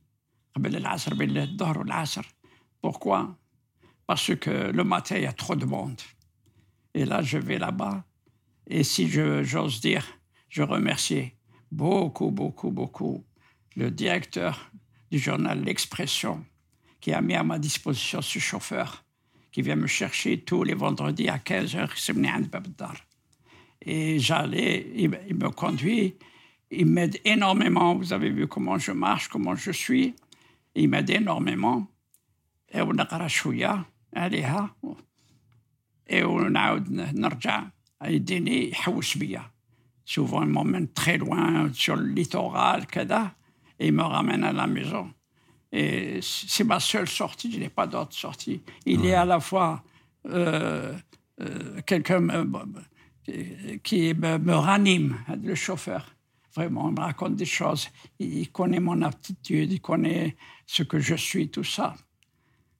Pourquoi? 2.80 3.36
Parce 4.06 4.34
que 4.34 4.70
le 4.70 4.84
matin, 4.84 5.16
il 5.16 5.24
y 5.24 5.26
a 5.26 5.34
trop 5.34 5.54
de 5.54 5.66
monde. 5.66 6.00
Et 6.94 7.04
là, 7.04 7.20
je 7.20 7.36
vais 7.36 7.58
là-bas. 7.58 8.02
Et 8.66 8.82
si 8.82 9.10
j'ose 9.10 9.80
dire, 9.82 10.06
je 10.48 10.62
remercie 10.62 11.32
beaucoup, 11.70 12.30
beaucoup, 12.30 12.70
beaucoup 12.70 13.26
le 13.76 13.90
directeur 13.90 14.70
du 15.10 15.18
journal 15.18 15.62
L'Expression, 15.62 16.42
qui 16.99 17.13
a 17.13 17.21
mis 17.21 17.33
à 17.35 17.43
ma 17.43 17.57
disposition 17.59 18.21
ce 18.21 18.39
chauffeur 18.39 19.03
qui 19.51 19.61
vient 19.61 19.75
me 19.75 19.87
chercher 19.87 20.39
tous 20.41 20.63
les 20.63 20.73
vendredis 20.73 21.27
à 21.29 21.37
15h. 21.37 21.89
Et 23.81 24.19
j'allais, 24.19 24.91
il, 24.95 25.09
me- 25.09 25.19
il 25.27 25.35
me 25.35 25.49
conduit, 25.49 26.15
il 26.69 26.85
m'aide 26.85 27.19
énormément. 27.25 27.95
Vous 27.95 28.13
avez 28.13 28.29
vu 28.29 28.47
comment 28.47 28.77
je 28.77 28.91
marche, 28.91 29.27
comment 29.27 29.55
je 29.55 29.71
suis. 29.71 30.15
Il 30.75 30.89
m'aide 30.89 31.09
énormément. 31.09 31.87
Et 32.73 32.81
on 32.81 32.93
نقرا 32.93 33.27
شوية 33.27 33.85
عليها 34.15 34.75
et 36.09 36.23
ونعاود 36.23 36.91
نرجع 36.91 37.63
يديني 38.03 38.69
يحوس 38.69 39.17
بيا. 39.17 39.51
Souvent, 40.05 40.43
il 40.43 40.49
m'emmène 40.49 40.87
très 40.89 41.17
loin 41.17 41.69
sur 41.73 41.95
le 41.95 42.05
littoral, 42.07 42.85
كذا, 42.87 43.31
et 43.79 43.87
il 43.87 43.93
me 43.93 44.03
ramène 44.03 44.43
à 44.43 44.51
la 44.53 44.67
maison. 44.67 45.11
Et 45.73 46.19
c'est 46.21 46.65
ma 46.73 46.79
seule 46.79 47.07
sortie, 47.07 47.49
je 47.53 47.59
n'ai 47.59 47.69
pas 47.69 47.87
d'autre 47.87 48.13
sortie. 48.25 48.61
Il 48.85 49.05
est 49.05 49.13
à 49.13 49.25
la 49.33 49.39
fois 49.39 49.69
euh, 50.27 50.93
euh, 51.41 51.81
quelqu'un 51.89 52.19
me- 52.19 52.43
me- 52.43 53.77
qui 53.87 54.13
me, 54.13 54.37
me 54.37 54.55
ranime, 54.55 55.11
le 55.49 55.55
chauffeur. 55.55 56.03
Vraiment, 56.55 56.89
il 56.89 56.95
me 56.95 56.99
raconte 57.09 57.35
des 57.37 57.45
choses. 57.59 57.83
Il, 58.19 58.29
il 58.43 58.51
connaît 58.51 58.81
mon 58.89 59.01
aptitude, 59.09 59.71
il 59.71 59.79
connaît 59.79 60.35
ce 60.75 60.83
que 60.83 60.99
je 60.99 61.15
suis, 61.15 61.47
tout 61.49 61.63
ça. 61.63 61.95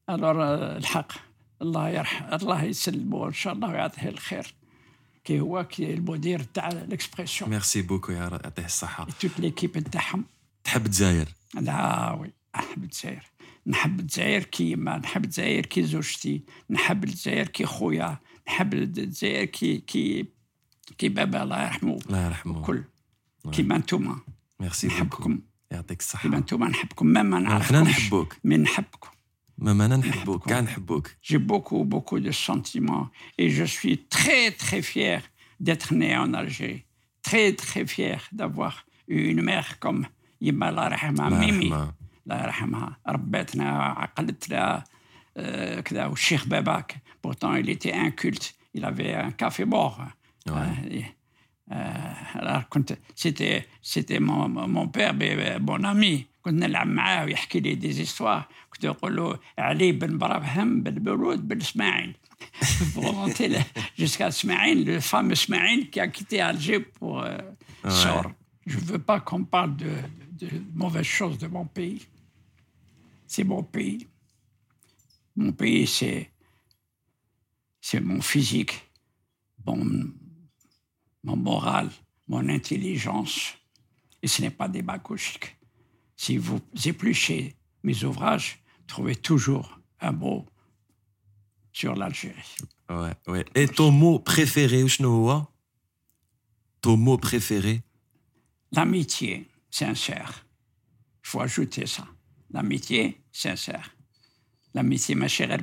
Alors, 0.08 0.40
euh, 0.42 0.78
الحق 0.78 1.12
الله 1.62 1.90
يرحم 1.90 2.34
الله 2.34 2.64
يسلمه 2.64 3.28
ان 3.28 3.34
شاء 3.34 3.54
الله 3.54 3.70
ويعطيه 3.70 4.10
الخير 4.10 4.54
كي 5.24 5.40
هو 5.40 5.64
كي 5.64 5.94
المدير 5.94 6.44
تاع 6.44 6.68
الاكسبرسيون 6.68 7.50
ميرسي 7.50 7.82
بوكو 7.82 8.12
يا 8.12 8.28
رب 8.28 8.42
يعطيه 8.44 8.66
الصحه 8.66 9.08
توت 9.20 9.40
ليكيب 9.40 9.72
تاعهم 9.80 10.24
تحب 10.64 10.86
الجزائر 10.86 11.26
لا 11.54 12.12
وي 12.12 12.32
نحب 12.61 12.85
الجزائر. 12.85 13.23
نحب 13.67 14.01
الجزائر 14.01 14.43
كيما 14.43 14.99
نحب 14.99 15.25
الجزائر 15.25 15.67
كي 15.67 15.83
زوجتي 15.83 16.45
نحب 16.71 17.05
الجزائر 17.05 17.49
كي 17.49 17.67
خويا 17.67 18.19
نحب 18.49 18.75
الجزائر 18.75 19.45
كي 19.45 19.79
كي 19.79 20.27
كي 20.99 21.09
بابا 21.09 21.43
الله 21.43 21.63
يرحمه. 21.63 21.99
الله 22.07 22.27
يرحمه. 22.27 22.63
كل. 22.63 22.85
كيما 23.53 23.77
انتوما. 23.77 24.21
ميرسي 24.61 24.89
بوكو. 24.89 24.99
نحبكم. 24.99 25.41
يعطيك 25.71 26.01
الصحة. 26.01 26.23
كيما 26.23 26.39
انتوما 26.39 26.69
نحبكم. 26.69 27.07
ما 27.07 27.23
ما 27.23 27.63
حنا 27.63 27.81
نحبوك. 27.81 28.37
من 28.45 28.63
نحبكم. 28.63 29.11
ماما 29.59 29.87
أنا 29.87 29.97
نحبوك. 29.97 30.49
كاع 30.49 30.61
نحبوك. 30.61 31.09
J'ai 31.23 31.39
beaucoup, 31.39 31.85
beaucoup 31.85 32.21
de 32.21 32.31
sentiments 32.31 33.09
et 33.39 33.51
je 33.51 33.65
suis 33.65 33.97
très, 34.17 34.51
très 34.51 34.83
fier 34.83 35.21
d'être 35.61 35.95
né 35.95 36.17
en 36.17 36.35
Algérie. 36.35 36.85
Très, 37.23 37.53
très 37.53 37.87
fier 37.87 38.19
d'avoir 38.39 38.75
eu 39.09 39.19
une 39.33 39.43
mère 39.43 39.79
comme 39.81 40.07
Yima 40.41 40.67
Allah 40.67 40.91
yarhamha, 40.91 41.27
الله 41.29 41.41
Mimi. 41.41 41.71
يرحمها 42.28 42.34
الله 42.34 42.44
يرحمها 42.44 42.98
ربتنا 43.08 43.70
عقلتنا 43.84 44.84
آه، 45.38 45.80
كذا 45.80 46.06
والشيخ 46.06 46.46
باباك 46.48 46.96
pourtant 47.28 47.56
il 47.56 47.70
était 47.70 47.94
inculte 47.94 48.54
il 48.76 48.86
avait 48.86 49.14
un 49.14 49.32
café 49.32 49.66
mort 49.66 50.00
Ouais. 50.50 50.54
Euh, 50.54 50.98
et, 50.98 51.06
euh, 51.72 52.40
alors 52.40 52.70
كنت 52.70 52.98
c'était 53.16 53.66
c'était 53.82 54.20
mon, 54.20 54.50
mon 54.50 54.88
père 54.88 55.14
mais 55.14 55.60
mon 55.60 55.84
ami 55.84 56.26
كنا 56.42 56.68
نلعب 56.68 56.88
معاه 56.88 57.26
ويحكي 57.26 57.60
لي 57.60 57.76
دي 57.76 57.92
زيستوار 57.94 58.48
كنت 58.70 58.86
نقول 58.86 59.16
له 59.16 59.40
علي 59.58 59.92
بن 59.92 60.18
برهم 60.18 60.84
بن 60.84 61.04
برود 61.04 61.48
بن 61.48 61.62
اسماعيل 61.62 62.14
pour 62.94 63.04
remonter 63.12 63.48
le- 63.54 63.66
jusqu'à 64.02 64.28
Ismaïl, 64.30 64.78
le 64.86 65.00
fameux 65.00 65.34
Ismaïl 65.42 65.90
qui 65.92 66.00
a 66.00 66.08
quitté 66.08 66.42
Alger 66.42 66.80
pour 66.80 67.22
euh, 67.22 67.38
Sor. 67.88 68.32
Je 68.66 68.78
ne 68.78 68.84
veux 68.92 69.04
pas 69.10 69.20
qu'on 69.20 69.44
parle 69.44 69.74
de, 69.84 69.92
de, 70.40 70.48
de 70.48 70.62
mauvaises 70.84 71.12
choses 71.20 71.38
de 71.38 71.48
mon 71.56 71.66
pays. 71.78 72.02
c'est 73.27 73.45
mon 73.45 73.63
pays. 73.63 74.07
Mon 75.37 75.53
pays, 75.53 75.87
c'est, 75.87 76.31
c'est 77.81 78.01
mon 78.01 78.21
physique, 78.21 78.91
mon, 79.67 79.85
mon 81.23 81.37
moral, 81.37 81.91
mon 82.29 82.49
intelligence. 82.49 83.55
Et 84.23 84.29
ce 84.29 84.43
n'est 84.43 84.51
pas 84.51 84.69
démagogique. 84.69 85.57
Si 86.17 86.39
vous 86.39 86.61
épluchez 86.85 87.57
mes 87.83 88.05
ouvrages, 88.05 88.63
trouvez 88.87 89.15
toujours 89.15 89.79
un 90.01 90.13
mot 90.13 90.47
sur 91.73 91.95
l'Algérie. 91.95 92.57
Ouais, 92.89 93.13
ouais. 93.27 93.45
Et 93.55 93.69
ton 93.69 93.91
mot 93.91 94.19
préféré, 94.19 94.81
Ushnoa 94.81 95.53
Ton 96.81 96.97
mot 96.97 97.19
préféré? 97.19 97.83
L'amitié 98.73 99.49
sincère. 99.71 100.47
Il 101.23 101.29
faut 101.29 101.41
ajouter 101.41 101.87
ça 101.87 102.07
l'amitié 102.57 103.21
sincère. 103.33 103.95
L'amitié, 104.75 105.15
ma 105.15 105.29
chère 105.29 105.57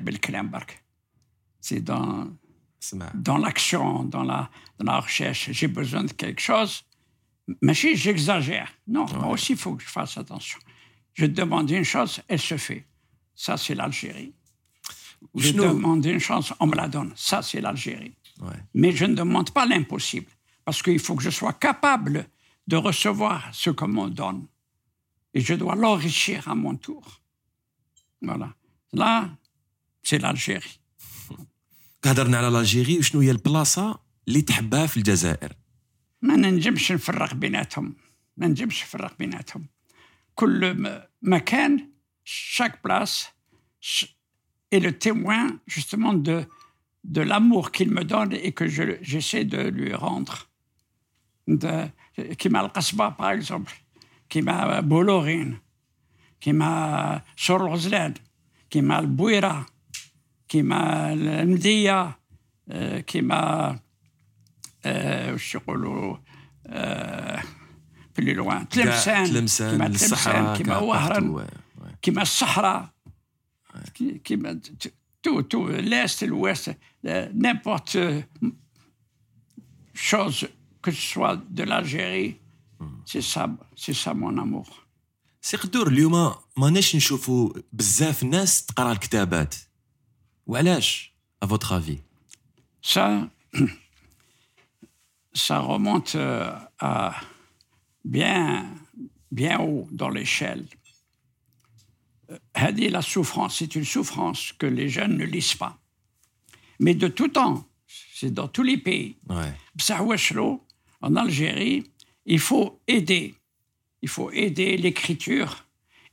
c'est 1.60 1.82
dans, 1.82 2.28
dans 3.16 3.38
l'action, 3.38 4.04
dans 4.04 4.24
la, 4.24 4.50
dans 4.78 4.92
la 4.92 5.00
recherche. 5.00 5.52
J'ai 5.52 5.68
besoin 5.68 6.04
de 6.04 6.12
quelque 6.12 6.42
chose, 6.42 6.84
mais 7.62 7.74
si 7.74 7.96
j'exagère, 7.96 8.70
non, 8.88 9.06
moi 9.20 9.30
aussi, 9.30 9.54
il 9.54 9.58
faut 9.58 9.76
que 9.76 9.84
je 9.84 9.90
fasse 9.90 10.18
attention. 10.18 10.60
Je 11.14 11.26
demande 11.26 11.70
une 11.72 11.84
chose, 11.84 12.22
elle 12.28 12.40
se 12.40 12.58
fait. 12.58 12.86
Ça, 13.36 13.58
c'est 13.58 13.76
l'Algérie. 13.76 14.34
Je 15.36 15.52
demande 15.54 16.06
une 16.06 16.20
chance, 16.20 16.54
on 16.60 16.68
me 16.68 16.76
la 16.76 16.88
donne. 16.88 17.12
Ça, 17.16 17.42
c'est 17.42 17.62
l'Algérie. 17.62 18.16
Mais 18.74 18.92
je 18.92 19.06
ne 19.06 19.16
demande 19.16 19.52
pas 19.52 19.66
l'impossible, 19.66 20.32
parce 20.66 20.82
qu'il 20.84 21.00
faut 21.00 21.16
que 21.16 21.24
je 21.24 21.32
sois 21.32 21.54
capable 21.54 22.28
de 22.68 22.76
recevoir 22.76 23.50
ce 23.52 23.70
qu'on 23.72 23.88
me 23.88 24.10
donne 24.10 24.46
Et 25.35 25.41
je 25.41 25.55
dois 25.55 25.75
l'enrichir 25.83 26.49
à 26.49 26.55
mon 26.55 26.75
tour. 26.77 27.05
Voilà. 28.23 28.49
Là, 28.93 29.29
c'est 30.03 30.19
l'Algérie. 30.19 30.79
هضرنا 32.05 32.39
على 32.39 32.61
الجيري 32.61 32.99
وشنو 32.99 33.21
هي 33.21 33.31
البلاصه 33.31 34.01
اللي 34.29 34.43
تحبها 34.43 34.87
في 34.87 34.97
الجزائر 34.97 35.53
ما 36.23 36.37
ننجمش 36.37 36.93
نفرق 36.93 37.35
بيناتهم 37.35 37.97
ما 38.37 38.47
ننجمش 38.47 38.83
نفرق 38.83 39.19
بيناتهم 39.19 39.67
كل 40.35 40.75
م- 40.83 41.03
مكان 41.23 41.89
chaque 42.57 42.79
place 42.87 43.17
ch- 43.83 44.09
est 44.75 44.81
le 44.81 44.93
témoin 45.07 45.59
justement 45.67 46.15
de, 46.15 46.47
de 47.05 47.21
l'amour 47.21 47.71
qu'il 47.73 47.91
me 47.91 48.05
donne 48.05 48.33
et 48.33 48.53
que 48.53 48.67
je- 48.69 48.99
j'essaie 49.03 49.45
de 49.45 49.61
lui 49.79 49.95
rendre. 49.95 50.35
De, 51.49 51.73
qui 52.39 52.49
m'a 52.51 52.63
le 52.63 52.69
Kasbah, 52.69 53.11
par 53.21 53.31
exemple, 53.31 53.73
qui 54.33 54.43
m'a 54.43 54.83
Bollorine, 54.83 55.59
qui 56.41 56.53
m'a 56.53 57.23
Sorozled, 57.37 58.19
qui 58.71 58.83
m'a 58.83 59.01
le 59.01 59.07
Bouira, 59.09 59.67
qui 60.49 60.63
m'a 60.63 61.15
le 61.15 61.45
Mdia, 61.47 62.19
euh, 62.71 63.01
qui 63.03 63.23
m'a 63.23 63.77
euh, 64.87 65.35
وش 65.35 65.55
يقولوا 65.55 66.17
آه، 66.67 67.43
plus 68.15 68.35
loin 68.35 68.65
تلمسان 68.71 69.25
تلمسان 69.27 69.71
كيما 69.71 69.87
تلمسان 69.87 70.13
الصحراء 70.13 70.57
كيما 70.57 70.69
كاع 70.75 70.79
وهران 70.79 71.23
partout, 71.35 71.41
ouais, 71.41 71.83
ouais. 71.85 71.97
كيما 72.03 72.23
الصحراء 72.23 72.89
كي- 73.95 74.19
كيما 74.25 74.53
ت- 74.53 74.93
tout, 75.23 75.43
tout, 75.43 75.67
l'Est, 75.69 76.23
l'Ouest, 76.27 76.71
euh, 77.07 77.29
n'importe 77.35 77.97
euh, 77.97 78.23
chose, 79.95 80.49
que 80.83 80.91
ce 80.91 81.01
soit 81.13 81.37
de 81.51 81.63
l'Algérie, 81.65 82.37
c'est 83.11 83.23
ça, 83.23 83.43
c'est 83.77 83.95
ça 83.95 84.15
mon 84.15 84.37
amour. 84.39 84.69
سي 85.43 85.57
قدور 85.57 85.89
اليوم 85.89 86.35
ماناش 86.57 86.97
نشوفوا 86.97 87.53
بزاف 87.73 88.25
ناس 88.25 88.67
تقرا 88.67 88.93
الكتابات 88.93 89.55
وعلاش 90.47 91.13
ا 91.43 91.47
فوتر 91.47 91.77
افي 91.79 91.99
Ça, 92.83 93.29
ça 95.35 95.59
remonte 95.61 96.15
euh, 96.15 96.53
à 96.79 97.15
bien, 98.05 98.67
bien 99.33 99.59
haut 99.61 99.87
dans 99.93 100.09
l'échelle. 100.09 100.67
Euh, 102.31 102.39
هذه 102.57 102.89
la 102.91 103.03
souffrance, 103.03 103.57
c'est 103.59 103.75
une 103.75 103.85
souffrance 103.85 104.53
que 104.53 104.67
les 104.67 104.89
jeunes 104.89 105.17
ne 105.17 105.25
lisent 105.25 105.55
pas. 105.55 105.75
Mais 106.81 106.95
de 106.95 107.09
tout 107.09 107.29
temps, 107.29 107.65
c'est 108.15 108.33
dans 108.35 108.49
tous 108.49 108.63
les 108.63 108.77
pays. 108.79 109.17
ouais. 109.31 109.55
بصح 109.75 110.01
واشلو 110.01 110.61
en 111.01 111.15
Algérie, 111.17 111.85
il 112.26 112.40
faut 112.40 112.80
aider. 112.88 113.36
Il 114.02 114.10
faut 114.10 114.32
aider 114.32 114.78
l'écriture. 114.78 115.66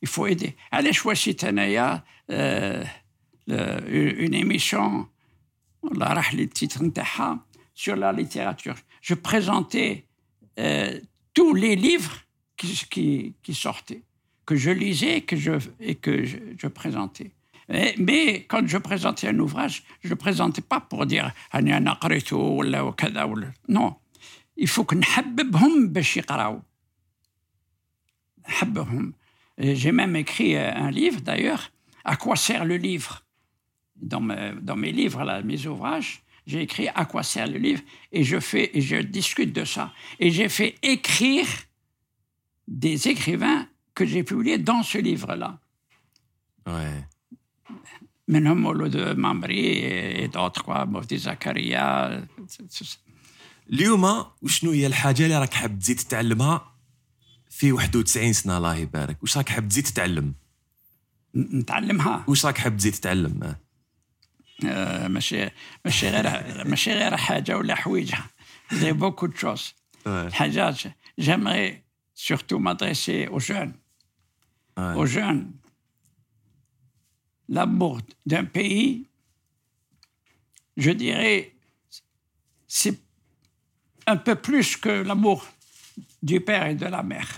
Il 0.03 0.09
faut 0.09 0.27
aider. 0.27 0.57
Allez, 0.71 0.93
choisir 0.93 1.37
Tanaya, 1.37 2.05
euh, 2.31 2.85
une 3.49 4.35
émission, 4.35 5.09
sur 7.75 7.97
la 7.97 8.13
littérature. 8.13 8.77
Je 9.01 9.15
présentais 9.15 10.07
euh, 10.59 11.01
tous 11.35 11.55
les 11.55 11.77
livres 11.77 12.19
qui, 12.57 13.35
sortaient, 13.53 14.03
que 14.45 14.57
je 14.57 14.71
lisais 14.71 15.23
que 15.23 15.37
je, 15.37 15.53
et 15.81 15.95
que 15.95 16.25
je, 16.25 16.69
présentais. 16.69 17.33
Mais, 17.69 17.95
mais, 17.99 18.45
quand 18.45 18.67
je 18.67 18.79
présentais 18.79 19.29
un 19.29 19.39
ouvrage, 19.39 19.85
je 20.03 20.09
ne 20.09 20.11
le 20.11 20.17
présentais 20.17 20.61
pas 20.61 20.81
pour 20.81 21.07
dire 21.07 21.33
«Non, 23.69 23.97
Il 24.60 24.68
faut 24.68 24.86
que 24.86 24.96
نحببهم 24.96 25.88
باش 25.94 26.18
يقراو. 26.18 26.62
نحببهم. 28.50 29.14
Et 29.58 29.76
J'ai 29.76 29.92
même 29.92 30.16
écrit 30.16 30.56
euh, 30.56 30.74
un 30.76 30.92
livre 30.92 31.22
d'ailleurs. 31.22 31.72
À 32.04 32.16
quoi 32.18 32.36
sert 32.36 32.66
le 32.66 32.78
livre 32.78 33.24
dans, 33.96 34.22
me- 34.22 34.54
dans 34.62 34.76
mes 34.76 34.92
livres, 34.92 35.24
là, 35.24 35.42
mes 35.42 35.66
ouvrages, 35.66 36.22
j'ai 36.46 36.62
écrit 36.62 36.88
à 36.90 37.06
quoi 37.06 37.24
sert 37.24 37.48
le 37.48 37.58
livre 37.58 37.82
et 38.12 38.24
je 38.24 38.40
fais 38.40 38.66
et 38.78 38.82
je 38.82 38.98
discute 38.98 39.52
de 39.60 39.66
ça. 39.66 39.86
Et 40.20 40.30
j'ai 40.30 40.50
fait 40.50 40.72
écrire 40.84 41.48
des 42.68 43.08
écrivains 43.14 43.62
que 43.96 44.06
j'ai 44.06 44.24
publiés 44.24 44.58
dans 44.60 44.84
ce 44.84 44.98
livre-là. 44.98 45.60
ouais. 46.68 47.04
منهم 48.28 48.58
مولود 48.62 48.98
مامري 48.98 50.24
et 50.24 50.28
d'autres 50.28 50.64
quoi, 50.64 50.86
Mofti 50.86 51.18
Zakaria. 51.18 52.22
اليوم 53.73 54.25
وشنو 54.43 54.71
هي 54.71 54.87
الحاجة 54.87 55.25
اللي 55.25 55.39
راك 55.39 55.55
حاب 55.55 55.79
تزيد 55.79 55.97
تتعلمها 55.97 56.75
في 57.51 57.73
91 57.73 58.33
سنة 58.33 58.57
الله 58.57 58.77
يبارك 58.77 59.23
واش 59.23 59.37
راك 59.37 59.49
حاب 59.49 59.69
تزيد 59.69 59.85
تتعلم 59.85 60.35
نتعلمها 61.35 62.25
واش 62.29 62.47
راك 62.47 62.59
حاب 62.59 62.77
تزيد 62.77 62.93
تتعلم 62.93 63.43
آه. 63.43 63.57
آه، 64.65 65.09
ماشي 65.09 65.49
ماشي 65.85 66.09
غير 66.09 66.69
ماشي 66.69 66.93
غير 66.93 67.17
حاجة 67.17 67.57
ولا 67.57 67.75
حويجه 67.75 68.19
J'ai 68.73 68.93
beaucoup 68.93 69.29
de 69.29 69.37
choses. 69.37 69.75
Ouais. 70.07 70.33
حاجات 70.33 70.79
j'aimerais 71.19 71.83
surtout 72.15 72.59
m'adresser 72.59 73.29
aux 73.31 73.41
jeunes. 73.41 73.73
Ouais. 74.77 74.95
aux 74.97 75.07
jeunes 75.07 75.53
l'amour 77.51 77.99
d'un 78.27 78.45
pays, 78.45 79.07
je 80.77 80.91
dirais, 80.91 81.53
c'est 82.69 82.97
un 84.11 84.17
peu 84.17 84.35
plus 84.35 84.77
que 84.77 84.89
l'amour 84.89 85.47
du 86.23 86.41
père 86.41 86.67
et 86.67 86.75
de 86.75 86.87
la 86.87 87.03
mère. 87.03 87.29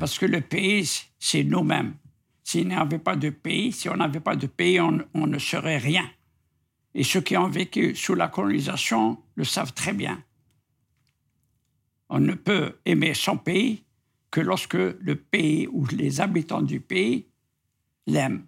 Parce 0.00 0.18
que 0.18 0.26
le 0.26 0.40
pays, 0.40 1.06
c'est 1.18 1.44
nous-mêmes. 1.44 1.94
S'il 2.42 2.68
n'y 2.68 2.74
avait 2.74 2.98
pas 2.98 3.14
de 3.14 3.30
pays, 3.30 3.72
si 3.72 3.88
on 3.88 3.96
n'avait 3.96 4.20
pas 4.20 4.34
de 4.34 4.46
pays, 4.46 4.80
on, 4.80 5.26
ne 5.26 5.38
serait 5.38 5.78
rien. 5.78 6.10
Et 6.94 7.04
ceux 7.04 7.20
qui 7.20 7.36
ont 7.36 7.48
vécu 7.48 7.94
sous 7.94 8.14
la 8.14 8.28
colonisation 8.28 9.18
le 9.36 9.44
savent 9.44 9.74
très 9.74 9.92
bien. 9.92 10.22
On 12.08 12.18
ne 12.18 12.34
peut 12.34 12.78
aimer 12.86 13.14
son 13.14 13.36
pays 13.36 13.84
que 14.30 14.40
lorsque 14.40 14.74
le 14.74 15.14
pays 15.14 15.68
ou 15.68 15.86
les 15.86 16.20
habitants 16.20 16.62
du 16.62 16.80
pays 16.80 17.26
l'aiment. 18.06 18.46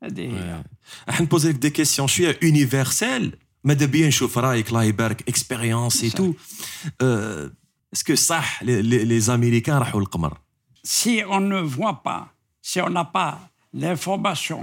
Des... 0.00 0.28
Ouais. 0.28 1.20
Me 1.20 1.26
poser 1.26 1.52
des 1.52 1.70
questions. 1.70 2.06
Je 2.08 2.12
suis 2.12 2.26
universel. 2.40 3.38
ماذا 3.63 3.85
بيا 3.85 4.07
نشوف 4.07 4.37
رايك 4.37 4.67
الله 4.67 4.83
يبارك 4.83 5.21
اكسبيريونس 5.29 6.03
اي 6.03 6.09
صح. 6.09 6.17
تو 6.17 6.33
اسكو 7.93 8.15
صح 8.15 8.63
لي- 8.63 8.81
لي 8.81 9.05
لي 9.05 9.19
زاميريكان 9.19 9.77
راحوا 9.77 9.99
للقمر 9.99 10.37
si 10.87 11.21
on 11.35 11.41
ne 11.53 11.59
voit 11.77 11.97
pas, 12.07 12.23
si 12.61 12.77
on 12.81 12.89
n'a 12.97 13.03
pas 13.19 13.33
l'information, 13.81 14.61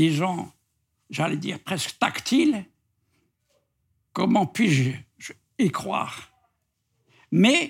disons, 0.00 0.40
j'allais 1.14 1.40
dire 1.46 1.58
presque 1.68 1.92
tactile, 2.04 2.54
comment 4.16 4.46
puis-je 4.56 4.90
je- 5.24 5.32
y 5.66 5.68
croire 5.80 6.16
Mais 7.44 7.60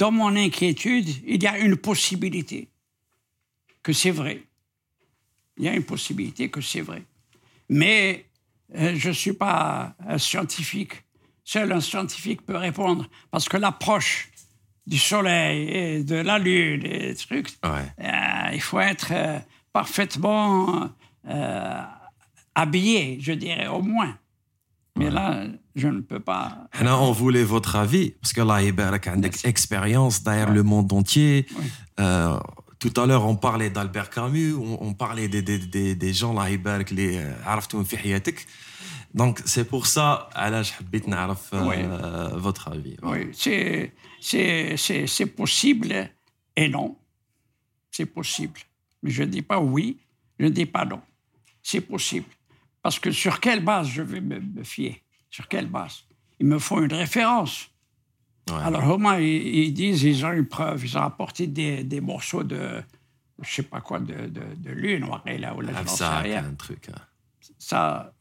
dans 0.00 0.12
mon 0.20 0.32
inquiétude, 0.36 1.08
il 1.34 1.42
y 1.42 1.46
a 1.46 1.58
une 1.66 1.76
possibilité 1.76 2.60
que 3.84 3.92
c'est 4.00 4.14
vrai. 4.20 4.36
Il 5.58 5.64
y 5.64 5.68
a 5.68 5.74
une 5.80 5.84
possibilité 5.94 6.42
que 6.54 6.60
c'est 6.70 6.84
vrai. 6.90 7.02
Mais 7.69 8.25
euh, 8.75 8.93
je 8.95 9.09
ne 9.09 9.13
suis 9.13 9.33
pas 9.33 9.95
un 10.07 10.17
scientifique. 10.17 11.03
Seul 11.43 11.71
un 11.71 11.81
scientifique 11.81 12.45
peut 12.45 12.57
répondre, 12.57 13.07
parce 13.29 13.47
que 13.47 13.57
l'approche 13.57 14.31
du 14.87 14.97
soleil 14.97 15.69
et 15.69 16.03
de 16.03 16.15
la 16.15 16.39
lune 16.39 16.81
des 16.81 17.15
trucs, 17.15 17.49
euh, 17.63 18.49
il 18.53 18.61
faut 18.61 18.79
être 18.79 19.09
euh, 19.11 19.39
parfaitement 19.71 20.89
habillé, 22.53 23.17
je 23.19 23.31
dirais 23.33 23.67
au 23.67 23.81
moins. 23.81 24.17
Mais 24.97 25.09
là, 25.09 25.43
je 25.75 25.87
ne 25.87 26.01
peux 26.01 26.19
pas. 26.19 26.67
Là, 26.79 26.99
on 26.99 27.11
voulait 27.11 27.43
votre 27.43 27.75
avis, 27.75 28.11
parce 28.21 28.31
que 28.31 28.41
là, 28.41 28.61
il 28.61 28.73
y 28.73 28.81
a 28.81 29.13
une 29.13 29.25
expérience 29.43 30.23
derrière 30.23 30.51
le 30.51 30.63
monde 30.63 30.93
entier 30.93 31.47
Euh, 32.74 32.74
tout 32.78 33.00
à 33.00 33.06
l'heure 33.06 33.24
on 33.26 33.36
parlait 33.36 33.70
d'Albert 33.70 34.10
Camus 34.10 34.54
on, 34.54 34.78
on 34.88 34.92
parlait 34.94 35.28
des, 35.28 35.42
des, 35.42 35.58
des, 35.58 35.94
des 35.94 36.12
gens 36.12 36.30
الله 36.30 36.48
يبارك 36.48 36.90
اللي 36.90 37.18
آه، 37.20 37.44
عرفتهم 37.44 37.84
في 37.84 37.96
حياتك 37.98 38.46
donc 39.18 39.38
c'est 39.44 39.64
pour 39.64 39.86
ça 39.86 40.28
علاش 40.36 40.72
حبيت 40.72 41.08
نعرف 41.08 41.54
euh, 41.54 41.58
Oui. 41.58 41.76
votre 42.46 42.68
avis 42.68 42.96
Oui, 43.02 43.20
c'est, 43.32 43.92
c'est, 44.20 44.76
c'est, 44.76 45.06
c'est 45.06 45.26
possible 45.26 45.92
et 46.56 46.68
non. 46.68 46.96
C'est 47.96 48.06
possible. 48.18 48.60
Mais 49.02 49.10
je 49.16 49.22
ne 49.24 49.30
dis 49.36 49.42
pas 49.50 49.58
oui, 49.74 49.86
je 50.38 50.44
ne 50.46 50.50
dis 50.60 50.66
pas 50.76 50.84
non. 50.84 51.00
C'est 51.62 51.80
possible. 51.94 52.30
Parce 52.82 52.98
que 53.02 53.10
sur 53.22 53.34
quelle 53.44 53.62
base 53.70 53.88
je 53.88 54.02
vais 54.10 54.20
me, 54.30 54.38
me 54.56 54.62
fier 54.74 54.94
Sur 55.36 55.46
quelle 55.52 55.66
base 55.78 55.94
Il 56.40 56.46
me 56.52 56.58
faut 56.66 56.80
une 56.86 56.96
référence. 57.04 57.54
Alors, 58.51 58.83
comment 58.83 59.13
ils, 59.13 59.73
disent, 59.73 60.03
ils 60.03 60.25
ont 60.25 60.31
une 60.31 60.45
preuve, 60.45 60.85
ils 60.85 60.97
ont 60.97 61.01
apporté 61.01 61.47
des, 61.47 62.01
morceaux 62.01 62.43
de, 62.43 62.81
je 63.41 63.49
sais 63.49 63.63
pas 63.63 63.81
quoi, 63.81 63.99
de, 63.99 64.71
lune, 64.71 65.05
ouais, 65.25 65.37
là, 65.37 65.55
ou 65.55 65.61
là, 65.61 65.71
ah, 65.75 65.87
ça, 65.87 66.19
rien. 66.19 66.45
un 66.45 66.53
truc. 66.53 66.89
Hein. 66.89 66.99
Ça, 67.57 68.13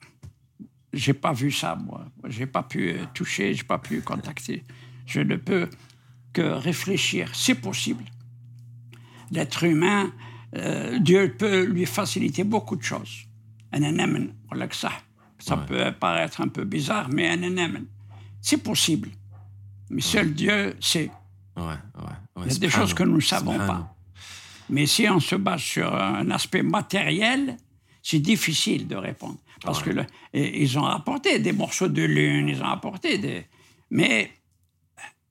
j'ai 0.92 1.12
pas 1.12 1.32
vu 1.32 1.50
ça, 1.50 1.76
moi. 1.76 2.06
J'ai 2.28 2.46
pas 2.46 2.62
pu 2.62 2.90
euh, 2.90 3.04
toucher, 3.12 3.52
j'ai 3.54 3.64
pas 3.64 3.78
pu 3.78 4.00
contacter. 4.00 4.64
Je 5.06 5.20
ne 5.20 5.36
peux 5.36 5.68
que 6.32 6.42
réfléchir. 6.42 7.30
C'est 7.34 7.56
possible. 7.56 8.04
L'être 9.30 9.64
humain, 9.64 10.12
euh, 10.56 10.98
Dieu 10.98 11.34
peut 11.36 11.64
lui 11.64 11.86
faciliter 11.86 12.44
beaucoup 12.44 12.76
de 12.76 12.82
choses. 12.82 13.26
Un 13.72 13.82
amen, 13.82 14.32
ça. 14.72 14.92
Ça 15.38 15.56
peut 15.56 15.92
paraître 15.98 16.40
un 16.40 16.48
peu 16.48 16.64
bizarre, 16.64 17.08
mais 17.10 17.28
un. 17.28 17.84
C'est 18.40 18.62
possible. 18.62 19.10
Mais 19.90 20.00
seul 20.00 20.32
Dieu 20.34 20.76
sait. 20.80 21.10
Il 21.56 21.62
y 22.52 22.54
a 22.54 22.58
des 22.58 22.70
choses 22.70 22.94
que 22.94 23.02
nous 23.02 23.16
ne 23.16 23.20
savons 23.20 23.58
pas. 23.58 23.94
Mais 24.70 24.86
si 24.86 25.08
on 25.08 25.20
se 25.20 25.36
base 25.36 25.60
sur 25.60 25.94
un 25.94 26.30
aspect 26.30 26.62
matériel, 26.62 27.56
c'est 28.02 28.18
difficile 28.18 28.86
de 28.86 28.96
répondre. 28.96 29.38
Parce 29.62 29.84
ouais. 29.84 29.94
que 29.94 30.38
ils 30.38 30.78
ont 30.78 30.84
apporté 30.84 31.38
des 31.38 31.52
morceaux 31.52 31.88
de 31.88 32.02
lune, 32.02 32.48
ils 32.48 32.62
ont 32.62 32.68
apporté 32.68 33.18
des. 33.18 33.46
Mais 33.90 34.30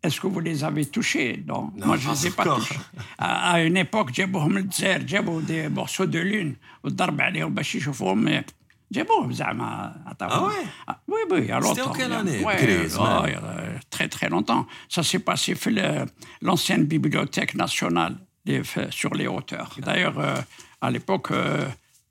est-ce 0.01 0.19
que 0.19 0.27
vous 0.27 0.39
les 0.39 0.63
avez 0.63 0.85
touchés? 0.85 1.43
Non. 1.47 1.71
Moi, 1.77 1.97
je 1.97 2.09
ne 2.09 2.13
les 2.13 2.27
ai 2.27 2.31
pas 2.31 2.43
touchés. 2.43 2.75
À, 3.17 3.61
une 3.61 3.77
époque, 3.77 4.09
j'ai 4.13 4.27
des 4.27 5.69
morceaux 5.69 6.05
de 6.05 6.19
lune, 6.19 6.55
au 6.83 6.89
mais. 8.15 8.43
Jebus 8.91 9.41
à 9.41 9.51
Ottawa. 10.11 10.31
Ah 10.31 10.43
ouais? 10.43 10.65
Ah, 10.87 10.99
oui, 11.07 11.19
oui, 11.31 11.51
à 11.51 11.59
longtemps. 11.59 11.75
C'était 11.75 11.87
en 11.87 11.93
quelle 11.93 12.13
année? 12.13 12.43
Ouais, 12.43 12.55
Chris, 12.57 12.95
oh, 12.97 13.01
ah, 13.01 13.23
il 13.27 13.33
y 13.33 13.35
a 13.35 13.79
très, 13.89 14.07
très 14.07 14.29
longtemps. 14.29 14.67
Ça 14.89 15.03
s'est 15.03 15.19
passé 15.19 15.55
l'ancienne 16.41 16.85
bibliothèque 16.85 17.55
nationale 17.55 18.17
sur 18.89 19.13
les 19.13 19.27
hauteurs. 19.27 19.75
D'ailleurs, 19.79 20.19
euh, 20.19 20.35
à 20.81 20.91
l'époque, 20.91 21.31
euh, 21.31 21.65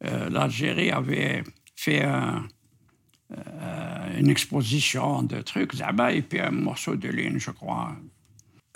euh, 0.05 0.31
l'Algérie 0.31 0.91
avait 0.91 1.45
fait 1.77 2.05
une 4.19 4.29
exposition 4.29 5.23
de 5.23 5.41
trucs, 5.41 5.73
et 5.81 6.23
puis 6.23 6.41
un 6.41 6.51
morceau 6.51 6.97
de 6.97 7.09
ligne, 7.09 7.39
je 7.39 7.51
crois, 7.51 7.93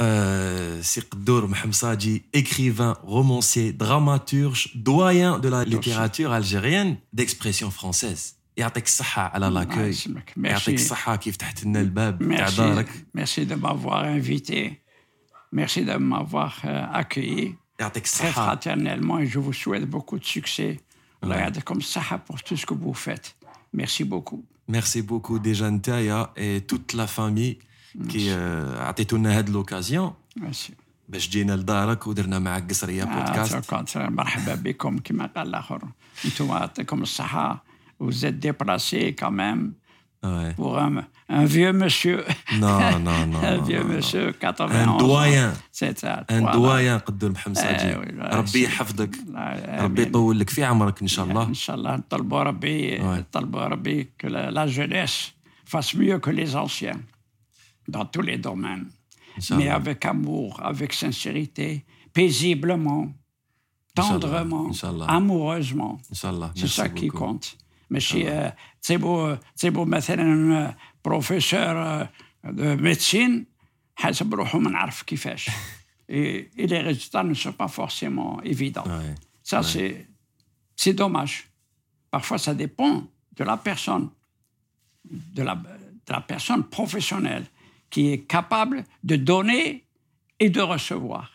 Euh, 0.01 0.81
Sir 0.81 1.03
Qaddour 1.09 1.47
Mohamed 1.47 2.21
écrivain, 2.33 2.97
romancier, 3.03 3.71
dramaturge, 3.71 4.71
doyen 4.75 5.37
de 5.37 5.47
la 5.47 5.63
littérature 5.63 6.31
algérienne 6.31 6.97
d'expression 7.13 7.69
française. 7.71 8.35
يعطيك 8.57 8.85
الصحة 8.85 9.21
على 9.21 9.47
لاكوي 9.49 9.83
يسلمك. 9.83 10.33
يعطيك 10.37 10.75
Merci. 10.77 10.81
الصحة 10.81 11.15
كيف 11.15 11.35
فتحت 11.35 11.63
لنا 11.63 11.81
الباب 11.81 12.19
تاع 12.19 12.47
Merci, 12.49 12.57
دارك 12.57 12.87
merci 13.17 13.45
de 13.45 13.55
m'avoir 13.55 14.03
invité. 14.03 14.81
Merci 15.51 15.85
de 15.85 15.95
m'avoir 15.97 16.61
euh, 16.65 16.85
accueilli. 16.93 17.55
يعطيك 17.79 18.07
très 18.07 18.07
الصحة 18.07 18.55
fraternellement 18.55 19.19
et 19.19 19.27
je 19.27 19.39
vous 19.39 19.53
souhaite 19.53 19.85
beaucoup 19.85 20.19
de 20.19 20.25
succès. 20.25 20.79
Allah 21.23 21.35
يعطيكم 21.37 21.77
الصحة 21.77 22.17
pour 22.27 22.41
tout 22.43 22.57
ce 22.57 22.65
que 22.65 22.73
vous 22.73 22.93
faites. 22.93 23.35
Merci 23.73 24.03
beaucoup. 24.03 24.43
Merci 24.67 25.01
beaucoup 25.01 25.39
déjà 25.39 25.69
نتايا 25.69 26.29
et 26.37 26.61
toute 26.61 26.93
la 26.93 27.07
famille 27.07 27.57
euh, 28.04 28.80
عطيتونا 28.80 29.38
هاد 29.38 29.64
Merci. 30.40 30.72
باش 31.08 31.28
جينا 31.28 31.52
لدارك 31.52 32.06
ودرنا 32.06 32.38
معك 32.38 32.70
قصرية 32.70 33.04
بودكاست 33.04 33.72
آه، 33.96 34.08
مرحبا 34.08 34.54
بكم 34.54 34.98
كما 34.98 35.30
قال 35.36 35.48
الآخر. 35.48 35.82
أنتم 36.24 36.46
يعطيكم 36.46 37.04
êtes 38.02 38.38
déplacé 38.40 39.14
quand 39.20 39.30
même 39.30 39.72
Ouais. 40.24 40.54
pour 40.56 40.78
un, 40.78 40.94
un 41.28 41.44
vieux 41.44 41.72
monsieur. 41.72 42.24
Non, 42.64 42.80
non, 43.06 43.20
non. 43.32 43.40
un 43.52 43.58
vieux 43.68 43.82
non, 43.84 43.94
monsieur, 43.94 44.32
91 44.32 44.88
Un 44.88 44.96
doyen. 44.96 45.52
C'est 45.72 45.98
ça. 45.98 46.24
voilà. 46.28 46.52
آه، 47.92 48.00
oui, 48.00 48.12
là, 48.18 48.34
ربي 48.34 48.62
يحفظك 48.64 49.16
ربي. 49.78 50.02
يطول 50.02 50.38
لك 50.40 50.50
في 50.50 50.64
عمرك 50.64 51.02
ان 51.02 51.08
شاء 51.08 51.24
الله 51.24 51.42
ان 51.42 51.54
شاء 51.54 51.76
الله 51.76 51.96
نطلبوا 51.96 52.42
ربي. 52.42 52.98
نطلبوا 52.98 53.64
ربي 53.66 54.08
que 54.22 54.26
la, 54.28 54.50
la 54.50 54.66
jeunesse 54.66 55.32
fasse 55.74 55.94
mieux 55.94 56.18
que 56.18 56.30
les 56.30 56.56
anciens 56.56 57.00
dans 57.88 58.04
tous 58.04 58.22
les 58.22 58.38
domaines, 58.38 58.88
mais 59.50 59.68
avec 59.68 60.04
amour, 60.04 60.60
avec 60.62 60.92
sincérité, 60.92 61.84
paisiblement, 62.12 63.12
tendrement, 63.94 64.70
amoureusement. 65.06 65.98
C'est 66.54 66.68
ça 66.68 66.88
qui 66.88 67.08
compte. 67.08 67.56
Mais 67.90 68.00
si, 68.00 68.24
c'est 68.80 68.98
beau, 68.98 69.28
c'est 69.54 69.70
beau, 69.70 69.86
un 69.92 70.50
euh, 70.50 70.68
professeur 71.02 71.76
euh, 71.76 72.52
de 72.52 72.74
médecine, 72.74 73.46
et, 76.08 76.50
et 76.56 76.66
les 76.66 76.80
résultats 76.80 77.22
ne 77.22 77.34
sont 77.34 77.52
pas 77.52 77.68
forcément 77.68 78.42
évidents. 78.42 78.84
Ça, 79.42 79.62
c'est, 79.62 80.92
dommage. 80.92 81.48
Parfois, 82.10 82.38
ça 82.38 82.54
dépend 82.54 83.04
de 83.36 83.44
la 83.44 83.56
personne, 83.56 84.10
de 85.04 85.42
la 85.42 86.20
personne 86.20 86.64
professionnelle 86.64 87.46
qui 87.90 88.12
est 88.12 88.22
capable 88.22 88.84
de 89.04 89.16
donner 89.16 89.86
et 90.40 90.50
de 90.50 90.60
recevoir. 90.60 91.32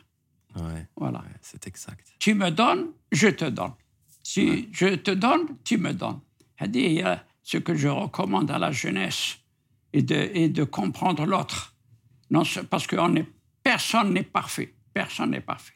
Ouais. 0.56 0.88
Voilà. 0.98 1.20
Ouais, 1.20 1.26
c'est 1.42 1.66
exact. 1.68 2.14
Tu 2.20 2.34
me 2.34 2.50
donnes, 2.52 2.88
je 3.12 3.28
te 3.30 3.46
donne. 3.46 3.74
Si 4.24 4.70
je 4.72 4.96
te 4.96 5.12
donne, 5.12 5.58
tu 5.64 5.78
me 5.78 5.94
donnes. 5.94 6.20
C'est-à-dire, 6.58 7.24
ce 7.42 7.58
que 7.58 7.74
je 7.76 7.88
recommande 7.88 8.52
à 8.52 8.60
la 8.60 8.72
jeunesse 8.72 9.38
et 9.94 10.04
de, 10.04 10.30
et 10.34 10.50
de 10.50 10.64
comprendre 10.64 11.26
l'autre. 11.26 11.76
Non, 12.30 12.44
parce 12.70 12.86
que 12.86 12.96
on 12.98 13.16
est, 13.16 13.26
personne 13.64 14.14
n'est 14.14 14.24
parfait. 14.24 14.74
Personne 14.94 15.32
n'est 15.32 15.42
parfait. 15.42 15.74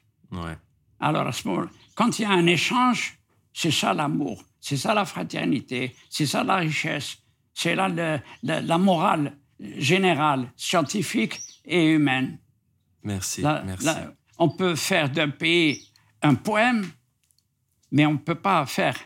Alors, 1.00 1.28
à 1.28 1.32
ce 1.32 1.48
moment 1.48 1.68
quand 1.96 2.20
il 2.20 2.24
y 2.24 2.26
a 2.26 2.32
un 2.32 2.46
échange, 2.46 3.18
c'est 3.54 3.72
ça 3.72 3.94
l'amour, 3.94 4.44
c'est 4.60 4.78
ça 4.78 4.94
la 4.94 5.06
fraternité, 5.06 5.96
c'est 6.10 6.26
ça 6.26 6.44
la 6.44 6.58
richesse, 6.58 7.18
c'est 7.54 7.74
là 7.76 7.88
le- 7.88 8.20
la 8.44 8.78
morale 8.78 9.38
générale, 9.91 10.43
scientifique 10.57 11.35
et 11.65 11.83
humaine. 11.97 12.39
Merci. 13.03 13.39
Là- 13.43 13.63
Merci. 13.71 13.85
là, 13.87 13.95
on 14.45 14.49
peut 14.61 14.77
faire 14.89 15.07
d'un 15.17 15.31
pays 15.45 15.73
un 16.31 16.35
poème, 16.49 16.83
mais 17.95 18.05
on 18.07 18.13
ne 18.21 18.25
peut 18.29 18.41
pas 18.51 18.61
faire 18.67 18.97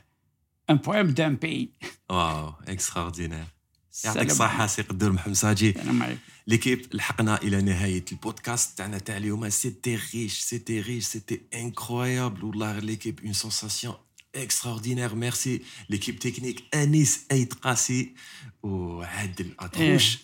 un 0.68 0.76
poème 0.86 1.12
d'un 1.18 1.34
pays. 1.34 1.70
واو 2.10 2.54
اكستراوردينير 2.68 3.44
السلام 3.92 4.14
يعطيك 4.16 4.30
الصحة 4.30 4.66
سي 4.66 4.82
قدر 4.82 5.12
محمد 5.12 5.34
ساجي 5.34 5.70
السلام 5.70 6.02
عليكم. 6.02 6.20
ليكيب 6.46 6.86
لحقنا 6.94 7.42
الى 7.42 7.62
نهايه 7.62 8.04
البودكاست 8.12 8.78
تاعنا 8.78 8.98
تاع 8.98 9.16
اليوم 9.16 9.48
سيتي 9.48 9.96
ريش 10.14 10.40
سيتي 10.40 10.80
ريش 10.80 11.04
سيتي 11.04 11.40
انكرويابل 11.54 12.44
والله 12.44 12.78
ليكيب 12.78 13.20
اون 13.24 13.32
سونساسيون 13.32 13.94
اكستراوردينير 14.34 15.14
ميرسي 15.14 15.62
ليكيب 15.88 16.18
تكنيك 16.18 16.64
انيس 16.74 17.24
ايت 17.32 17.54
قاسي 17.54 18.14
وعادل 18.62 19.54
اطروش 19.58 20.16
آه، 20.16 20.18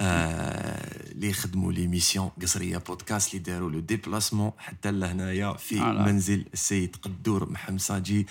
اللي 0.00 1.32
خدموا 1.32 1.72
ليميسيون 1.72 2.30
قصريه 2.42 2.78
بودكاست 2.78 3.34
اللي 3.34 3.44
داروا 3.44 3.70
لو 3.70 3.80
ديبلاسمون 3.80 4.52
حتى 4.58 4.90
لهنايا 4.90 5.52
في 5.52 5.78
فوالا. 5.78 6.02
منزل 6.06 6.44
السيد 6.52 6.96
قدور 7.02 7.50
محمد 7.50 7.80
ساجي 7.80 8.26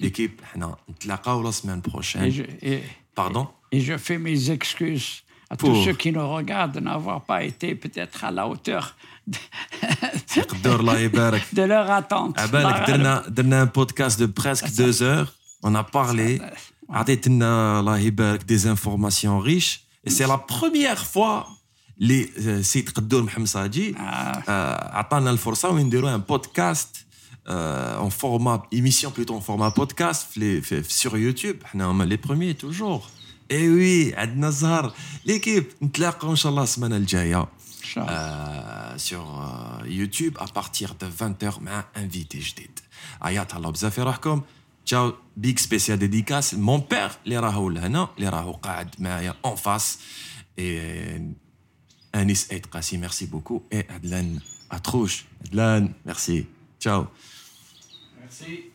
ليكيب 0.00 0.30
حنا 0.52 0.76
نتلاقاو 0.90 1.42
لا 1.42 1.50
سيمين 1.50 1.82
Et 1.82 1.88
بروشين 1.88 2.32
je, 2.32 2.64
et- 2.64 3.16
باردون 3.16 3.46
et 3.74 3.80
je 3.80 3.96
fais 3.96 4.18
mes 4.18 4.50
excuses 4.50 5.22
à 5.50 5.56
Pour- 5.56 5.58
tous 5.68 5.84
ceux 5.84 5.96
qui 6.02 6.10
nous 6.12 6.28
regardent 6.38 6.74
de 6.78 6.80
n'avoir 6.88 7.18
pas 7.30 7.40
été 7.50 7.68
peut-être 7.82 8.18
à 8.24 8.30
la 8.30 8.44
hauteur 8.48 8.94
de, 9.26 9.38
قدور 10.40 10.80
الله 10.80 10.98
يبارك 10.98 11.42
de 11.54 11.62
leur 11.62 11.90
attente. 11.90 12.38
À 12.40 12.46
بالك 12.46 12.90
درنا 12.90 13.24
درنا 13.28 13.64
un 13.64 13.68
podcast 13.78 14.18
de 14.20 14.26
presque 14.26 14.68
deux 14.76 15.02
heures. 15.02 15.32
On 15.64 15.74
a 15.74 15.82
parlé. 15.82 16.40
عطيتنا 16.90 17.80
الله 17.80 17.98
يبارك 17.98 18.40
des 18.42 18.66
informations 18.66 19.40
riches. 19.40 19.80
Et 20.06 20.10
c'est 20.10 20.26
la 20.26 20.38
première 20.38 21.04
fois 21.14 21.46
اللي 22.00 22.30
آه، 22.48 22.60
سيد 22.62 22.88
قدور 22.90 23.22
محمد 23.22 23.46
ساجي 23.46 23.94
آه، 23.98 24.96
عطانا 24.96 25.30
الفرصة 25.30 25.68
وين 25.70 25.86
نديروا 25.86 26.16
un 26.16 26.20
podcast 26.32 26.86
euh, 27.48 27.98
en 28.06 28.10
format 28.10 28.62
émission 28.74 29.10
plutôt 29.10 29.34
en 29.34 29.40
format 29.40 29.70
podcast 29.70 30.26
في 30.30 30.40
les- 30.40 30.64
في- 30.64 30.82
في- 30.82 31.08
sur 31.08 31.12
YouTube 31.12 31.64
حنا 31.66 31.84
هما 31.84 32.08
les 32.16 32.18
premiers 32.26 32.64
toujours. 32.66 33.02
Et 33.52 33.68
oui 33.68 34.18
عندنا 34.18 34.48
الزهر 34.48 34.94
l'équipe 35.28 35.82
نتلاقاو 35.82 36.30
ان 36.30 36.36
شاء 36.36 36.50
الله 36.50 36.62
السمانة 36.62 36.96
الجاية. 36.96 37.40
إن 37.40 37.88
شاء 37.92 38.04
الله. 38.04 38.16
Euh, 38.16 38.98
sur 38.98 39.24
euh, 39.40 39.86
YouTube 40.00 40.34
à 40.38 40.46
partir 40.60 40.94
de 41.00 41.06
20h 41.22 41.58
مع 41.60 41.84
انفيتي 41.96 42.38
جديد 42.38 42.78
عيط 43.22 43.54
الله 43.54 43.70
بزاف 43.70 43.98
يروحكم 43.98 44.40
تشاو 44.40 44.42
Ciao, 44.85 45.13
big 45.35 45.59
spécial 45.59 45.97
dédicace. 45.97 46.53
Mon 46.53 46.79
père, 46.81 47.19
les 47.25 47.37
Rahoul, 47.37 47.79
ah 47.81 48.09
les 48.17 48.27
Rahoul 48.27 48.55
en 49.43 49.55
face. 49.55 49.99
Et 50.57 50.79
euh, 50.79 51.19
Anis 52.13 52.47
Aid 52.49 52.65
merci 52.99 53.27
beaucoup. 53.27 53.63
Et 53.71 53.85
Adlan 53.89 54.39
Atrouche. 54.69 55.25
Adlan, 55.45 55.89
merci. 56.05 56.47
Ciao. 56.79 57.07
Merci. 58.19 58.71